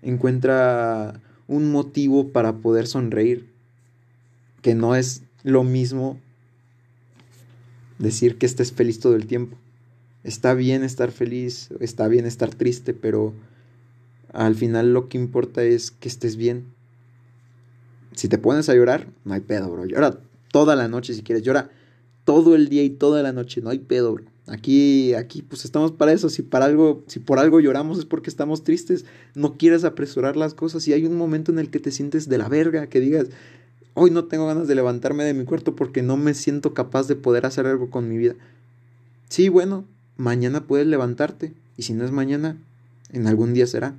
Encuentra 0.00 1.20
un 1.46 1.70
motivo 1.70 2.28
para 2.32 2.56
poder 2.56 2.86
sonreír. 2.86 3.46
Que 4.62 4.74
no 4.74 4.96
es 4.96 5.22
lo 5.42 5.64
mismo 5.64 6.18
decir 7.98 8.38
que 8.38 8.46
estés 8.46 8.72
feliz 8.72 9.00
todo 9.00 9.16
el 9.16 9.26
tiempo. 9.26 9.58
Está 10.24 10.54
bien 10.54 10.82
estar 10.82 11.10
feliz, 11.10 11.68
está 11.78 12.08
bien 12.08 12.24
estar 12.24 12.54
triste, 12.54 12.94
pero 12.94 13.34
al 14.32 14.54
final 14.54 14.94
lo 14.94 15.10
que 15.10 15.18
importa 15.18 15.62
es 15.62 15.90
que 15.90 16.08
estés 16.08 16.36
bien. 16.36 16.64
Si 18.14 18.28
te 18.28 18.38
pones 18.38 18.70
a 18.70 18.74
llorar, 18.74 19.08
no 19.26 19.34
hay 19.34 19.40
pedo, 19.40 19.70
bro. 19.70 19.84
Llora 19.84 20.18
toda 20.50 20.74
la 20.74 20.88
noche 20.88 21.12
si 21.12 21.22
quieres. 21.22 21.44
Llora 21.44 21.70
todo 22.24 22.54
el 22.54 22.70
día 22.70 22.82
y 22.82 22.90
toda 22.90 23.22
la 23.22 23.32
noche, 23.32 23.60
no 23.60 23.68
hay 23.68 23.78
pedo, 23.78 24.14
bro. 24.14 24.24
Aquí, 24.48 25.12
aquí, 25.14 25.42
pues 25.42 25.64
estamos 25.64 25.90
para 25.92 26.12
eso. 26.12 26.28
Si 26.28 26.42
para 26.42 26.66
algo, 26.66 27.02
si 27.08 27.18
por 27.18 27.38
algo 27.38 27.58
lloramos 27.58 27.98
es 27.98 28.04
porque 28.04 28.30
estamos 28.30 28.62
tristes. 28.62 29.04
No 29.34 29.56
quieres 29.56 29.84
apresurar 29.84 30.36
las 30.36 30.54
cosas. 30.54 30.86
Y 30.86 30.92
hay 30.92 31.04
un 31.04 31.16
momento 31.16 31.50
en 31.50 31.58
el 31.58 31.68
que 31.68 31.80
te 31.80 31.90
sientes 31.90 32.28
de 32.28 32.38
la 32.38 32.48
verga, 32.48 32.86
que 32.86 33.00
digas, 33.00 33.26
hoy 33.94 34.10
no 34.10 34.26
tengo 34.26 34.46
ganas 34.46 34.68
de 34.68 34.76
levantarme 34.76 35.24
de 35.24 35.34
mi 35.34 35.44
cuarto 35.44 35.74
porque 35.74 36.02
no 36.02 36.16
me 36.16 36.32
siento 36.34 36.74
capaz 36.74 37.08
de 37.08 37.16
poder 37.16 37.44
hacer 37.44 37.66
algo 37.66 37.90
con 37.90 38.08
mi 38.08 38.16
vida. 38.18 38.34
Sí, 39.28 39.48
bueno, 39.48 39.84
mañana 40.16 40.66
puedes 40.66 40.86
levantarte. 40.86 41.52
Y 41.76 41.82
si 41.82 41.92
no 41.92 42.04
es 42.04 42.12
mañana, 42.12 42.56
en 43.10 43.26
algún 43.26 43.52
día 43.52 43.66
será. 43.66 43.96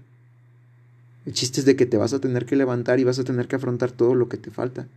El 1.25 1.33
chiste 1.33 1.59
es 1.59 1.65
de 1.65 1.75
que 1.75 1.85
te 1.85 1.97
vas 1.97 2.13
a 2.13 2.21
tener 2.21 2.45
que 2.45 2.55
levantar 2.55 3.01
y 3.01 3.03
vas 3.03 3.19
a 3.19 3.25
tener 3.25 3.49
que 3.49 3.57
afrontar 3.57 3.91
todo 3.91 4.15
lo 4.15 4.29
que 4.29 4.37
te 4.37 4.49
falta. 4.49 4.87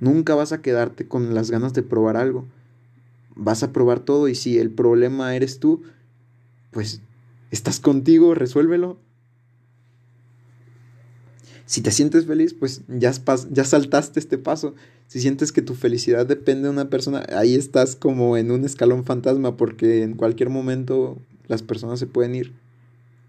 Nunca 0.00 0.34
vas 0.34 0.52
a 0.52 0.62
quedarte 0.62 1.06
con 1.06 1.34
las 1.34 1.50
ganas 1.50 1.74
de 1.74 1.82
probar 1.82 2.16
algo 2.16 2.46
vas 3.34 3.62
a 3.62 3.72
probar 3.72 4.00
todo 4.00 4.28
y 4.28 4.34
si 4.34 4.58
el 4.58 4.70
problema 4.70 5.34
eres 5.34 5.58
tú, 5.58 5.82
pues 6.70 7.00
estás 7.50 7.80
contigo, 7.80 8.34
resuélvelo. 8.34 8.98
Si 11.66 11.80
te 11.80 11.90
sientes 11.90 12.26
feliz, 12.26 12.52
pues 12.52 12.82
ya, 12.88 13.12
ya 13.50 13.64
saltaste 13.64 14.20
este 14.20 14.38
paso. 14.38 14.74
Si 15.06 15.20
sientes 15.20 15.52
que 15.52 15.62
tu 15.62 15.74
felicidad 15.74 16.26
depende 16.26 16.64
de 16.64 16.70
una 16.70 16.90
persona, 16.90 17.24
ahí 17.34 17.54
estás 17.54 17.96
como 17.96 18.36
en 18.36 18.50
un 18.50 18.64
escalón 18.64 19.04
fantasma 19.04 19.56
porque 19.56 20.02
en 20.02 20.14
cualquier 20.14 20.50
momento 20.50 21.18
las 21.46 21.62
personas 21.62 21.98
se 21.98 22.06
pueden 22.06 22.34
ir. 22.34 22.52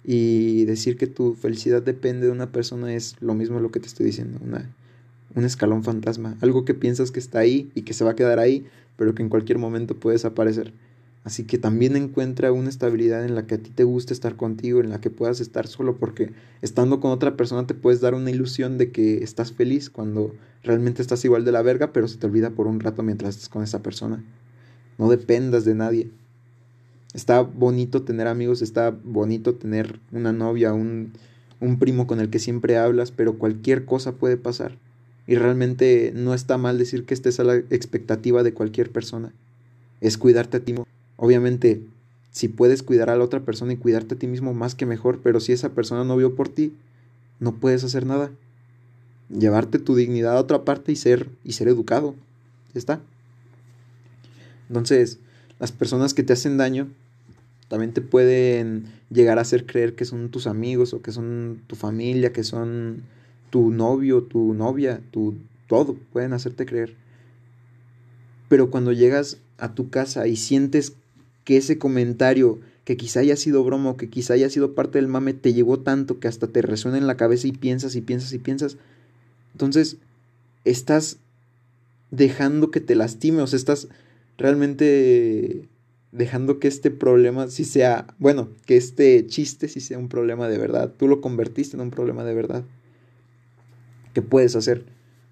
Y 0.03 0.65
decir 0.65 0.97
que 0.97 1.07
tu 1.07 1.33
felicidad 1.33 1.81
depende 1.81 2.27
de 2.27 2.31
una 2.31 2.51
persona 2.51 2.93
es 2.93 3.15
lo 3.21 3.33
mismo 3.33 3.59
lo 3.59 3.71
que 3.71 3.79
te 3.79 3.87
estoy 3.87 4.05
diciendo, 4.05 4.39
una, 4.43 4.69
un 5.33 5.45
escalón 5.45 5.83
fantasma, 5.83 6.37
algo 6.41 6.63
que 6.63 6.73
piensas 6.75 7.11
que 7.11 7.19
está 7.19 7.39
ahí 7.39 7.71
y 7.73 7.81
que 7.81 7.93
se 7.93 8.03
va 8.03 8.11
a 8.11 8.15
quedar 8.15 8.37
ahí, 8.37 8.65
pero 8.97 9.15
que 9.15 9.23
en 9.23 9.29
cualquier 9.29 9.57
momento 9.57 9.99
puede 9.99 10.15
desaparecer. 10.15 10.73
Así 11.25 11.43
que 11.45 11.57
también 11.57 11.95
encuentra 11.95 12.51
una 12.51 12.69
estabilidad 12.69 13.25
en 13.25 13.33
la 13.33 13.47
que 13.47 13.55
a 13.55 13.57
ti 13.57 13.71
te 13.71 13.83
guste 13.83 14.13
estar 14.13 14.35
contigo, 14.35 14.79
en 14.79 14.91
la 14.91 15.01
que 15.01 15.09
puedas 15.09 15.39
estar 15.39 15.65
solo, 15.65 15.97
porque 15.97 16.33
estando 16.61 16.99
con 16.99 17.09
otra 17.09 17.35
persona 17.35 17.65
te 17.65 17.73
puedes 17.73 17.99
dar 17.99 18.13
una 18.13 18.29
ilusión 18.29 18.77
de 18.77 18.91
que 18.91 19.23
estás 19.23 19.51
feliz 19.51 19.89
cuando 19.89 20.35
realmente 20.61 21.01
estás 21.01 21.25
igual 21.25 21.43
de 21.43 21.51
la 21.51 21.63
verga, 21.63 21.91
pero 21.93 22.07
se 22.07 22.17
te 22.17 22.27
olvida 22.27 22.51
por 22.51 22.67
un 22.67 22.79
rato 22.79 23.01
mientras 23.01 23.35
estás 23.35 23.49
con 23.49 23.63
esa 23.63 23.81
persona. 23.81 24.23
No 24.99 25.09
dependas 25.09 25.65
de 25.65 25.73
nadie. 25.73 26.11
Está 27.15 27.41
bonito 27.41 28.03
tener 28.03 28.27
amigos, 28.27 28.61
está 28.61 28.91
bonito 28.91 29.55
tener 29.55 29.99
una 30.11 30.31
novia, 30.31 30.73
un, 30.73 31.13
un 31.59 31.79
primo 31.79 32.05
con 32.05 32.19
el 32.19 32.29
que 32.29 32.37
siempre 32.37 32.77
hablas, 32.77 33.09
pero 33.11 33.39
cualquier 33.39 33.85
cosa 33.85 34.11
puede 34.11 34.37
pasar. 34.37 34.77
Y 35.27 35.35
realmente 35.35 36.11
no 36.15 36.33
está 36.33 36.57
mal 36.57 36.77
decir 36.77 37.05
que 37.05 37.13
estés 37.13 37.39
a 37.39 37.43
la 37.43 37.55
expectativa 37.55 38.43
de 38.43 38.53
cualquier 38.53 38.91
persona. 38.91 39.33
Es 40.01 40.17
cuidarte 40.17 40.57
a 40.57 40.59
ti 40.59 40.73
mismo. 40.73 40.87
Obviamente, 41.17 41.81
si 42.31 42.47
puedes 42.47 42.83
cuidar 42.83 43.09
a 43.09 43.15
la 43.15 43.23
otra 43.23 43.39
persona 43.39 43.73
y 43.73 43.77
cuidarte 43.77 44.15
a 44.15 44.19
ti 44.19 44.27
mismo 44.27 44.53
más 44.53 44.75
que 44.75 44.85
mejor, 44.85 45.21
pero 45.23 45.39
si 45.39 45.53
esa 45.53 45.69
persona 45.69 46.03
no 46.03 46.17
vio 46.17 46.35
por 46.35 46.49
ti, 46.49 46.73
no 47.39 47.55
puedes 47.55 47.83
hacer 47.83 48.05
nada. 48.05 48.31
Llevarte 49.29 49.79
tu 49.79 49.95
dignidad 49.95 50.37
a 50.37 50.41
otra 50.41 50.63
parte 50.63 50.91
y 50.91 50.95
ser 50.95 51.29
y 51.43 51.53
ser 51.53 51.67
educado. 51.67 52.13
Ya 52.73 52.79
está. 52.79 53.01
Entonces, 54.67 55.19
las 55.59 55.71
personas 55.71 56.13
que 56.13 56.23
te 56.23 56.33
hacen 56.33 56.57
daño 56.57 56.89
también 57.67 57.93
te 57.93 58.01
pueden 58.01 58.85
llegar 59.09 59.37
a 59.37 59.41
hacer 59.41 59.65
creer 59.65 59.95
que 59.95 60.05
son 60.05 60.29
tus 60.29 60.45
amigos 60.47 60.93
o 60.93 61.01
que 61.01 61.11
son 61.11 61.61
tu 61.67 61.75
familia, 61.75 62.33
que 62.33 62.43
son 62.43 63.03
tu 63.55 63.71
novio, 63.71 64.21
tu 64.23 64.53
novia, 64.53 65.01
tu 65.11 65.35
todo, 65.69 65.95
pueden 66.11 66.33
hacerte 66.33 66.65
creer. 66.65 66.93
Pero 68.49 68.69
cuando 68.69 68.91
llegas 68.91 69.37
a 69.57 69.73
tu 69.73 69.89
casa 69.89 70.27
y 70.27 70.35
sientes 70.35 70.91
que 71.45 71.55
ese 71.55 71.77
comentario, 71.77 72.59
que 72.83 72.97
quizá 72.97 73.21
haya 73.21 73.37
sido 73.37 73.63
broma 73.63 73.91
o 73.91 73.95
que 73.95 74.09
quizá 74.09 74.33
haya 74.33 74.49
sido 74.49 74.75
parte 74.75 74.97
del 74.97 75.07
mame, 75.07 75.33
te 75.33 75.53
llegó 75.53 75.79
tanto 75.79 76.19
que 76.19 76.27
hasta 76.27 76.47
te 76.47 76.61
resuena 76.63 76.97
en 76.97 77.07
la 77.07 77.15
cabeza 77.15 77.47
y 77.47 77.53
piensas 77.53 77.95
y 77.95 78.01
piensas 78.01 78.33
y 78.33 78.39
piensas, 78.39 78.75
entonces 79.53 79.95
estás 80.65 81.15
dejando 82.11 82.71
que 82.71 82.81
te 82.81 82.95
lastime, 82.95 83.41
o 83.41 83.47
sea, 83.47 83.55
estás 83.55 83.87
realmente 84.37 85.69
dejando 86.11 86.59
que 86.59 86.67
este 86.67 86.91
problema 86.91 87.47
si 87.47 87.63
sea, 87.63 88.05
bueno, 88.19 88.49
que 88.65 88.75
este 88.75 89.25
chiste 89.27 89.69
si 89.69 89.79
sea 89.79 89.97
un 89.97 90.09
problema 90.09 90.49
de 90.49 90.57
verdad. 90.57 90.93
Tú 90.97 91.07
lo 91.07 91.21
convertiste 91.21 91.77
en 91.77 91.81
un 91.83 91.91
problema 91.91 92.25
de 92.25 92.33
verdad. 92.33 92.65
¿Qué 94.15 94.23
puedes 94.23 94.55
hacer? 94.55 94.85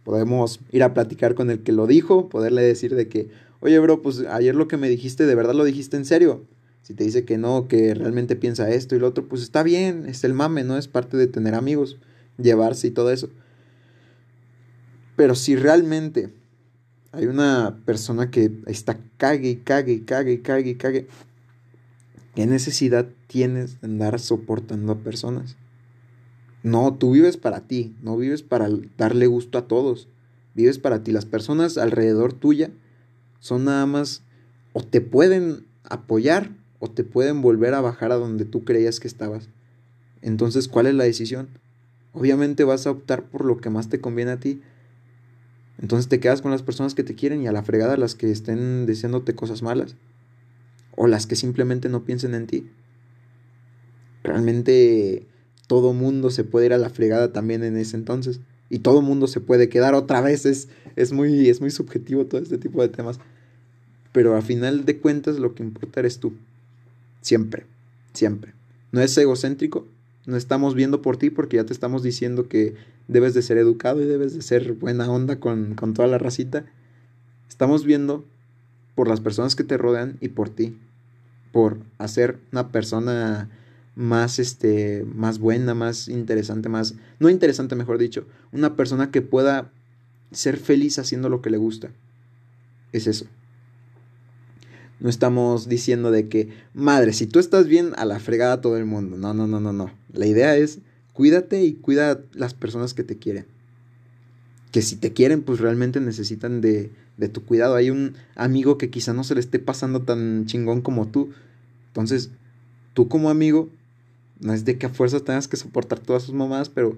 Podemos 0.03 0.59
ir 0.71 0.83
a 0.83 0.93
platicar 0.93 1.33
con 1.33 1.49
el 1.49 1.63
que 1.63 1.71
lo 1.71 1.87
dijo, 1.87 2.27
poderle 2.27 2.61
decir 2.61 2.93
de 2.93 3.07
que, 3.07 3.29
oye, 3.61 3.79
bro, 3.79 4.01
pues 4.01 4.19
ayer 4.19 4.53
lo 4.53 4.67
que 4.67 4.77
me 4.77 4.89
dijiste, 4.89 5.25
¿de 5.25 5.33
verdad 5.33 5.55
lo 5.55 5.63
dijiste 5.63 5.97
en 5.97 6.03
serio? 6.03 6.45
Si 6.81 6.93
te 6.93 7.05
dice 7.05 7.23
que 7.23 7.37
no, 7.37 7.69
que 7.69 7.95
realmente 7.95 8.35
piensa 8.35 8.69
esto 8.69 8.95
y 8.95 8.99
lo 8.99 9.07
otro, 9.07 9.25
pues 9.25 9.41
está 9.41 9.63
bien, 9.63 10.05
es 10.05 10.25
el 10.25 10.33
mame, 10.33 10.65
¿no? 10.65 10.77
Es 10.77 10.89
parte 10.89 11.15
de 11.15 11.27
tener 11.27 11.55
amigos, 11.55 11.97
llevarse 12.37 12.87
y 12.87 12.91
todo 12.91 13.09
eso. 13.09 13.29
Pero 15.15 15.33
si 15.33 15.55
realmente 15.55 16.29
hay 17.13 17.27
una 17.27 17.79
persona 17.85 18.29
que 18.31 18.51
está 18.65 18.99
cague 19.17 19.49
y 19.49 19.55
cague 19.57 19.93
y 19.93 19.99
cague 20.01 20.33
y 20.33 20.37
cague 20.39 20.69
y 20.71 20.75
cague. 20.75 21.07
¿Qué 22.35 22.47
necesidad 22.47 23.07
tienes 23.27 23.79
de 23.79 23.87
andar 23.87 24.19
soportando 24.19 24.91
a 24.91 24.97
personas? 24.97 25.55
No, 26.63 26.93
tú 26.95 27.11
vives 27.11 27.35
para 27.35 27.67
ti, 27.67 27.93
no 28.01 28.17
vives 28.17 28.41
para 28.41 28.69
darle 28.97 29.27
gusto 29.27 29.57
a 29.57 29.67
todos. 29.67 30.07
Vives 30.55 30.79
para 30.79 31.03
ti. 31.03 31.11
Las 31.11 31.25
personas 31.25 31.77
alrededor 31.77 32.33
tuya 32.33 32.71
son 33.39 33.65
nada 33.65 33.85
más 33.85 34.23
o 34.71 34.81
te 34.81 35.01
pueden 35.01 35.65
apoyar 35.83 36.51
o 36.79 36.89
te 36.89 37.03
pueden 37.03 37.41
volver 37.41 37.73
a 37.73 37.81
bajar 37.81 38.13
a 38.13 38.15
donde 38.15 38.45
tú 38.45 38.63
creías 38.63 39.01
que 39.01 39.09
estabas. 39.09 39.49
Entonces, 40.21 40.69
¿cuál 40.69 40.87
es 40.87 40.95
la 40.95 41.03
decisión? 41.03 41.49
Obviamente 42.13 42.63
vas 42.63 42.87
a 42.87 42.91
optar 42.91 43.23
por 43.23 43.43
lo 43.43 43.57
que 43.57 43.69
más 43.69 43.89
te 43.89 43.99
conviene 43.99 44.31
a 44.31 44.39
ti. 44.39 44.61
Entonces 45.81 46.07
te 46.07 46.21
quedas 46.21 46.41
con 46.41 46.51
las 46.51 46.63
personas 46.63 46.95
que 46.95 47.03
te 47.03 47.15
quieren 47.15 47.41
y 47.41 47.47
a 47.47 47.51
la 47.51 47.63
fregada 47.63 47.97
las 47.97 48.15
que 48.15 48.31
estén 48.31 48.85
diciéndote 48.85 49.35
cosas 49.35 49.63
malas. 49.63 49.95
O 50.95 51.07
las 51.07 51.27
que 51.27 51.35
simplemente 51.35 51.89
no 51.89 52.05
piensen 52.05 52.35
en 52.35 52.47
ti. 52.47 52.69
Realmente 54.23 55.27
todo 55.67 55.93
mundo 55.93 56.29
se 56.29 56.43
puede 56.43 56.67
ir 56.67 56.73
a 56.73 56.77
la 56.77 56.89
fregada 56.89 57.31
también 57.31 57.63
en 57.63 57.77
ese 57.77 57.95
entonces. 57.95 58.39
Y 58.69 58.79
todo 58.79 59.01
mundo 59.01 59.27
se 59.27 59.39
puede 59.39 59.69
quedar 59.69 59.93
otra 59.93 60.21
vez. 60.21 60.45
Es, 60.45 60.67
es, 60.95 61.11
muy, 61.13 61.49
es 61.49 61.61
muy 61.61 61.71
subjetivo 61.71 62.25
todo 62.25 62.41
este 62.41 62.57
tipo 62.57 62.81
de 62.81 62.89
temas. 62.89 63.19
Pero 64.11 64.35
a 64.35 64.41
final 64.41 64.85
de 64.85 64.97
cuentas 64.97 65.39
lo 65.39 65.55
que 65.55 65.63
importa 65.63 65.99
eres 65.99 66.19
tú. 66.19 66.33
Siempre, 67.21 67.65
siempre. 68.13 68.53
No 68.91 69.01
es 69.01 69.17
egocéntrico, 69.17 69.87
no 70.25 70.37
estamos 70.37 70.75
viendo 70.75 71.01
por 71.01 71.17
ti 71.17 71.29
porque 71.29 71.57
ya 71.57 71.65
te 71.65 71.73
estamos 71.73 72.03
diciendo 72.03 72.47
que 72.47 72.75
debes 73.07 73.33
de 73.33 73.41
ser 73.41 73.57
educado 73.57 74.01
y 74.01 74.05
debes 74.05 74.33
de 74.33 74.41
ser 74.41 74.73
buena 74.73 75.09
onda 75.09 75.39
con, 75.39 75.75
con 75.75 75.93
toda 75.93 76.07
la 76.07 76.17
racita. 76.17 76.65
Estamos 77.49 77.85
viendo 77.85 78.25
por 78.95 79.07
las 79.07 79.21
personas 79.21 79.55
que 79.55 79.63
te 79.63 79.77
rodean 79.77 80.17
y 80.21 80.29
por 80.29 80.49
ti. 80.49 80.77
Por 81.51 81.79
hacer 81.97 82.39
una 82.51 82.69
persona 82.69 83.49
más 83.95 84.39
este 84.39 85.05
más 85.13 85.39
buena, 85.39 85.73
más 85.73 86.07
interesante, 86.07 86.69
más 86.69 86.95
no 87.19 87.29
interesante, 87.29 87.75
mejor 87.75 87.97
dicho, 87.97 88.25
una 88.51 88.75
persona 88.75 89.11
que 89.11 89.21
pueda 89.21 89.71
ser 90.31 90.57
feliz 90.57 90.99
haciendo 90.99 91.29
lo 91.29 91.41
que 91.41 91.49
le 91.49 91.57
gusta. 91.57 91.91
Es 92.91 93.07
eso. 93.07 93.25
No 94.99 95.09
estamos 95.09 95.67
diciendo 95.67 96.11
de 96.11 96.29
que, 96.29 96.49
madre, 96.73 97.13
si 97.13 97.27
tú 97.27 97.39
estás 97.39 97.67
bien, 97.67 97.91
a 97.97 98.05
la 98.05 98.19
fregada 98.19 98.61
todo 98.61 98.77
el 98.77 98.85
mundo. 98.85 99.17
No, 99.17 99.33
no, 99.33 99.47
no, 99.47 99.59
no, 99.59 99.73
no. 99.73 99.91
La 100.13 100.25
idea 100.25 100.55
es 100.55 100.79
cuídate 101.11 101.63
y 101.63 101.73
cuida 101.73 102.21
las 102.33 102.53
personas 102.53 102.93
que 102.93 103.03
te 103.03 103.17
quieren. 103.17 103.45
Que 104.71 104.81
si 104.81 104.95
te 104.95 105.13
quieren, 105.13 105.43
pues 105.43 105.59
realmente 105.59 105.99
necesitan 105.99 106.61
de, 106.61 106.91
de 107.17 107.29
tu 107.29 107.43
cuidado. 107.43 107.75
Hay 107.75 107.89
un 107.89 108.15
amigo 108.35 108.77
que 108.77 108.89
quizá 108.89 109.13
no 109.13 109.23
se 109.23 109.35
le 109.35 109.41
esté 109.41 109.59
pasando 109.59 110.03
tan 110.03 110.45
chingón 110.45 110.81
como 110.81 111.07
tú. 111.07 111.31
Entonces, 111.87 112.31
tú 112.93 113.07
como 113.07 113.29
amigo, 113.29 113.69
no 114.39 114.53
es 114.53 114.65
de 114.65 114.77
que 114.77 114.85
a 114.85 114.89
fuerzas 114.89 115.23
tengas 115.23 115.47
que 115.47 115.57
soportar 115.57 115.99
todas 115.99 116.23
sus 116.23 116.33
mamás, 116.33 116.69
pero 116.69 116.97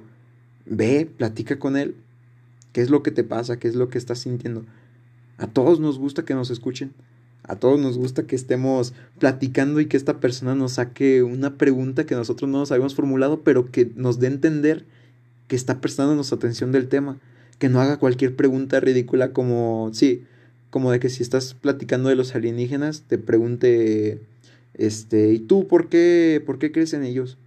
ve, 0.66 1.10
platica 1.18 1.60
con 1.60 1.78
él. 1.78 1.96
¿Qué 2.72 2.82
es 2.82 2.90
lo 2.90 3.04
que 3.04 3.12
te 3.12 3.24
pasa? 3.24 3.58
¿Qué 3.58 3.68
es 3.68 3.76
lo 3.76 3.90
que 3.90 3.98
estás 3.98 4.20
sintiendo? 4.20 4.66
A 5.38 5.48
todos 5.48 5.80
nos 5.80 5.98
gusta 6.00 6.26
que 6.26 6.34
nos 6.34 6.50
escuchen. 6.50 6.94
A 7.44 7.56
todos 7.56 7.80
nos 7.80 7.98
gusta 7.98 8.26
que 8.26 8.36
estemos 8.36 8.94
platicando 9.20 9.80
y 9.80 9.86
que 9.86 9.98
esta 9.98 10.20
persona 10.20 10.56
nos 10.56 10.74
saque 10.74 11.22
una 11.22 11.58
pregunta 11.58 12.06
que 12.06 12.16
nosotros 12.16 12.50
no 12.50 12.60
nos 12.60 12.72
habíamos 12.72 12.96
formulado, 12.96 13.42
pero 13.42 13.72
que 13.72 13.92
nos 13.96 14.20
dé 14.20 14.28
a 14.28 14.32
entender 14.32 14.86
que 15.48 15.56
está 15.56 15.80
prestándonos 15.80 16.34
atención 16.34 16.72
del 16.72 16.88
tema. 16.88 17.20
Que 17.60 17.70
no 17.70 17.80
haga 17.80 17.98
cualquier 17.98 18.36
pregunta 18.36 18.80
ridícula 18.80 19.32
como, 19.32 19.92
sí, 19.94 20.24
como 20.72 20.92
de 20.92 21.00
que 21.00 21.10
si 21.10 21.24
estás 21.24 21.54
platicando 21.54 22.10
de 22.10 22.16
los 22.16 22.36
alienígenas, 22.36 23.04
te 23.08 23.18
pregunte, 23.18 24.20
este, 24.76 25.34
¿y 25.34 25.40
tú 25.40 25.68
por 25.68 25.90
qué, 25.90 26.42
por 26.46 26.60
qué 26.60 26.72
crees 26.72 26.94
en 26.94 27.04
ellos? 27.04 27.38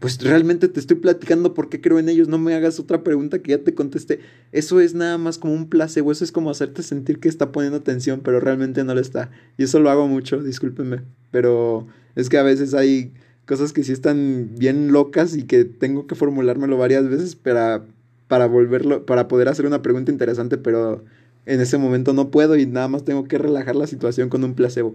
pues 0.00 0.18
realmente 0.22 0.66
te 0.68 0.80
estoy 0.80 0.96
platicando 0.96 1.52
por 1.52 1.68
qué 1.68 1.82
creo 1.82 1.98
en 1.98 2.08
ellos, 2.08 2.26
no 2.26 2.38
me 2.38 2.54
hagas 2.54 2.80
otra 2.80 3.04
pregunta 3.04 3.40
que 3.40 3.50
ya 3.50 3.58
te 3.58 3.74
contesté. 3.74 4.20
Eso 4.50 4.80
es 4.80 4.94
nada 4.94 5.18
más 5.18 5.36
como 5.36 5.52
un 5.52 5.68
placebo, 5.68 6.10
eso 6.10 6.24
es 6.24 6.32
como 6.32 6.50
hacerte 6.50 6.82
sentir 6.82 7.20
que 7.20 7.28
está 7.28 7.52
poniendo 7.52 7.76
atención, 7.76 8.22
pero 8.24 8.40
realmente 8.40 8.82
no 8.82 8.94
lo 8.94 9.00
está. 9.00 9.30
Y 9.58 9.64
eso 9.64 9.78
lo 9.78 9.90
hago 9.90 10.08
mucho, 10.08 10.42
discúlpenme, 10.42 11.02
pero 11.30 11.86
es 12.16 12.30
que 12.30 12.38
a 12.38 12.42
veces 12.42 12.72
hay 12.72 13.12
cosas 13.44 13.74
que 13.74 13.84
sí 13.84 13.92
están 13.92 14.52
bien 14.56 14.90
locas 14.90 15.36
y 15.36 15.42
que 15.42 15.66
tengo 15.66 16.06
que 16.06 16.14
formulármelo 16.14 16.78
varias 16.78 17.06
veces 17.06 17.36
para, 17.36 17.84
para 18.26 18.46
volverlo, 18.46 19.04
para 19.04 19.28
poder 19.28 19.48
hacer 19.48 19.66
una 19.66 19.82
pregunta 19.82 20.10
interesante, 20.10 20.56
pero 20.56 21.04
en 21.44 21.60
ese 21.60 21.76
momento 21.76 22.14
no 22.14 22.30
puedo 22.30 22.56
y 22.56 22.64
nada 22.64 22.88
más 22.88 23.04
tengo 23.04 23.24
que 23.24 23.36
relajar 23.36 23.76
la 23.76 23.86
situación 23.86 24.30
con 24.30 24.44
un 24.44 24.54
placebo. 24.54 24.94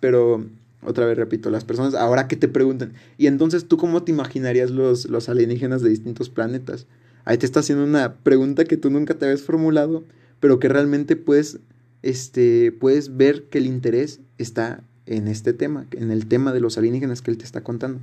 Pero 0.00 0.44
otra 0.82 1.04
vez 1.06 1.16
repito, 1.16 1.50
las 1.50 1.64
personas 1.64 1.94
ahora 1.94 2.28
que 2.28 2.36
te 2.36 2.48
preguntan, 2.48 2.92
y 3.18 3.26
entonces 3.26 3.66
tú 3.66 3.76
cómo 3.76 4.04
te 4.04 4.12
imaginarías 4.12 4.70
los, 4.70 5.06
los 5.06 5.28
alienígenas 5.28 5.82
de 5.82 5.90
distintos 5.90 6.30
planetas? 6.30 6.86
Ahí 7.24 7.38
te 7.38 7.46
está 7.46 7.60
haciendo 7.60 7.84
una 7.84 8.14
pregunta 8.14 8.64
que 8.64 8.76
tú 8.76 8.88
nunca 8.90 9.14
te 9.14 9.24
habías 9.24 9.42
formulado, 9.42 10.04
pero 10.38 10.60
que 10.60 10.68
realmente 10.68 11.16
puedes, 11.16 11.58
este, 12.02 12.70
puedes 12.70 13.16
ver 13.16 13.44
que 13.44 13.58
el 13.58 13.66
interés 13.66 14.20
está 14.38 14.84
en 15.06 15.26
este 15.26 15.52
tema, 15.52 15.86
en 15.90 16.12
el 16.12 16.26
tema 16.26 16.52
de 16.52 16.60
los 16.60 16.78
alienígenas 16.78 17.22
que 17.22 17.32
él 17.32 17.38
te 17.38 17.44
está 17.44 17.62
contando. 17.62 18.00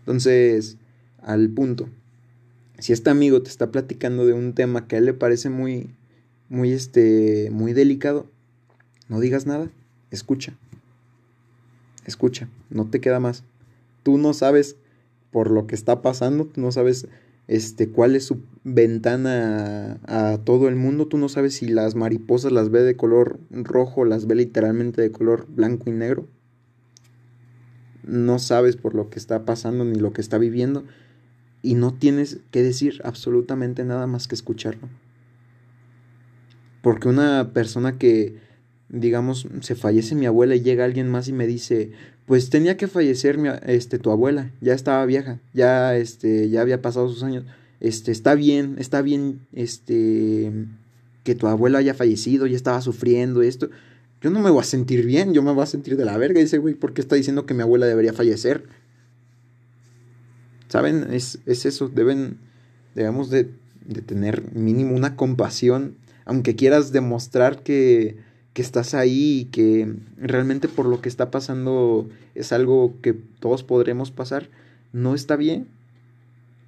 Entonces, 0.00 0.78
al 1.22 1.50
punto, 1.50 1.88
si 2.78 2.94
este 2.94 3.10
amigo 3.10 3.42
te 3.42 3.50
está 3.50 3.70
platicando 3.70 4.24
de 4.24 4.32
un 4.32 4.54
tema 4.54 4.86
que 4.86 4.96
a 4.96 4.98
él 4.98 5.04
le 5.04 5.14
parece 5.14 5.50
muy, 5.50 5.90
muy, 6.48 6.72
este, 6.72 7.50
muy 7.50 7.74
delicado, 7.74 8.26
no 9.08 9.20
digas 9.20 9.44
nada, 9.44 9.70
escucha 10.10 10.56
escucha, 12.10 12.48
no 12.70 12.88
te 12.88 13.00
queda 13.00 13.20
más. 13.20 13.44
Tú 14.02 14.18
no 14.18 14.34
sabes 14.34 14.76
por 15.30 15.50
lo 15.50 15.66
que 15.66 15.74
está 15.74 16.02
pasando, 16.02 16.46
tú 16.46 16.60
no 16.60 16.70
sabes 16.70 17.08
este, 17.48 17.88
cuál 17.88 18.16
es 18.16 18.24
su 18.24 18.42
ventana 18.62 19.98
a, 20.06 20.38
todo 20.44 20.68
el 20.68 20.76
mundo, 20.76 21.06
tú 21.06 21.18
no 21.18 21.28
sabes 21.28 21.54
si 21.56 21.66
las 21.66 21.94
mariposas 21.94 22.52
las 22.52 22.70
ve 22.70 22.82
de 22.82 22.96
color 22.96 23.38
rojo, 23.50 24.04
las 24.04 24.26
ve 24.26 24.36
literalmente 24.36 25.02
de 25.02 25.10
color 25.10 25.46
blanco 25.48 25.90
y 25.90 25.92
negro. 25.92 26.26
No 28.06 28.38
sabes 28.38 28.76
por 28.76 28.94
lo 28.94 29.10
que 29.10 29.18
está 29.18 29.44
pasando 29.44 29.84
ni 29.84 29.98
lo 29.98 30.12
que 30.12 30.20
está 30.20 30.38
viviendo 30.38 30.84
y 31.62 31.74
no 31.74 31.94
tienes 31.94 32.40
que 32.50 32.62
decir 32.62 33.00
absolutamente 33.04 33.84
nada 33.84 34.06
más 34.06 34.28
que 34.28 34.34
escucharlo. 34.34 34.88
Porque 36.82 37.08
una 37.08 37.52
persona 37.54 37.98
que 37.98 38.38
digamos, 38.94 39.48
se 39.60 39.74
fallece 39.74 40.14
mi 40.14 40.26
abuela 40.26 40.54
y 40.54 40.62
llega 40.62 40.84
alguien 40.84 41.08
más 41.08 41.28
y 41.28 41.32
me 41.32 41.46
dice, 41.46 41.90
pues 42.26 42.48
tenía 42.48 42.76
que 42.76 42.86
fallecer 42.86 43.38
este, 43.66 43.98
tu 43.98 44.10
abuela, 44.10 44.52
ya 44.60 44.72
estaba 44.72 45.04
vieja, 45.04 45.40
ya, 45.52 45.96
este, 45.96 46.48
ya 46.48 46.60
había 46.60 46.80
pasado 46.80 47.08
sus 47.08 47.22
años, 47.22 47.44
este, 47.80 48.12
está 48.12 48.34
bien, 48.34 48.76
está 48.78 49.02
bien, 49.02 49.40
este, 49.52 50.52
que 51.24 51.34
tu 51.34 51.48
abuela 51.48 51.78
haya 51.78 51.94
fallecido, 51.94 52.46
ya 52.46 52.56
estaba 52.56 52.80
sufriendo 52.80 53.42
esto, 53.42 53.68
yo 54.22 54.30
no 54.30 54.40
me 54.40 54.50
voy 54.50 54.60
a 54.60 54.64
sentir 54.64 55.04
bien, 55.04 55.34
yo 55.34 55.42
me 55.42 55.52
voy 55.52 55.64
a 55.64 55.66
sentir 55.66 55.96
de 55.96 56.04
la 56.04 56.16
verga, 56.16 56.40
dice, 56.40 56.58
güey, 56.58 56.74
¿por 56.74 56.94
qué 56.94 57.00
está 57.00 57.16
diciendo 57.16 57.46
que 57.46 57.54
mi 57.54 57.62
abuela 57.62 57.86
debería 57.86 58.12
fallecer? 58.12 58.64
¿Saben? 60.68 61.12
Es, 61.12 61.40
es 61.46 61.66
eso, 61.66 61.88
deben, 61.88 62.38
debemos 62.94 63.28
de, 63.28 63.50
de 63.86 64.00
tener 64.00 64.54
mínimo 64.54 64.94
una 64.94 65.16
compasión, 65.16 65.96
aunque 66.24 66.56
quieras 66.56 66.90
demostrar 66.90 67.62
que 67.62 68.16
que 68.54 68.62
estás 68.62 68.94
ahí 68.94 69.40
y 69.40 69.44
que 69.46 69.92
realmente 70.16 70.68
por 70.68 70.86
lo 70.86 71.00
que 71.00 71.08
está 71.08 71.30
pasando 71.30 72.08
es 72.36 72.52
algo 72.52 72.94
que 73.02 73.12
todos 73.12 73.64
podremos 73.64 74.12
pasar, 74.12 74.48
no 74.92 75.14
está 75.14 75.34
bien. 75.36 75.66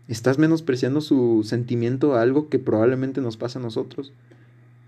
Estás 0.09 0.39
menospreciando 0.39 1.01
su 1.01 1.43
sentimiento 1.45 2.15
a 2.15 2.23
algo 2.23 2.49
que 2.49 2.59
probablemente 2.59 3.21
nos 3.21 3.37
pasa 3.37 3.61
a 3.61 3.63
nosotros. 3.63 4.13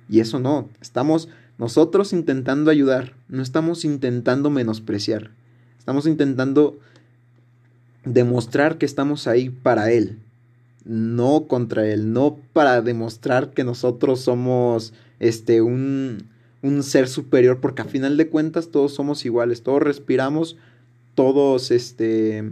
Y 0.09 0.20
eso 0.20 0.40
no, 0.40 0.68
estamos 0.80 1.28
nosotros 1.57 2.12
intentando 2.12 2.70
ayudar, 2.70 3.14
no 3.28 3.42
estamos 3.42 3.84
intentando 3.84 4.51
menospreciar. 4.51 5.30
Estamos 5.78 6.07
intentando 6.07 6.80
demostrar 8.05 8.76
que 8.78 8.86
estamos 8.86 9.28
ahí 9.28 9.51
para 9.51 9.92
Él, 9.92 10.18
no 10.84 11.46
contra 11.46 11.86
Él, 11.86 12.12
no 12.12 12.38
para 12.53 12.82
demostrar 12.82 13.51
que 13.51 13.62
nosotros 13.62 14.20
somos 14.20 14.92
este 15.20 15.62
un 15.62 16.26
un 16.62 16.82
ser 16.82 17.09
superior, 17.09 17.61
porque 17.61 17.82
a 17.82 17.86
final 17.86 18.16
de 18.16 18.28
cuentas 18.28 18.68
todos 18.70 18.94
somos 18.94 19.24
iguales, 19.24 19.62
todos 19.62 19.82
respiramos, 19.82 20.56
todos, 21.14 21.70
este, 21.70 22.50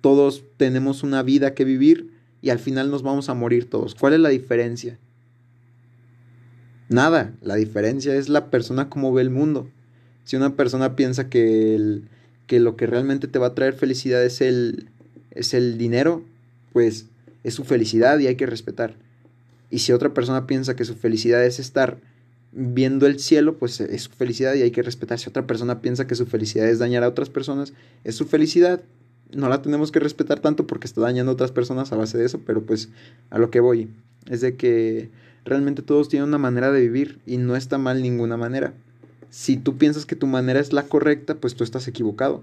todos 0.00 0.42
tenemos 0.56 1.02
una 1.02 1.22
vida 1.22 1.54
que 1.54 1.64
vivir 1.64 2.10
y 2.42 2.50
al 2.50 2.58
final 2.58 2.90
nos 2.90 3.02
vamos 3.02 3.28
a 3.28 3.34
morir 3.34 3.68
todos. 3.70 3.94
¿Cuál 3.94 4.14
es 4.14 4.20
la 4.20 4.28
diferencia? 4.28 4.98
Nada, 6.88 7.34
la 7.42 7.56
diferencia 7.56 8.14
es 8.14 8.28
la 8.28 8.50
persona 8.50 8.88
como 8.88 9.12
ve 9.12 9.22
el 9.22 9.30
mundo. 9.30 9.68
Si 10.24 10.36
una 10.36 10.54
persona 10.54 10.96
piensa 10.96 11.28
que, 11.28 11.74
el, 11.74 12.08
que 12.46 12.60
lo 12.60 12.76
que 12.76 12.86
realmente 12.86 13.28
te 13.28 13.38
va 13.38 13.48
a 13.48 13.54
traer 13.54 13.74
felicidad 13.74 14.24
es 14.24 14.40
el, 14.40 14.88
es 15.32 15.54
el 15.54 15.78
dinero, 15.78 16.22
pues 16.72 17.06
es 17.42 17.54
su 17.54 17.64
felicidad 17.64 18.18
y 18.18 18.26
hay 18.26 18.36
que 18.36 18.46
respetar. 18.46 18.94
Y 19.70 19.80
si 19.80 19.92
otra 19.92 20.14
persona 20.14 20.46
piensa 20.46 20.76
que 20.76 20.84
su 20.84 20.94
felicidad 20.94 21.44
es 21.44 21.58
estar 21.58 21.98
viendo 22.58 23.06
el 23.06 23.20
cielo, 23.20 23.58
pues 23.58 23.80
es 23.80 24.02
su 24.04 24.10
felicidad 24.10 24.54
y 24.54 24.62
hay 24.62 24.70
que 24.70 24.82
respetar. 24.82 25.18
Si 25.18 25.28
otra 25.28 25.46
persona 25.46 25.82
piensa 25.82 26.06
que 26.06 26.14
su 26.14 26.24
felicidad 26.24 26.66
es 26.68 26.78
dañar 26.78 27.04
a 27.04 27.08
otras 27.08 27.28
personas, 27.28 27.74
es 28.02 28.16
su 28.16 28.26
felicidad. 28.26 28.80
No 29.30 29.48
la 29.48 29.60
tenemos 29.60 29.92
que 29.92 30.00
respetar 30.00 30.40
tanto 30.40 30.66
porque 30.66 30.86
está 30.86 31.02
dañando 31.02 31.32
a 31.32 31.34
otras 31.34 31.52
personas 31.52 31.92
a 31.92 31.96
base 31.96 32.16
de 32.16 32.24
eso, 32.24 32.40
pero 32.46 32.62
pues 32.62 32.88
a 33.28 33.38
lo 33.38 33.50
que 33.50 33.60
voy 33.60 33.90
es 34.30 34.40
de 34.40 34.56
que 34.56 35.10
realmente 35.44 35.82
todos 35.82 36.08
tienen 36.08 36.28
una 36.28 36.38
manera 36.38 36.72
de 36.72 36.80
vivir 36.80 37.18
y 37.26 37.36
no 37.36 37.56
está 37.56 37.76
mal 37.76 38.02
ninguna 38.02 38.38
manera. 38.38 38.72
Si 39.28 39.58
tú 39.58 39.76
piensas 39.76 40.06
que 40.06 40.16
tu 40.16 40.26
manera 40.26 40.58
es 40.58 40.72
la 40.72 40.84
correcta, 40.84 41.34
pues 41.34 41.56
tú 41.56 41.62
estás 41.62 41.86
equivocado. 41.88 42.42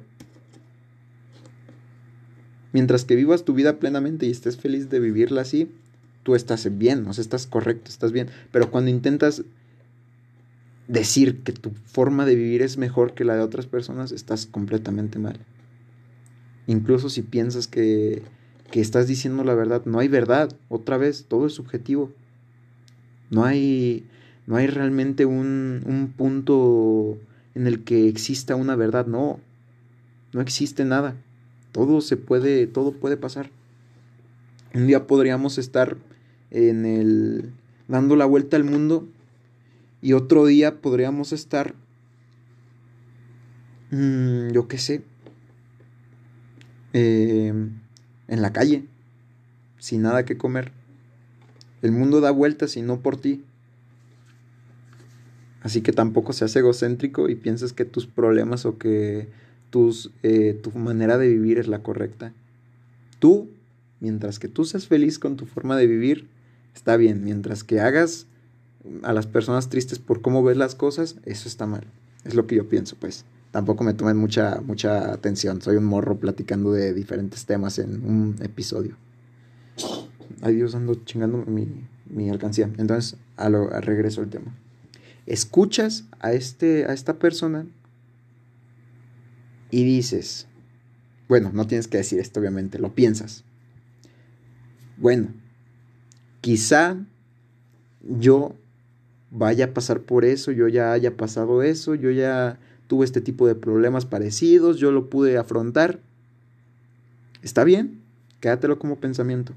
Mientras 2.72 3.03
que 3.03 3.16
vivas 3.16 3.45
tu 3.45 3.53
vida 3.53 3.78
plenamente 3.80 4.28
y 4.28 4.32
estés 4.32 4.57
feliz 4.57 4.89
de 4.89 4.99
vivirla 4.99 5.41
así, 5.41 5.70
tú 6.22 6.36
estás 6.36 6.78
bien, 6.78 7.07
o 7.07 7.14
sea, 7.14 7.24
estás 7.24 7.47
correcto, 7.47 7.89
estás 7.89 8.11
bien. 8.11 8.30
Pero 8.51 8.70
cuando 8.70 8.91
intentas 8.91 9.43
decir 10.88 11.44
que 11.44 11.54
tu 11.54 11.72
forma 11.86 12.26
de 12.26 12.36
vivir 12.36 12.62
es 12.62 12.78
mejor 12.78 13.14
que 13.14 13.24
la 13.24 13.36
de 13.36 13.42
otras 13.42 13.68
personas, 13.68 14.12
estás 14.12 14.46
completamente 14.46 15.20
mal. 15.20 15.40
Incluso 16.68 17.10
si 17.10 17.22
piensas 17.22 17.68
que, 17.68 18.22
que 18.72 18.82
estás 18.82 19.08
diciendo 19.08 19.44
la 19.44 19.56
verdad, 19.56 19.84
no 19.86 20.00
hay 20.00 20.08
verdad, 20.08 20.56
otra 20.70 20.98
vez, 20.98 21.26
todo 21.28 21.48
es 21.48 21.54
subjetivo. 21.54 22.12
No 23.30 23.46
hay, 23.46 24.06
no 24.46 24.56
hay 24.56 24.68
realmente 24.68 25.26
un, 25.26 25.84
un 25.86 26.14
punto 26.16 27.18
en 27.56 27.68
el 27.68 27.84
que 27.84 28.08
exista 28.08 28.56
una 28.56 28.76
verdad, 28.76 29.08
no, 29.08 29.40
no 30.34 30.42
existe 30.42 30.86
nada. 30.86 31.16
Todo 31.72 32.02
se 32.02 32.18
puede, 32.18 32.68
todo 32.68 32.92
puede 32.92 33.18
pasar. 33.18 33.50
Un 34.74 34.88
día 34.88 35.08
podríamos 35.08 35.58
estar 35.58 35.98
en 36.52 36.86
el 36.86 37.52
dando 37.88 38.16
la 38.16 38.26
vuelta 38.26 38.58
al 38.58 38.64
mundo 38.64 39.08
y 40.04 40.12
otro 40.12 40.45
día 40.45 40.82
podríamos 40.82 41.32
estar, 41.32 41.76
mm, 43.89 44.49
yo 44.51 44.68
qué 44.68 44.78
sé, 44.78 45.01
em, 46.91 47.80
en 48.28 48.41
la 48.41 48.51
calle, 48.51 48.84
sin 49.80 50.01
nada 50.01 50.26
que 50.26 50.38
comer. 50.38 50.74
El 51.82 51.93
mundo 51.93 52.20
da 52.20 52.32
vueltas 52.32 52.76
y 52.76 52.82
no 52.82 52.99
por 52.99 53.16
ti. 53.16 53.45
Así 55.62 55.82
que 55.82 55.93
tampoco 55.93 56.34
seas 56.34 56.54
egocéntrico 56.58 57.30
y 57.30 57.36
pienses 57.36 57.72
que 57.72 57.86
tus 57.86 58.06
problemas 58.06 58.66
o 58.66 58.78
que 58.78 59.30
tus, 59.70 60.12
eh, 60.22 60.60
tu 60.62 60.72
manera 60.72 61.18
de 61.18 61.30
vivir 61.30 61.60
es 61.60 61.70
la 61.70 61.82
correcta. 61.82 62.34
Tú, 63.20 63.49
mientras 64.01 64.38
que 64.38 64.49
tú 64.49 64.66
seas 64.66 64.86
feliz 64.86 65.18
con 65.18 65.38
tu 65.38 65.45
forma 65.45 65.78
de 65.78 65.88
vivir, 65.88 66.28
está 66.76 66.97
bien. 66.97 67.24
Mientras 67.24 67.64
que 67.64 67.80
hagas 67.80 68.28
a 69.04 69.14
las 69.14 69.28
personas 69.28 69.70
tristes 69.70 70.00
por 70.00 70.22
cómo 70.22 70.44
ves 70.44 70.58
las 70.58 70.76
cosas, 70.76 71.18
eso 71.26 71.48
está 71.48 71.66
mal. 71.66 71.86
Es 72.24 72.36
lo 72.36 72.48
que 72.48 72.56
yo 72.56 72.70
pienso, 72.70 72.96
pues. 73.00 73.26
Tampoco 73.52 73.84
me 73.84 73.94
tomen 73.94 74.18
mucha, 74.18 74.62
mucha 74.62 75.12
atención. 75.14 75.62
Soy 75.62 75.76
un 75.76 75.86
morro 75.86 76.20
platicando 76.20 76.72
de 76.72 76.94
diferentes 76.94 77.46
temas 77.46 77.78
en 77.80 78.04
un 78.04 78.36
episodio. 78.42 78.98
Ay 80.42 80.56
Dios, 80.56 80.74
ando 80.76 80.96
chingando 81.06 81.38
mi, 81.46 81.88
mi 82.10 82.30
alcancía. 82.30 82.70
Entonces, 82.78 83.20
a 83.38 83.50
lo, 83.50 83.72
a 83.72 83.82
regreso 83.82 84.22
al 84.22 84.30
tema. 84.30 84.56
Escuchas 85.26 86.06
a, 86.20 86.34
este, 86.34 86.86
a 86.86 86.94
esta 86.94 87.20
persona 87.20 87.68
y 89.70 89.84
dices, 89.84 90.48
bueno, 91.28 91.52
no 91.54 91.68
tienes 91.68 91.88
que 91.88 91.98
decir 91.98 92.20
esto, 92.20 92.40
obviamente, 92.40 92.80
lo 92.80 92.94
piensas. 92.94 93.44
Bueno, 94.98 95.34
quizá 96.42 96.98
yo 98.02 98.56
vaya 99.34 99.66
a 99.66 99.74
pasar 99.74 100.02
por 100.02 100.26
eso, 100.26 100.52
yo 100.52 100.68
ya 100.68 100.94
haya 100.94 101.18
pasado 101.18 101.64
eso, 101.64 101.96
yo 101.96 102.12
ya 102.12 102.60
tuve 102.88 103.04
este 103.04 103.20
tipo 103.20 103.48
de 103.48 103.56
problemas 103.56 104.06
parecidos, 104.06 104.78
yo 104.78 104.92
lo 104.92 105.10
pude 105.10 105.38
afrontar. 105.38 106.00
Está 107.42 107.64
bien, 107.64 108.00
quédatelo 108.40 108.78
como 108.78 109.00
pensamiento, 109.00 109.54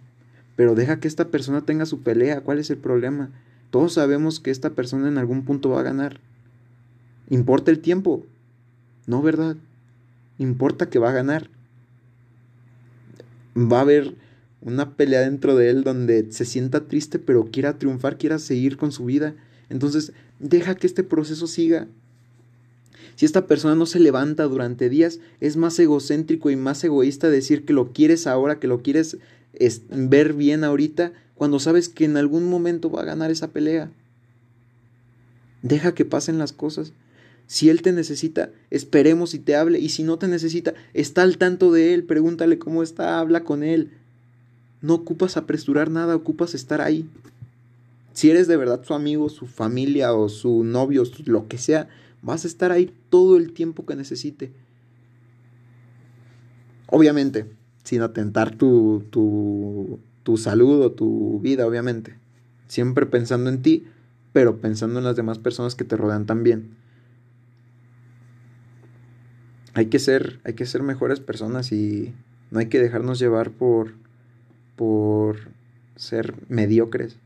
pero 0.57 0.75
deja 0.75 0.99
que 0.99 1.09
esta 1.09 1.29
persona 1.29 1.61
tenga 1.61 1.85
su 1.85 2.01
pelea, 2.01 2.41
¿cuál 2.41 2.59
es 2.59 2.71
el 2.71 2.79
problema? 2.79 3.31
Todos 3.71 3.93
sabemos 3.93 4.41
que 4.41 4.51
esta 4.51 4.71
persona 4.71 5.09
en 5.09 5.19
algún 5.19 5.45
punto 5.45 5.69
va 5.69 5.81
a 5.81 5.85
ganar. 5.85 6.21
Importa 7.29 7.71
el 7.71 7.81
tiempo, 7.81 8.25
no 9.07 9.21
verdad, 9.21 9.57
importa 10.39 10.89
que 10.89 10.99
va 10.99 11.11
a 11.11 11.15
ganar. 11.15 11.51
Va 13.55 13.79
a 13.79 13.83
haber 13.83 14.15
una 14.63 14.97
pelea 14.97 15.21
dentro 15.21 15.55
de 15.55 15.69
él 15.69 15.85
donde 15.85 16.33
se 16.33 16.47
sienta 16.47 16.89
triste 16.89 17.19
pero 17.19 17.51
quiera 17.53 17.79
triunfar, 17.79 18.17
quiera 18.17 18.39
seguir 18.39 18.79
con 18.79 18.91
su 18.91 19.05
vida 19.05 19.35
entonces, 19.69 20.13
deja 20.39 20.75
que 20.75 20.87
este 20.87 21.03
proceso 21.03 21.47
siga. 21.47 21.89
Si 23.17 23.25
esta 23.25 23.47
persona 23.47 23.75
no 23.75 23.87
se 23.87 23.99
levanta 23.99 24.45
durante 24.45 24.89
días, 24.89 25.21
es 25.41 25.57
más 25.57 25.79
egocéntrico 25.79 26.51
y 26.51 26.57
más 26.57 26.85
egoísta 26.85 27.31
decir 27.31 27.65
que 27.65 27.73
lo 27.73 27.93
quieres 27.93 28.27
ahora, 28.27 28.61
que 28.61 28.67
lo 28.67 28.83
quieres 28.83 29.17
ver 29.91 30.35
bien 30.35 30.65
ahorita, 30.65 31.13
cuando 31.35 31.59
sabes 31.59 31.89
que 31.89 32.05
en 32.05 32.17
algún 32.17 32.49
momento 32.49 32.91
va 32.91 33.03
a 33.03 33.07
ganar 33.07 33.31
esa 33.31 33.49
pelea. 33.49 33.91
Deja 35.63 35.95
que 35.95 36.05
pasen 36.05 36.39
las 36.39 36.53
cosas. 36.53 36.93
Si 37.47 37.71
él 37.71 37.81
te 37.81 37.93
necesita, 37.93 38.51
esperemos 38.71 39.35
y 39.35 39.39
te 39.39 39.57
hable. 39.57 39.79
Y 39.79 39.89
si 39.89 40.03
no 40.03 40.19
te 40.19 40.29
necesita, 40.29 40.75
está 40.95 41.23
al 41.23 41.39
tanto 41.39 41.73
de 41.73 41.95
él, 41.95 42.05
pregúntale 42.05 42.59
cómo 42.59 42.83
está, 42.83 43.19
habla 43.19 43.45
con 43.45 43.63
él. 43.63 43.93
No 44.83 44.95
ocupas 44.95 45.37
apresurar 45.37 45.91
nada, 45.91 46.17
ocupas 46.17 46.55
estar 46.55 46.81
ahí. 46.81 47.09
Si 48.17 48.31
eres 48.31 48.49
de 48.49 48.57
verdad 48.57 48.83
su 48.83 48.95
amigo, 48.95 49.29
su 49.29 49.47
familia 49.47 50.15
o 50.15 50.31
su 50.31 50.65
novio, 50.65 51.03
lo 51.27 51.49
que 51.49 51.59
sea, 51.59 51.91
vas 52.23 52.45
a 52.45 52.49
estar 52.49 52.73
ahí 52.73 52.91
todo 53.11 53.37
el 53.37 53.53
tiempo 53.53 53.85
que 53.85 53.95
necesite. 53.95 54.55
Obviamente, 56.87 57.45
sin 57.85 58.01
atentar 58.01 58.57
tu, 58.57 59.05
tu, 59.11 60.01
tu 60.23 60.39
salud 60.39 60.81
o 60.81 60.93
tu 60.93 61.41
vida, 61.41 61.67
obviamente. 61.67 62.17
Siempre 62.69 63.05
pensando 63.05 63.51
en 63.51 63.61
ti, 63.61 63.85
pero 64.33 64.63
pensando 64.63 64.99
en 64.99 65.05
las 65.05 65.17
demás 65.17 65.39
personas 65.39 65.75
que 65.75 65.85
te 65.85 65.99
rodean 65.99 66.25
también. 66.25 66.71
Hay 69.75 69.89
que 69.89 69.99
ser, 69.99 70.41
hay 70.45 70.55
que 70.55 70.65
ser 70.65 70.83
mejores 70.83 71.21
personas 71.21 71.71
y 71.71 72.15
no 72.51 72.61
hay 72.61 72.71
que 72.71 72.81
dejarnos 72.81 73.19
llevar 73.19 73.51
por, 73.51 73.93
por 74.75 75.51
ser 75.97 76.35
mediocres 76.49 77.19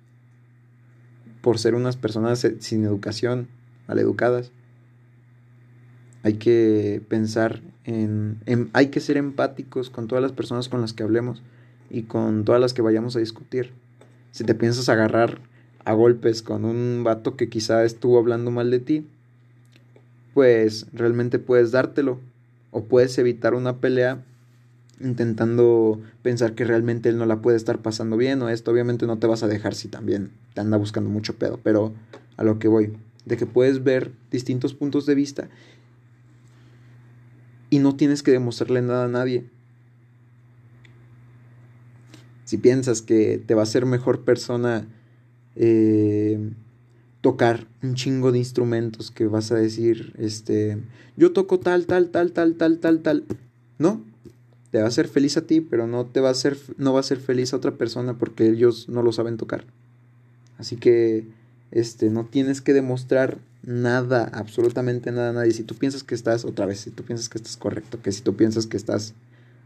por 1.41 1.59
ser 1.59 1.74
unas 1.74 1.97
personas 1.97 2.47
sin 2.61 2.84
educación, 2.84 3.49
maleducadas. 3.88 4.53
Hay 6.22 6.34
que 6.34 7.03
pensar 7.09 7.62
en, 7.84 8.41
Hay 8.72 8.88
que 8.88 9.01
ser 9.01 9.16
empáticos 9.16 9.91
con 9.91 10.07
todas 10.07 10.22
las 10.22 10.32
personas 10.32 10.68
con 10.68 10.80
las 10.80 10.93
que 10.93 11.03
hablemos 11.03 11.43
y 11.88 12.03
con 12.03 12.45
todas 12.45 12.61
las 12.61 12.74
que 12.74 12.82
vayamos 12.82 13.16
a 13.16 13.20
discutir. 13.20 13.72
Si 14.32 14.45
te 14.45 14.55
piensas 14.55 14.88
agarrar 14.88 15.41
a 15.84 15.93
golpes 15.93 16.43
con 16.43 16.64
un 16.64 17.03
vato 17.05 17.36
que 17.36 17.49
quizá 17.49 17.84
estuvo 17.84 18.18
hablando 18.18 18.51
mal 18.51 18.70
de 18.70 18.80
ti, 18.80 19.07
pues 20.34 20.86
realmente 20.93 21.38
puedes 21.38 21.72
dártelo 21.72 22.20
o 22.70 22.84
puedes 22.84 23.18
evitar 23.18 23.55
una 23.55 23.78
pelea 23.78 24.22
intentando 25.01 26.01
pensar 26.22 26.55
que 26.55 26.64
realmente 26.64 27.09
él 27.09 27.18
no 27.18 27.26
la 27.26 27.40
puede 27.40 27.57
estar 27.57 27.80
pasando 27.80 28.16
bien 28.16 28.40
o 28.42 28.48
esto, 28.48 28.70
obviamente 28.70 29.07
no 29.07 29.18
te 29.18 29.26
vas 29.26 29.42
a 29.42 29.48
dejar 29.48 29.74
si 29.74 29.88
también 29.88 30.30
te 30.55 30.61
anda 30.61 30.76
buscando 30.76 31.11
mucho 31.11 31.36
pedo, 31.36 31.59
pero 31.62 31.94
a 32.36 32.44
lo 32.44 32.59
que 32.59 32.68
voy, 32.68 32.92
de 33.24 33.36
que 33.36 33.46
puedes 33.46 33.82
ver 33.82 34.12
distintos 34.30 34.74
puntos 34.74 35.07
de 35.07 35.14
vista 35.14 35.48
y 37.70 37.78
no 37.78 37.96
tienes 37.96 38.22
que 38.22 38.32
demostrarle 38.32 38.82
nada 38.82 39.05
a 39.05 39.09
nadie. 39.09 39.44
Si 42.44 42.59
piensas 42.59 43.01
que 43.01 43.38
te 43.38 43.55
va 43.55 43.62
a 43.62 43.66
ser 43.66 43.86
mejor 43.86 44.24
persona 44.24 44.88
eh, 45.55 46.51
tocar 47.20 47.68
un 47.82 47.94
chingo 47.94 48.32
de 48.32 48.38
instrumentos 48.38 49.12
que 49.12 49.26
vas 49.26 49.53
a 49.53 49.55
decir, 49.55 50.14
este, 50.18 50.82
yo 51.16 51.32
toco 51.32 51.61
tal, 51.61 51.86
tal, 51.86 52.11
tal, 52.11 52.32
tal, 52.32 52.57
tal, 52.57 52.78
tal, 52.80 53.03
tal, 53.03 53.24
no, 53.78 54.05
te 54.70 54.78
va 54.78 54.84
a 54.84 54.88
hacer 54.88 55.08
feliz 55.08 55.36
a 55.36 55.42
ti, 55.42 55.60
pero 55.60 55.86
no 55.86 56.06
te 56.06 56.20
va 56.20 56.30
a 56.30 56.34
no 56.76 56.92
va 56.92 57.00
a 57.00 57.04
ser 57.04 57.18
feliz 57.18 57.52
a 57.52 57.56
otra 57.56 57.72
persona 57.72 58.18
porque 58.18 58.48
ellos 58.48 58.88
no 58.88 59.02
lo 59.02 59.12
saben 59.12 59.36
tocar. 59.36 59.64
Así 60.58 60.76
que 60.76 61.26
este, 61.70 62.10
no 62.10 62.26
tienes 62.26 62.60
que 62.60 62.72
demostrar 62.72 63.38
nada, 63.62 64.30
absolutamente 64.32 65.12
nada 65.12 65.30
a 65.30 65.32
nadie. 65.32 65.52
Si 65.52 65.64
tú 65.64 65.74
piensas 65.74 66.04
que 66.04 66.14
estás, 66.14 66.44
otra 66.44 66.66
vez, 66.66 66.80
si 66.80 66.90
tú 66.90 67.02
piensas 67.02 67.28
que 67.28 67.38
estás 67.38 67.56
correcto, 67.56 68.00
que 68.02 68.12
si 68.12 68.22
tú 68.22 68.36
piensas 68.36 68.66
que 68.66 68.76
estás 68.76 69.14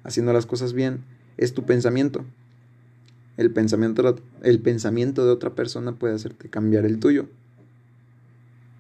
haciendo 0.05 0.33
las 0.33 0.47
cosas 0.47 0.73
bien, 0.73 1.05
es 1.37 1.55
tu 1.55 1.65
pensamiento. 1.65 2.25
El 3.37 3.51
pensamiento, 3.51 4.17
el 4.43 4.61
pensamiento 4.61 5.25
de 5.25 5.33
otra 5.33 5.55
persona 5.55 5.93
puede 5.93 6.15
hacerte 6.15 6.49
cambiar 6.49 6.85
el 6.85 6.99
tuyo. 6.99 7.27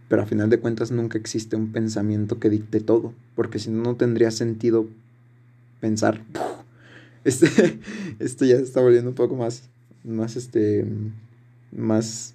Pero 0.09 0.22
a 0.22 0.27
final 0.27 0.49
de 0.51 0.61
cuentas 0.61 0.91
nunca 0.93 1.18
existe 1.18 1.57
un 1.57 1.72
pensamiento 1.72 2.39
que 2.39 2.51
dicte 2.51 2.81
todo, 2.81 3.14
porque 3.35 3.59
si 3.59 3.70
no, 3.70 3.83
no 3.83 3.97
tendría 3.97 4.31
sentido 4.31 4.87
pensar. 5.85 6.24
Este, 7.24 7.78
esto 8.18 8.47
ya 8.47 8.57
está 8.57 8.80
volviendo 8.80 9.11
un 9.11 9.14
poco 9.14 9.37
más, 9.37 9.68
más, 10.03 10.35
este, 10.35 10.87
más, 11.72 12.35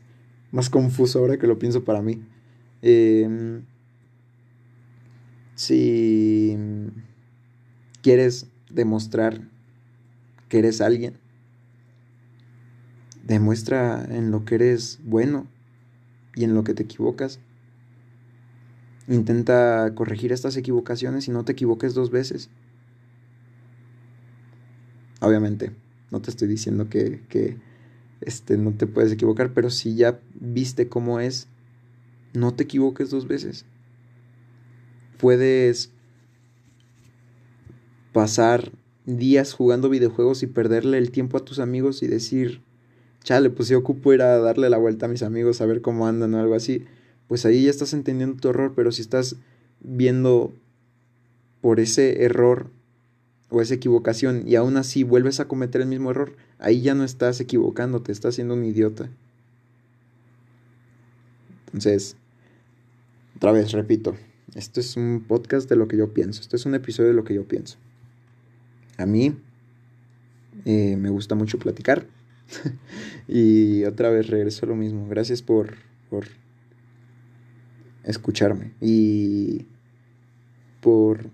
más 0.52 0.70
confuso 0.70 1.18
ahora 1.18 1.40
que 1.40 1.48
lo 1.48 1.58
pienso 1.58 1.84
para 1.84 2.04
mí. 2.04 2.22
Em, 2.84 3.64
si 5.56 6.56
quieres 8.04 8.46
demostrar 8.70 9.42
que 10.48 10.60
eres 10.60 10.80
alguien, 10.80 11.16
demuestra 13.24 14.06
en 14.12 14.30
lo 14.30 14.46
que 14.46 14.56
eres 14.56 15.00
bueno 15.04 15.48
y 16.36 16.44
en 16.44 16.54
lo 16.54 16.64
que 16.64 16.76
te 16.76 16.84
equivocas. 16.84 17.40
Intenta 19.08 19.92
corregir 19.96 20.34
estas 20.34 20.56
equivocaciones 20.56 21.28
y 21.28 21.32
no 21.32 21.46
te 21.46 21.54
equivoques 21.54 21.96
dos 21.96 22.12
veces. 22.12 22.52
Obviamente, 25.20 25.72
no 26.12 26.22
te 26.22 26.30
estoy 26.30 26.48
diciendo 26.48 26.90
que, 26.90 27.22
que 27.30 27.58
este, 28.22 28.58
no 28.58 28.74
te 28.74 28.88
puedes 28.88 29.12
equivocar, 29.12 29.54
pero 29.54 29.70
si 29.70 29.96
ya 29.96 30.20
viste 30.40 30.88
cómo 30.88 31.20
es, 31.20 31.48
no 32.34 32.54
te 32.54 32.64
equivoques 32.64 33.10
dos 33.10 33.28
veces. 33.28 33.66
Puedes 35.18 35.92
pasar 38.14 38.72
días 39.06 39.54
jugando 39.54 39.90
videojuegos 39.90 40.44
y 40.44 40.48
perderle 40.48 40.98
el 40.98 41.12
tiempo 41.12 41.38
a 41.38 41.46
tus 41.46 41.60
amigos 41.60 42.04
y 42.04 42.08
decir, 42.08 42.62
chale, 43.24 43.50
pues 43.50 43.68
si 43.68 43.76
ocupo 43.76 44.14
ir 44.14 44.22
a 44.22 44.38
darle 44.38 44.70
la 44.70 44.78
vuelta 44.78 45.06
a 45.06 45.10
mis 45.10 45.24
amigos 45.24 45.62
a 45.62 45.66
ver 45.66 45.82
cómo 45.82 46.08
andan 46.08 46.34
o 46.34 46.40
algo 46.40 46.56
así, 46.56 46.86
pues 47.28 47.46
ahí 47.46 47.64
ya 47.64 47.70
estás 47.70 47.94
entendiendo 47.94 48.40
tu 48.40 48.50
error, 48.50 48.74
pero 48.76 48.92
si 48.92 49.02
estás 49.02 49.36
viendo 49.82 50.54
por 51.62 51.80
ese 51.80 52.24
error 52.24 52.72
o 53.50 53.62
esa 53.62 53.74
equivocación 53.74 54.44
y 54.48 54.56
aún 54.56 54.78
así 54.78 55.04
vuelves 55.04 55.40
a 55.40 55.48
cometer 55.48 55.82
el 55.82 55.88
mismo 55.88 56.12
error, 56.12 56.36
ahí 56.60 56.82
ya 56.82 56.94
no 56.96 57.04
estás 57.04 57.40
equivocándote, 57.40 58.12
estás 58.12 58.36
siendo 58.36 58.54
un 58.54 58.64
idiota. 58.64 59.10
Entonces, 61.68 62.16
otra 63.36 63.52
vez, 63.52 63.72
repito, 63.72 64.16
esto 64.56 64.80
es 64.80 64.98
un 64.98 65.24
podcast 65.28 65.70
de 65.70 65.76
lo 65.76 65.88
que 65.88 65.98
yo 65.98 66.14
pienso, 66.14 66.42
esto 66.42 66.56
es 66.56 66.66
un 66.66 66.76
episodio 66.76 67.10
de 67.10 67.16
lo 67.16 67.24
que 67.24 67.34
yo 67.34 67.48
pienso. 67.48 67.78
A 68.98 69.06
mí 69.06 69.36
eh, 70.66 70.98
me 70.98 71.10
gusta 71.10 71.36
mucho 71.36 71.58
platicar 71.58 72.06
y 73.28 73.84
otra 73.86 74.10
vez 74.10 74.28
regreso 74.28 74.66
a 74.66 74.70
lo 74.70 74.76
mismo. 74.76 75.08
Gracias 75.08 75.42
por, 75.42 75.76
por 76.10 76.26
escucharme 78.04 78.74
y 78.82 79.66
por 80.82 81.30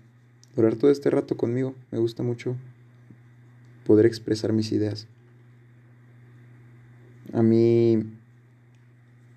durar 0.56 0.76
todo 0.76 0.90
este 0.90 1.10
rato 1.10 1.36
conmigo. 1.36 1.74
Me 1.92 1.98
gusta 1.98 2.22
mucho 2.22 2.56
poder 3.84 4.06
expresar 4.06 4.52
mis 4.52 4.72
ideas. 4.72 5.06
A 7.32 7.42
mí 7.42 8.02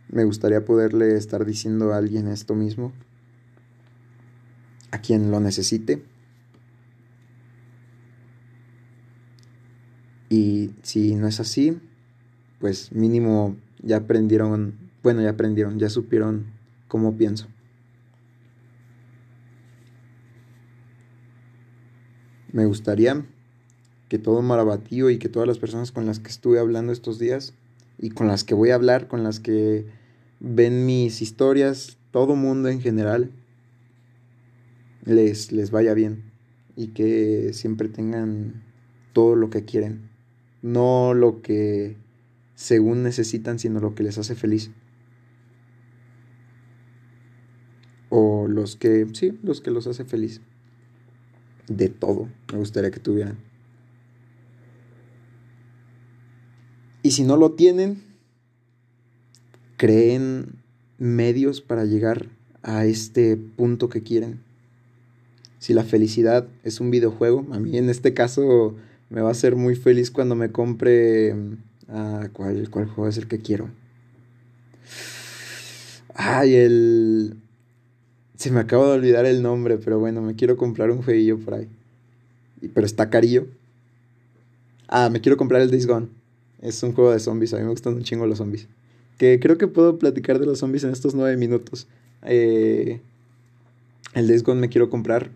me 0.09 0.23
gustaría 0.23 0.65
poderle 0.65 1.15
estar 1.15 1.45
diciendo 1.45 1.93
a 1.93 1.97
alguien 1.97 2.27
esto 2.27 2.55
mismo, 2.55 2.93
a 4.91 4.99
quien 4.99 5.29
lo 5.29 5.39
necesite. 5.39 6.03
Y 10.29 10.71
si 10.83 11.15
no 11.15 11.27
es 11.27 11.39
así, 11.39 11.79
pues 12.59 12.91
mínimo 12.91 13.55
ya 13.81 13.97
aprendieron, 13.97 14.75
bueno, 15.03 15.21
ya 15.21 15.31
aprendieron, 15.31 15.79
ya 15.79 15.89
supieron 15.89 16.45
cómo 16.87 17.17
pienso. 17.17 17.47
Me 22.51 22.65
gustaría 22.65 23.25
que 24.09 24.17
todo 24.17 24.41
Marabatío 24.41 25.09
y 25.09 25.19
que 25.19 25.29
todas 25.29 25.47
las 25.47 25.59
personas 25.59 25.91
con 25.91 26.05
las 26.05 26.19
que 26.19 26.29
estuve 26.29 26.59
hablando 26.59 26.91
estos 26.91 27.19
días 27.19 27.53
y 27.99 28.09
con 28.09 28.27
las 28.27 28.43
que 28.43 28.55
voy 28.55 28.71
a 28.71 28.75
hablar, 28.75 29.07
con 29.07 29.23
las 29.23 29.39
que 29.39 29.85
ven 30.39 30.85
mis 30.85 31.21
historias, 31.21 31.97
todo 32.11 32.35
mundo 32.35 32.69
en 32.69 32.81
general, 32.81 33.31
les, 35.05 35.51
les 35.51 35.69
vaya 35.69 35.93
bien 35.93 36.23
y 36.75 36.87
que 36.87 37.51
siempre 37.53 37.87
tengan 37.87 38.63
todo 39.13 39.35
lo 39.35 39.49
que 39.49 39.65
quieren, 39.65 40.09
no 40.61 41.13
lo 41.13 41.41
que 41.41 41.97
según 42.55 43.03
necesitan, 43.03 43.59
sino 43.59 43.79
lo 43.79 43.95
que 43.95 44.03
les 44.03 44.17
hace 44.17 44.35
feliz. 44.35 44.71
O 48.09 48.47
los 48.47 48.75
que, 48.75 49.07
sí, 49.13 49.37
los 49.43 49.61
que 49.61 49.71
los 49.71 49.87
hace 49.87 50.03
feliz. 50.03 50.41
De 51.69 51.87
todo, 51.87 52.27
me 52.51 52.57
gustaría 52.57 52.91
que 52.91 52.99
tuvieran. 52.99 53.37
Y 57.01 57.11
si 57.11 57.23
no 57.23 57.37
lo 57.37 57.51
tienen, 57.51 58.03
creen 59.77 60.61
medios 60.97 61.61
para 61.61 61.85
llegar 61.85 62.27
a 62.61 62.85
este 62.85 63.37
punto 63.37 63.87
que 63.87 64.03
quieren. 64.03 64.41
Si 65.59 65.73
la 65.73 65.83
felicidad 65.83 66.47
es 66.63 66.79
un 66.79 66.91
videojuego, 66.91 67.45
a 67.51 67.59
mí 67.59 67.77
en 67.77 67.89
este 67.89 68.13
caso 68.13 68.75
me 69.09 69.21
va 69.21 69.29
a 69.29 69.31
hacer 69.31 69.55
muy 69.55 69.75
feliz 69.75 70.11
cuando 70.11 70.35
me 70.35 70.51
compre... 70.51 71.35
Ah, 71.87 72.29
¿cuál, 72.33 72.69
¿Cuál 72.69 72.85
juego 72.85 73.07
es 73.07 73.17
el 73.17 73.27
que 73.27 73.39
quiero? 73.39 73.69
Ay, 76.13 76.55
el... 76.55 77.37
Se 78.39 78.51
me 78.51 78.61
acaba 78.61 78.87
de 78.87 78.93
olvidar 78.93 79.25
el 79.25 79.41
nombre, 79.41 79.77
pero 79.79 79.99
bueno, 79.99 80.21
me 80.21 80.33
quiero 80.33 80.55
comprar 80.55 80.91
un 80.91 81.01
jueguillo 81.01 81.37
por 81.39 81.55
ahí. 81.55 81.67
Pero 82.73 82.85
está 82.85 83.09
carillo. 83.09 83.47
Ah, 84.87 85.09
me 85.09 85.19
quiero 85.19 85.35
comprar 85.35 85.61
el 85.61 85.69
Days 85.69 85.85
Gone. 85.85 86.07
Es 86.61 86.81
un 86.81 86.93
juego 86.93 87.11
de 87.11 87.19
zombies, 87.19 87.53
a 87.53 87.57
mí 87.57 87.63
me 87.63 87.69
gustan 87.69 87.95
un 87.95 88.03
chingo 88.03 88.25
los 88.25 88.37
zombies. 88.37 88.69
Que 89.17 89.41
creo 89.41 89.57
que 89.57 89.67
puedo 89.67 89.99
platicar 89.99 90.39
de 90.39 90.45
los 90.45 90.59
zombies 90.59 90.85
en 90.85 90.91
estos 90.91 91.15
nueve 91.15 91.35
minutos. 91.35 91.87
Eh, 92.23 93.01
el 94.13 94.29
Days 94.29 94.43
Gone 94.43 94.61
me 94.61 94.69
quiero 94.69 94.89
comprar. 94.89 95.31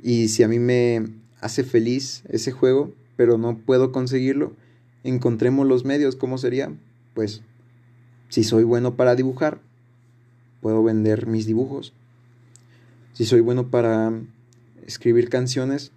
Y 0.00 0.28
si 0.28 0.44
a 0.44 0.48
mí 0.48 0.60
me 0.60 1.08
hace 1.40 1.64
feliz 1.64 2.22
ese 2.28 2.52
juego, 2.52 2.92
pero 3.16 3.36
no 3.36 3.58
puedo 3.58 3.90
conseguirlo, 3.90 4.52
encontremos 5.02 5.66
los 5.66 5.84
medios. 5.84 6.14
¿Cómo 6.14 6.38
sería? 6.38 6.72
Pues, 7.14 7.42
si 8.28 8.44
soy 8.44 8.62
bueno 8.62 8.94
para 8.94 9.16
dibujar, 9.16 9.58
puedo 10.60 10.84
vender 10.84 11.26
mis 11.26 11.46
dibujos. 11.46 11.92
Si 13.12 13.26
soy 13.26 13.40
bueno 13.40 13.68
para 13.68 14.12
escribir 14.86 15.28
canciones 15.28 15.92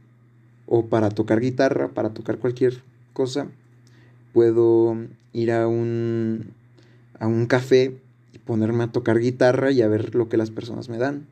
o 0.65 0.87
para 0.87 1.09
tocar 1.09 1.39
guitarra, 1.39 1.89
para 1.89 2.09
tocar 2.13 2.39
cualquier 2.39 2.81
cosa, 3.13 3.47
puedo 4.33 4.97
ir 5.31 5.51
a 5.51 5.67
un, 5.67 6.51
a 7.19 7.27
un 7.27 7.45
café 7.45 7.95
y 8.33 8.39
ponerme 8.39 8.83
a 8.83 8.91
tocar 8.91 9.19
guitarra 9.19 9.71
y 9.71 9.81
a 9.81 9.87
ver 9.87 10.13
lo 10.13 10.27
que 10.27 10.37
las 10.37 10.51
personas 10.51 10.89
me 10.89 10.97
dan. 10.97 11.25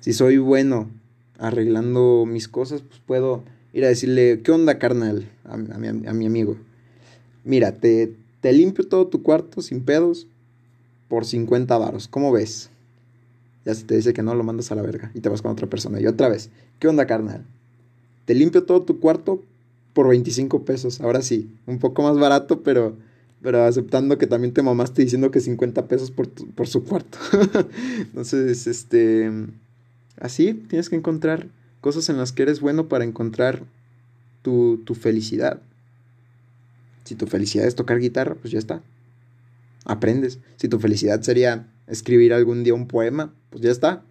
Si 0.00 0.12
soy 0.12 0.38
bueno 0.38 0.90
arreglando 1.38 2.24
mis 2.26 2.48
cosas, 2.48 2.82
pues 2.82 3.00
puedo 3.06 3.44
ir 3.72 3.84
a 3.84 3.88
decirle, 3.88 4.40
¿qué 4.42 4.50
onda, 4.50 4.80
carnal? 4.80 5.28
A, 5.44 5.56
mi, 5.56 5.88
a 5.88 6.12
mi, 6.12 6.26
amigo. 6.26 6.56
Mira, 7.44 7.76
te, 7.76 8.12
te 8.40 8.52
limpio 8.52 8.88
todo 8.88 9.06
tu 9.06 9.22
cuarto 9.22 9.62
sin 9.62 9.84
pedos 9.84 10.26
por 11.06 11.24
50 11.24 11.78
varos. 11.78 12.08
¿Cómo 12.08 12.32
ves? 12.32 12.71
Ya 13.64 13.74
si 13.74 13.84
te 13.84 13.96
dice 13.96 14.12
que 14.12 14.22
no, 14.22 14.34
lo 14.34 14.42
mandas 14.42 14.72
a 14.72 14.74
la 14.74 14.82
verga 14.82 15.10
y 15.14 15.20
te 15.20 15.28
vas 15.28 15.42
con 15.42 15.52
otra 15.52 15.68
persona. 15.68 16.00
Y 16.00 16.06
otra 16.06 16.28
vez, 16.28 16.50
¿qué 16.78 16.88
onda, 16.88 17.06
carnal? 17.06 17.44
Te 18.24 18.34
limpio 18.34 18.64
todo 18.64 18.82
tu 18.82 18.98
cuarto 19.00 19.42
por 19.92 20.08
25 20.08 20.64
pesos. 20.64 21.00
Ahora 21.00 21.22
sí, 21.22 21.50
un 21.66 21.78
poco 21.78 22.02
más 22.02 22.18
barato, 22.18 22.62
pero, 22.62 22.96
pero 23.40 23.64
aceptando 23.64 24.18
que 24.18 24.26
también 24.26 24.52
te 24.52 24.62
mamaste 24.62 25.02
diciendo 25.02 25.30
que 25.30 25.40
50 25.40 25.86
pesos 25.86 26.10
por, 26.10 26.28
por 26.28 26.66
su 26.66 26.84
cuarto. 26.84 27.18
Entonces, 27.98 28.66
este, 28.66 29.30
así 30.20 30.54
tienes 30.54 30.88
que 30.88 30.96
encontrar 30.96 31.48
cosas 31.80 32.08
en 32.08 32.16
las 32.16 32.32
que 32.32 32.42
eres 32.42 32.60
bueno 32.60 32.88
para 32.88 33.04
encontrar 33.04 33.62
tu, 34.42 34.78
tu 34.84 34.94
felicidad. 34.94 35.60
Si 37.04 37.14
tu 37.14 37.26
felicidad 37.26 37.66
es 37.66 37.74
tocar 37.74 37.98
guitarra, 37.98 38.34
pues 38.34 38.52
ya 38.52 38.58
está. 38.58 38.82
Aprendes. 39.84 40.38
Si 40.56 40.68
tu 40.68 40.78
felicidad 40.78 41.20
sería 41.22 41.66
escribir 41.86 42.32
algún 42.32 42.62
día 42.62 42.74
un 42.74 42.86
poema, 42.86 43.32
pues 43.52 43.62
ya 43.62 43.70
está. 43.70 44.02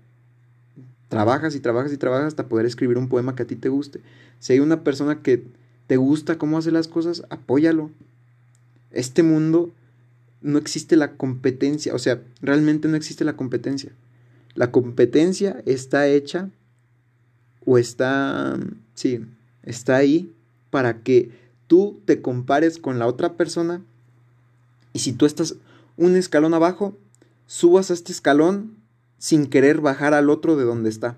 Trabajas 1.09 1.55
y 1.55 1.59
trabajas 1.59 1.91
y 1.91 1.97
trabajas 1.97 2.27
hasta 2.27 2.47
poder 2.47 2.65
escribir 2.65 2.97
un 2.97 3.09
poema 3.09 3.35
que 3.35 3.43
a 3.43 3.47
ti 3.47 3.57
te 3.57 3.67
guste. 3.67 3.99
Si 4.39 4.53
hay 4.53 4.59
una 4.59 4.83
persona 4.83 5.21
que 5.21 5.43
te 5.87 5.97
gusta 5.97 6.37
cómo 6.37 6.57
hace 6.57 6.71
las 6.71 6.87
cosas, 6.87 7.23
apóyalo. 7.29 7.91
Este 8.91 9.23
mundo 9.23 9.71
no 10.41 10.57
existe 10.57 10.95
la 10.95 11.17
competencia, 11.17 11.93
o 11.93 11.99
sea, 11.99 12.21
realmente 12.41 12.87
no 12.87 12.95
existe 12.95 13.25
la 13.25 13.35
competencia. 13.35 13.91
La 14.55 14.71
competencia 14.71 15.61
está 15.65 16.07
hecha 16.07 16.49
o 17.65 17.77
está, 17.77 18.57
sí, 18.93 19.25
está 19.63 19.97
ahí 19.97 20.33
para 20.69 21.01
que 21.01 21.31
tú 21.67 21.99
te 22.05 22.21
compares 22.21 22.77
con 22.77 22.99
la 22.99 23.07
otra 23.07 23.33
persona 23.33 23.81
y 24.93 24.99
si 24.99 25.13
tú 25.13 25.25
estás 25.25 25.55
un 25.97 26.15
escalón 26.15 26.53
abajo, 26.53 26.97
subas 27.47 27.91
a 27.91 27.93
este 27.93 28.11
escalón 28.11 28.80
sin 29.21 29.45
querer 29.45 29.81
bajar 29.81 30.15
al 30.15 30.31
otro 30.31 30.55
de 30.57 30.63
donde 30.63 30.89
está. 30.89 31.15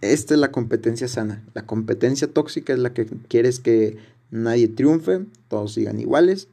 Esta 0.00 0.34
es 0.34 0.38
la 0.38 0.52
competencia 0.52 1.08
sana. 1.08 1.42
La 1.54 1.66
competencia 1.66 2.32
tóxica 2.32 2.72
es 2.72 2.78
la 2.78 2.94
que 2.94 3.06
quieres 3.26 3.58
que 3.58 3.98
nadie 4.30 4.68
triunfe, 4.68 5.26
todos 5.48 5.72
sigan 5.72 5.98
iguales 5.98 6.46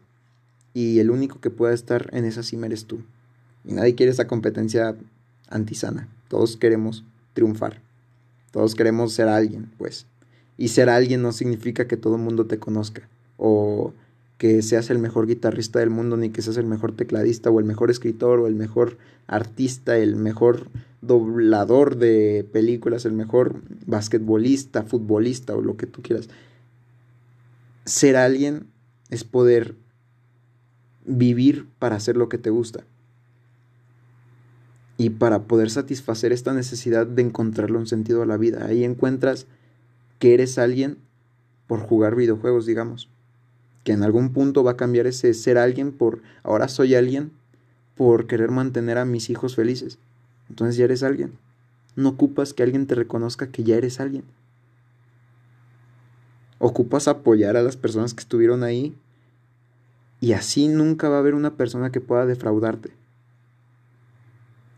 y 0.73 0.97
el 0.97 1.11
único 1.11 1.39
que 1.39 1.51
pueda 1.51 1.75
estar 1.75 2.09
en 2.11 2.25
esa 2.25 2.41
cima 2.41 2.65
eres 2.65 2.86
tú. 2.86 3.03
Y 3.65 3.73
nadie 3.73 3.93
quiere 3.93 4.11
esa 4.11 4.25
competencia 4.25 4.97
antisana. 5.47 6.07
Todos 6.28 6.57
queremos 6.57 7.03
triunfar. 7.34 7.80
Todos 8.49 8.73
queremos 8.73 9.13
ser 9.13 9.28
alguien, 9.28 9.69
pues. 9.78 10.07
Y 10.57 10.69
ser 10.69 10.89
alguien 10.89 11.21
no 11.21 11.34
significa 11.34 11.88
que 11.88 11.97
todo 11.97 12.15
el 12.15 12.23
mundo 12.23 12.47
te 12.47 12.57
conozca. 12.57 13.07
O 13.38 13.93
que 14.38 14.61
seas 14.61 14.89
el 14.89 14.99
mejor 14.99 15.25
guitarrista 15.25 15.79
del 15.79 15.89
mundo, 15.89 16.15
ni 16.15 16.29
que 16.29 16.41
seas 16.41 16.57
el 16.57 16.65
mejor 16.65 16.95
tecladista, 16.95 17.49
o 17.49 17.59
el 17.59 17.65
mejor 17.65 17.89
escritor, 17.89 18.39
o 18.39 18.47
el 18.47 18.55
mejor 18.55 18.97
artista, 19.25 19.97
el 19.97 20.15
mejor 20.15 20.69
doblador 21.01 21.97
de 21.97 22.47
películas, 22.51 23.05
el 23.05 23.13
mejor 23.13 23.61
basquetbolista, 23.85 24.83
futbolista, 24.83 25.55
o 25.55 25.61
lo 25.61 25.75
que 25.75 25.88
tú 25.88 26.01
quieras. 26.01 26.29
Ser 27.85 28.15
alguien 28.15 28.67
es 29.09 29.23
poder 29.23 29.75
vivir 31.05 31.67
para 31.79 31.95
hacer 31.95 32.17
lo 32.17 32.29
que 32.29 32.38
te 32.38 32.49
gusta. 32.49 32.83
Y 34.97 35.11
para 35.11 35.43
poder 35.43 35.69
satisfacer 35.69 36.31
esta 36.31 36.53
necesidad 36.53 37.07
de 37.07 37.21
encontrarle 37.21 37.77
un 37.77 37.88
sentido 37.88 38.21
a 38.21 38.25
la 38.25 38.38
vida. 38.38 38.65
Ahí 38.65 38.83
encuentras 38.83 39.47
que 40.19 40.33
eres 40.33 40.57
alguien 40.57 40.97
por 41.67 41.79
jugar 41.79 42.15
videojuegos, 42.15 42.65
digamos. 42.65 43.09
Que 43.88 43.93
en 43.93 44.03
algún 44.03 44.33
punto 44.33 44.65
va 44.65 44.71
a 44.71 44.75
cambiar 44.75 45.07
ese 45.07 45.33
ser 45.33 45.57
alguien 45.57 45.93
por 45.93 46.21
ahora 46.43 46.67
soy 46.67 46.93
alguien 46.93 47.31
por 47.95 48.27
querer 48.27 48.51
mantener 48.51 48.97
a 48.97 49.05
mis 49.05 49.29
hijos 49.29 49.55
felices. 49.55 49.97
Entonces 50.49 50.75
ya 50.75 50.83
eres 50.83 51.03
alguien. 51.03 51.38
No 51.95 52.09
ocupas 52.09 52.53
que 52.53 52.63
alguien 52.63 52.85
te 52.85 52.95
reconozca 52.95 53.47
que 53.47 53.63
ya 53.63 53.77
eres 53.77 54.01
alguien. 54.01 54.25
Ocupas 56.59 57.07
apoyar 57.07 57.55
a 57.55 57.63
las 57.63 57.77
personas 57.77 58.13
que 58.13 58.19
estuvieron 58.19 58.65
ahí 58.65 58.93
y 60.19 60.33
así 60.33 60.67
nunca 60.67 61.07
va 61.07 61.15
a 61.15 61.19
haber 61.19 61.33
una 61.33 61.55
persona 61.55 61.89
que 61.89 62.01
pueda 62.01 62.25
defraudarte. 62.25 62.91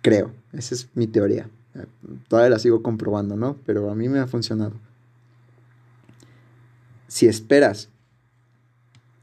Creo, 0.04 0.32
esa 0.54 0.76
es 0.76 0.88
mi 0.94 1.08
teoría. 1.08 1.50
Todavía 2.28 2.52
la 2.52 2.60
sigo 2.60 2.84
comprobando, 2.84 3.36
¿no? 3.36 3.58
Pero 3.66 3.90
a 3.90 3.96
mí 3.96 4.08
me 4.08 4.20
ha 4.20 4.28
funcionado. 4.28 4.74
Si 7.08 7.26
esperas 7.26 7.90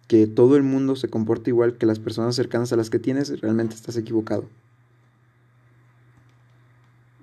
que 0.07 0.27
todo 0.27 0.57
el 0.57 0.63
mundo 0.63 0.97
se 0.97 1.09
comporte 1.09 1.51
igual 1.51 1.77
que 1.79 1.87
las 1.87 1.99
personas 1.99 2.37
cercanas 2.37 2.73
a 2.73 2.77
las 2.77 2.91
que 2.91 2.99
tienes, 2.99 3.41
realmente 3.41 3.75
estás 3.75 3.97
equivocado. 3.97 4.45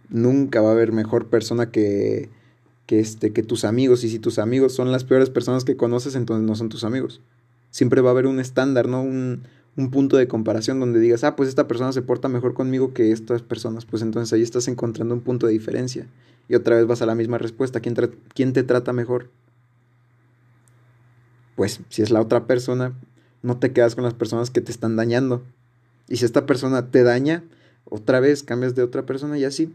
Nunca 0.10 0.62
va 0.62 0.70
a 0.70 0.74
haber 0.74 0.92
mejor 0.92 1.28
persona 1.28 1.72
que, 1.72 2.30
que, 2.86 3.00
este, 3.00 3.34
que 3.34 3.42
tus 3.42 3.66
amigos. 3.66 4.04
Y 4.04 4.10
si 4.10 4.20
tus 4.20 4.38
amigos 4.38 4.74
son 4.74 4.92
las 4.92 5.04
peores 5.04 5.30
personas 5.30 5.64
que 5.64 5.78
conoces, 5.78 6.16
entonces 6.16 6.46
no 6.46 6.56
son 6.56 6.70
tus 6.70 6.84
amigos 6.84 7.22
siempre 7.74 8.02
va 8.02 8.12
a 8.12 8.14
haber 8.14 8.28
un 8.28 8.40
estándar, 8.40 8.88
¿no? 8.88 9.02
Un, 9.02 9.44
punto 9.92 10.18
de 10.18 10.28
comparación 10.28 10.80
donde 10.80 11.00
digas, 11.00 11.24
ah, 11.24 11.36
pues 11.36 11.50
esta 11.50 11.68
persona 11.68 11.92
se 11.92 12.04
porta 12.04 12.30
mejor 12.30 12.54
conmigo 12.54 12.94
que 12.94 13.12
estas 13.12 13.42
personas, 13.42 13.86
pues 13.86 14.04
entonces 14.04 14.32
ahí 14.32 14.44
estás 14.44 14.68
encontrando 14.68 15.16
un 15.16 15.22
punto 15.22 15.48
de 15.48 15.54
diferencia. 15.54 16.06
Y 16.48 16.54
otra 16.54 16.76
vez 16.76 16.86
vas 16.86 17.02
a 17.02 17.08
la 17.08 17.16
misma 17.16 17.40
respuesta, 17.40 17.80
¿quién, 17.80 17.96
¿quién 18.36 18.54
te 18.54 18.62
trata 18.62 18.94
mejor? 18.94 19.32
Pues 21.56 21.82
si 21.90 22.02
es 22.02 22.10
la 22.10 22.22
otra 22.22 22.48
persona, 22.48 22.94
no 23.42 23.58
te 23.58 23.72
quedas 23.72 23.96
con 23.96 24.04
las 24.04 24.14
personas 24.14 24.50
que 24.50 24.62
te 24.62 24.72
están 24.72 24.96
dañando. 24.96 25.44
Y 26.08 26.18
si 26.18 26.26
esta 26.26 26.46
persona 26.46 26.90
te 26.90 27.04
daña, 27.04 27.44
otra 27.86 28.20
vez 28.20 28.44
cambias 28.44 28.76
de 28.76 28.84
otra 28.84 29.06
persona 29.06 29.38
y 29.38 29.46
así. 29.46 29.74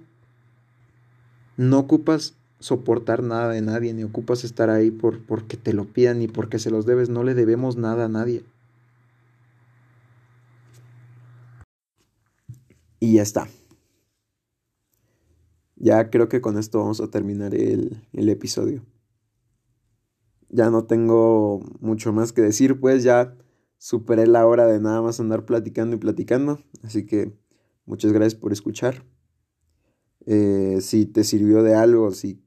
No 1.57 1.79
ocupas 1.79 2.35
soportar 2.61 3.23
nada 3.23 3.51
de 3.51 3.63
nadie, 3.63 3.95
ni 3.95 4.05
ocupas 4.05 4.45
estar 4.45 4.71
ahí 4.71 4.91
por, 4.91 5.21
porque 5.21 5.57
te 5.57 5.73
lo 5.73 5.85
pidan, 5.85 6.19
ni 6.19 6.29
porque 6.29 6.59
se 6.59 6.71
los 6.71 6.87
debes, 6.87 7.09
no 7.09 7.23
le 7.23 7.35
debemos 7.35 7.77
nada 7.77 8.07
a 8.07 8.09
nadie. 8.09 8.45
Y 13.01 13.15
ya 13.15 13.23
está. 13.23 13.49
Ya 15.77 16.11
creo 16.11 16.29
que 16.29 16.41
con 16.41 16.59
esto 16.59 16.81
vamos 16.81 17.01
a 17.01 17.09
terminar 17.09 17.55
el, 17.55 18.03
el 18.13 18.29
episodio. 18.29 18.83
Ya 20.51 20.71
no 20.71 20.85
tengo 20.85 21.61
mucho 21.81 22.13
más 22.13 22.33
que 22.33 22.43
decir, 22.43 22.81
pues 22.81 23.03
ya 23.03 23.37
superé 23.79 24.27
la 24.27 24.47
hora 24.47 24.67
de 24.67 24.81
nada 24.81 25.03
más 25.03 25.21
andar 25.21 25.45
platicando 25.45 25.97
y 25.97 25.99
platicando. 25.99 26.59
Así 26.83 27.07
que 27.07 27.33
muchas 27.87 28.13
gracias 28.13 28.35
por 28.35 28.53
escuchar. 28.53 29.05
Eh, 30.27 30.79
si 30.81 31.07
te 31.07 31.25
sirvió 31.25 31.63
de 31.63 31.75
algo, 31.75 32.11
si 32.11 32.43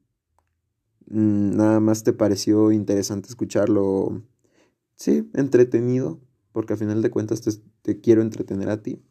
Mm, 1.12 1.56
nada 1.56 1.78
más 1.80 2.04
te 2.04 2.14
pareció 2.14 2.72
interesante 2.72 3.28
escucharlo, 3.28 4.22
sí, 4.96 5.30
entretenido, 5.34 6.20
porque 6.52 6.72
al 6.74 6.78
final 6.78 7.02
de 7.02 7.10
cuentas 7.10 7.42
te, 7.82 8.00
quiero 8.00 8.22
entretener 8.22 8.70
a 8.70 8.82
ti, 8.82 9.02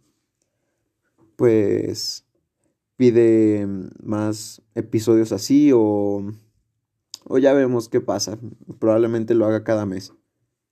pues 1.36 2.26
pide 2.98 3.68
más 4.04 4.64
episodios 4.76 5.32
así 5.32 5.72
o, 5.74 6.32
o 7.32 7.38
ya 7.38 7.54
vemos 7.54 7.88
qué 7.88 8.02
pasa. 8.02 8.38
Probablemente 8.80 9.34
lo 9.34 9.46
haga 9.46 9.64
cada 9.64 9.86
mes. 9.86 10.14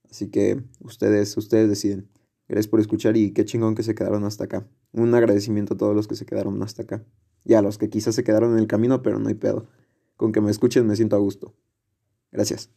Así 0.10 0.30
que 0.30 0.62
ustedes, 0.82 1.38
ustedes 1.38 1.70
deciden. 1.70 2.10
Gracias 2.49 2.68
por 2.68 2.80
escuchar 2.82 3.16
y 3.16 3.32
qué 3.32 3.45
chingón 3.45 3.76
que 3.76 3.84
se 3.84 3.95
quedaron 3.95 4.26
hasta 4.26 4.43
acá. 4.45 4.68
Un 4.91 5.14
agradecimiento 5.16 5.76
a 5.76 5.78
todos 5.78 5.95
los 5.95 6.07
que 6.07 6.16
se 6.16 6.26
quedaron 6.26 6.62
hasta 6.62 6.84
acá. 6.84 7.05
Y 7.45 7.53
a 7.53 7.62
los 7.62 7.78
que 7.78 7.89
quizás 7.89 8.16
se 8.16 8.24
quedaron 8.24 8.53
en 8.53 8.60
el 8.60 8.68
camino, 8.68 9.01
pero 9.01 9.20
no 9.20 9.30
hay 9.30 9.36
pedo. 9.36 9.70
Con 10.18 10.34
que 10.34 10.41
me 10.41 10.51
escuchen 10.51 10.86
me 10.86 10.97
siento 10.97 11.16
a 11.16 11.20
gusto. 11.20 11.55
Gracias. 12.32 12.72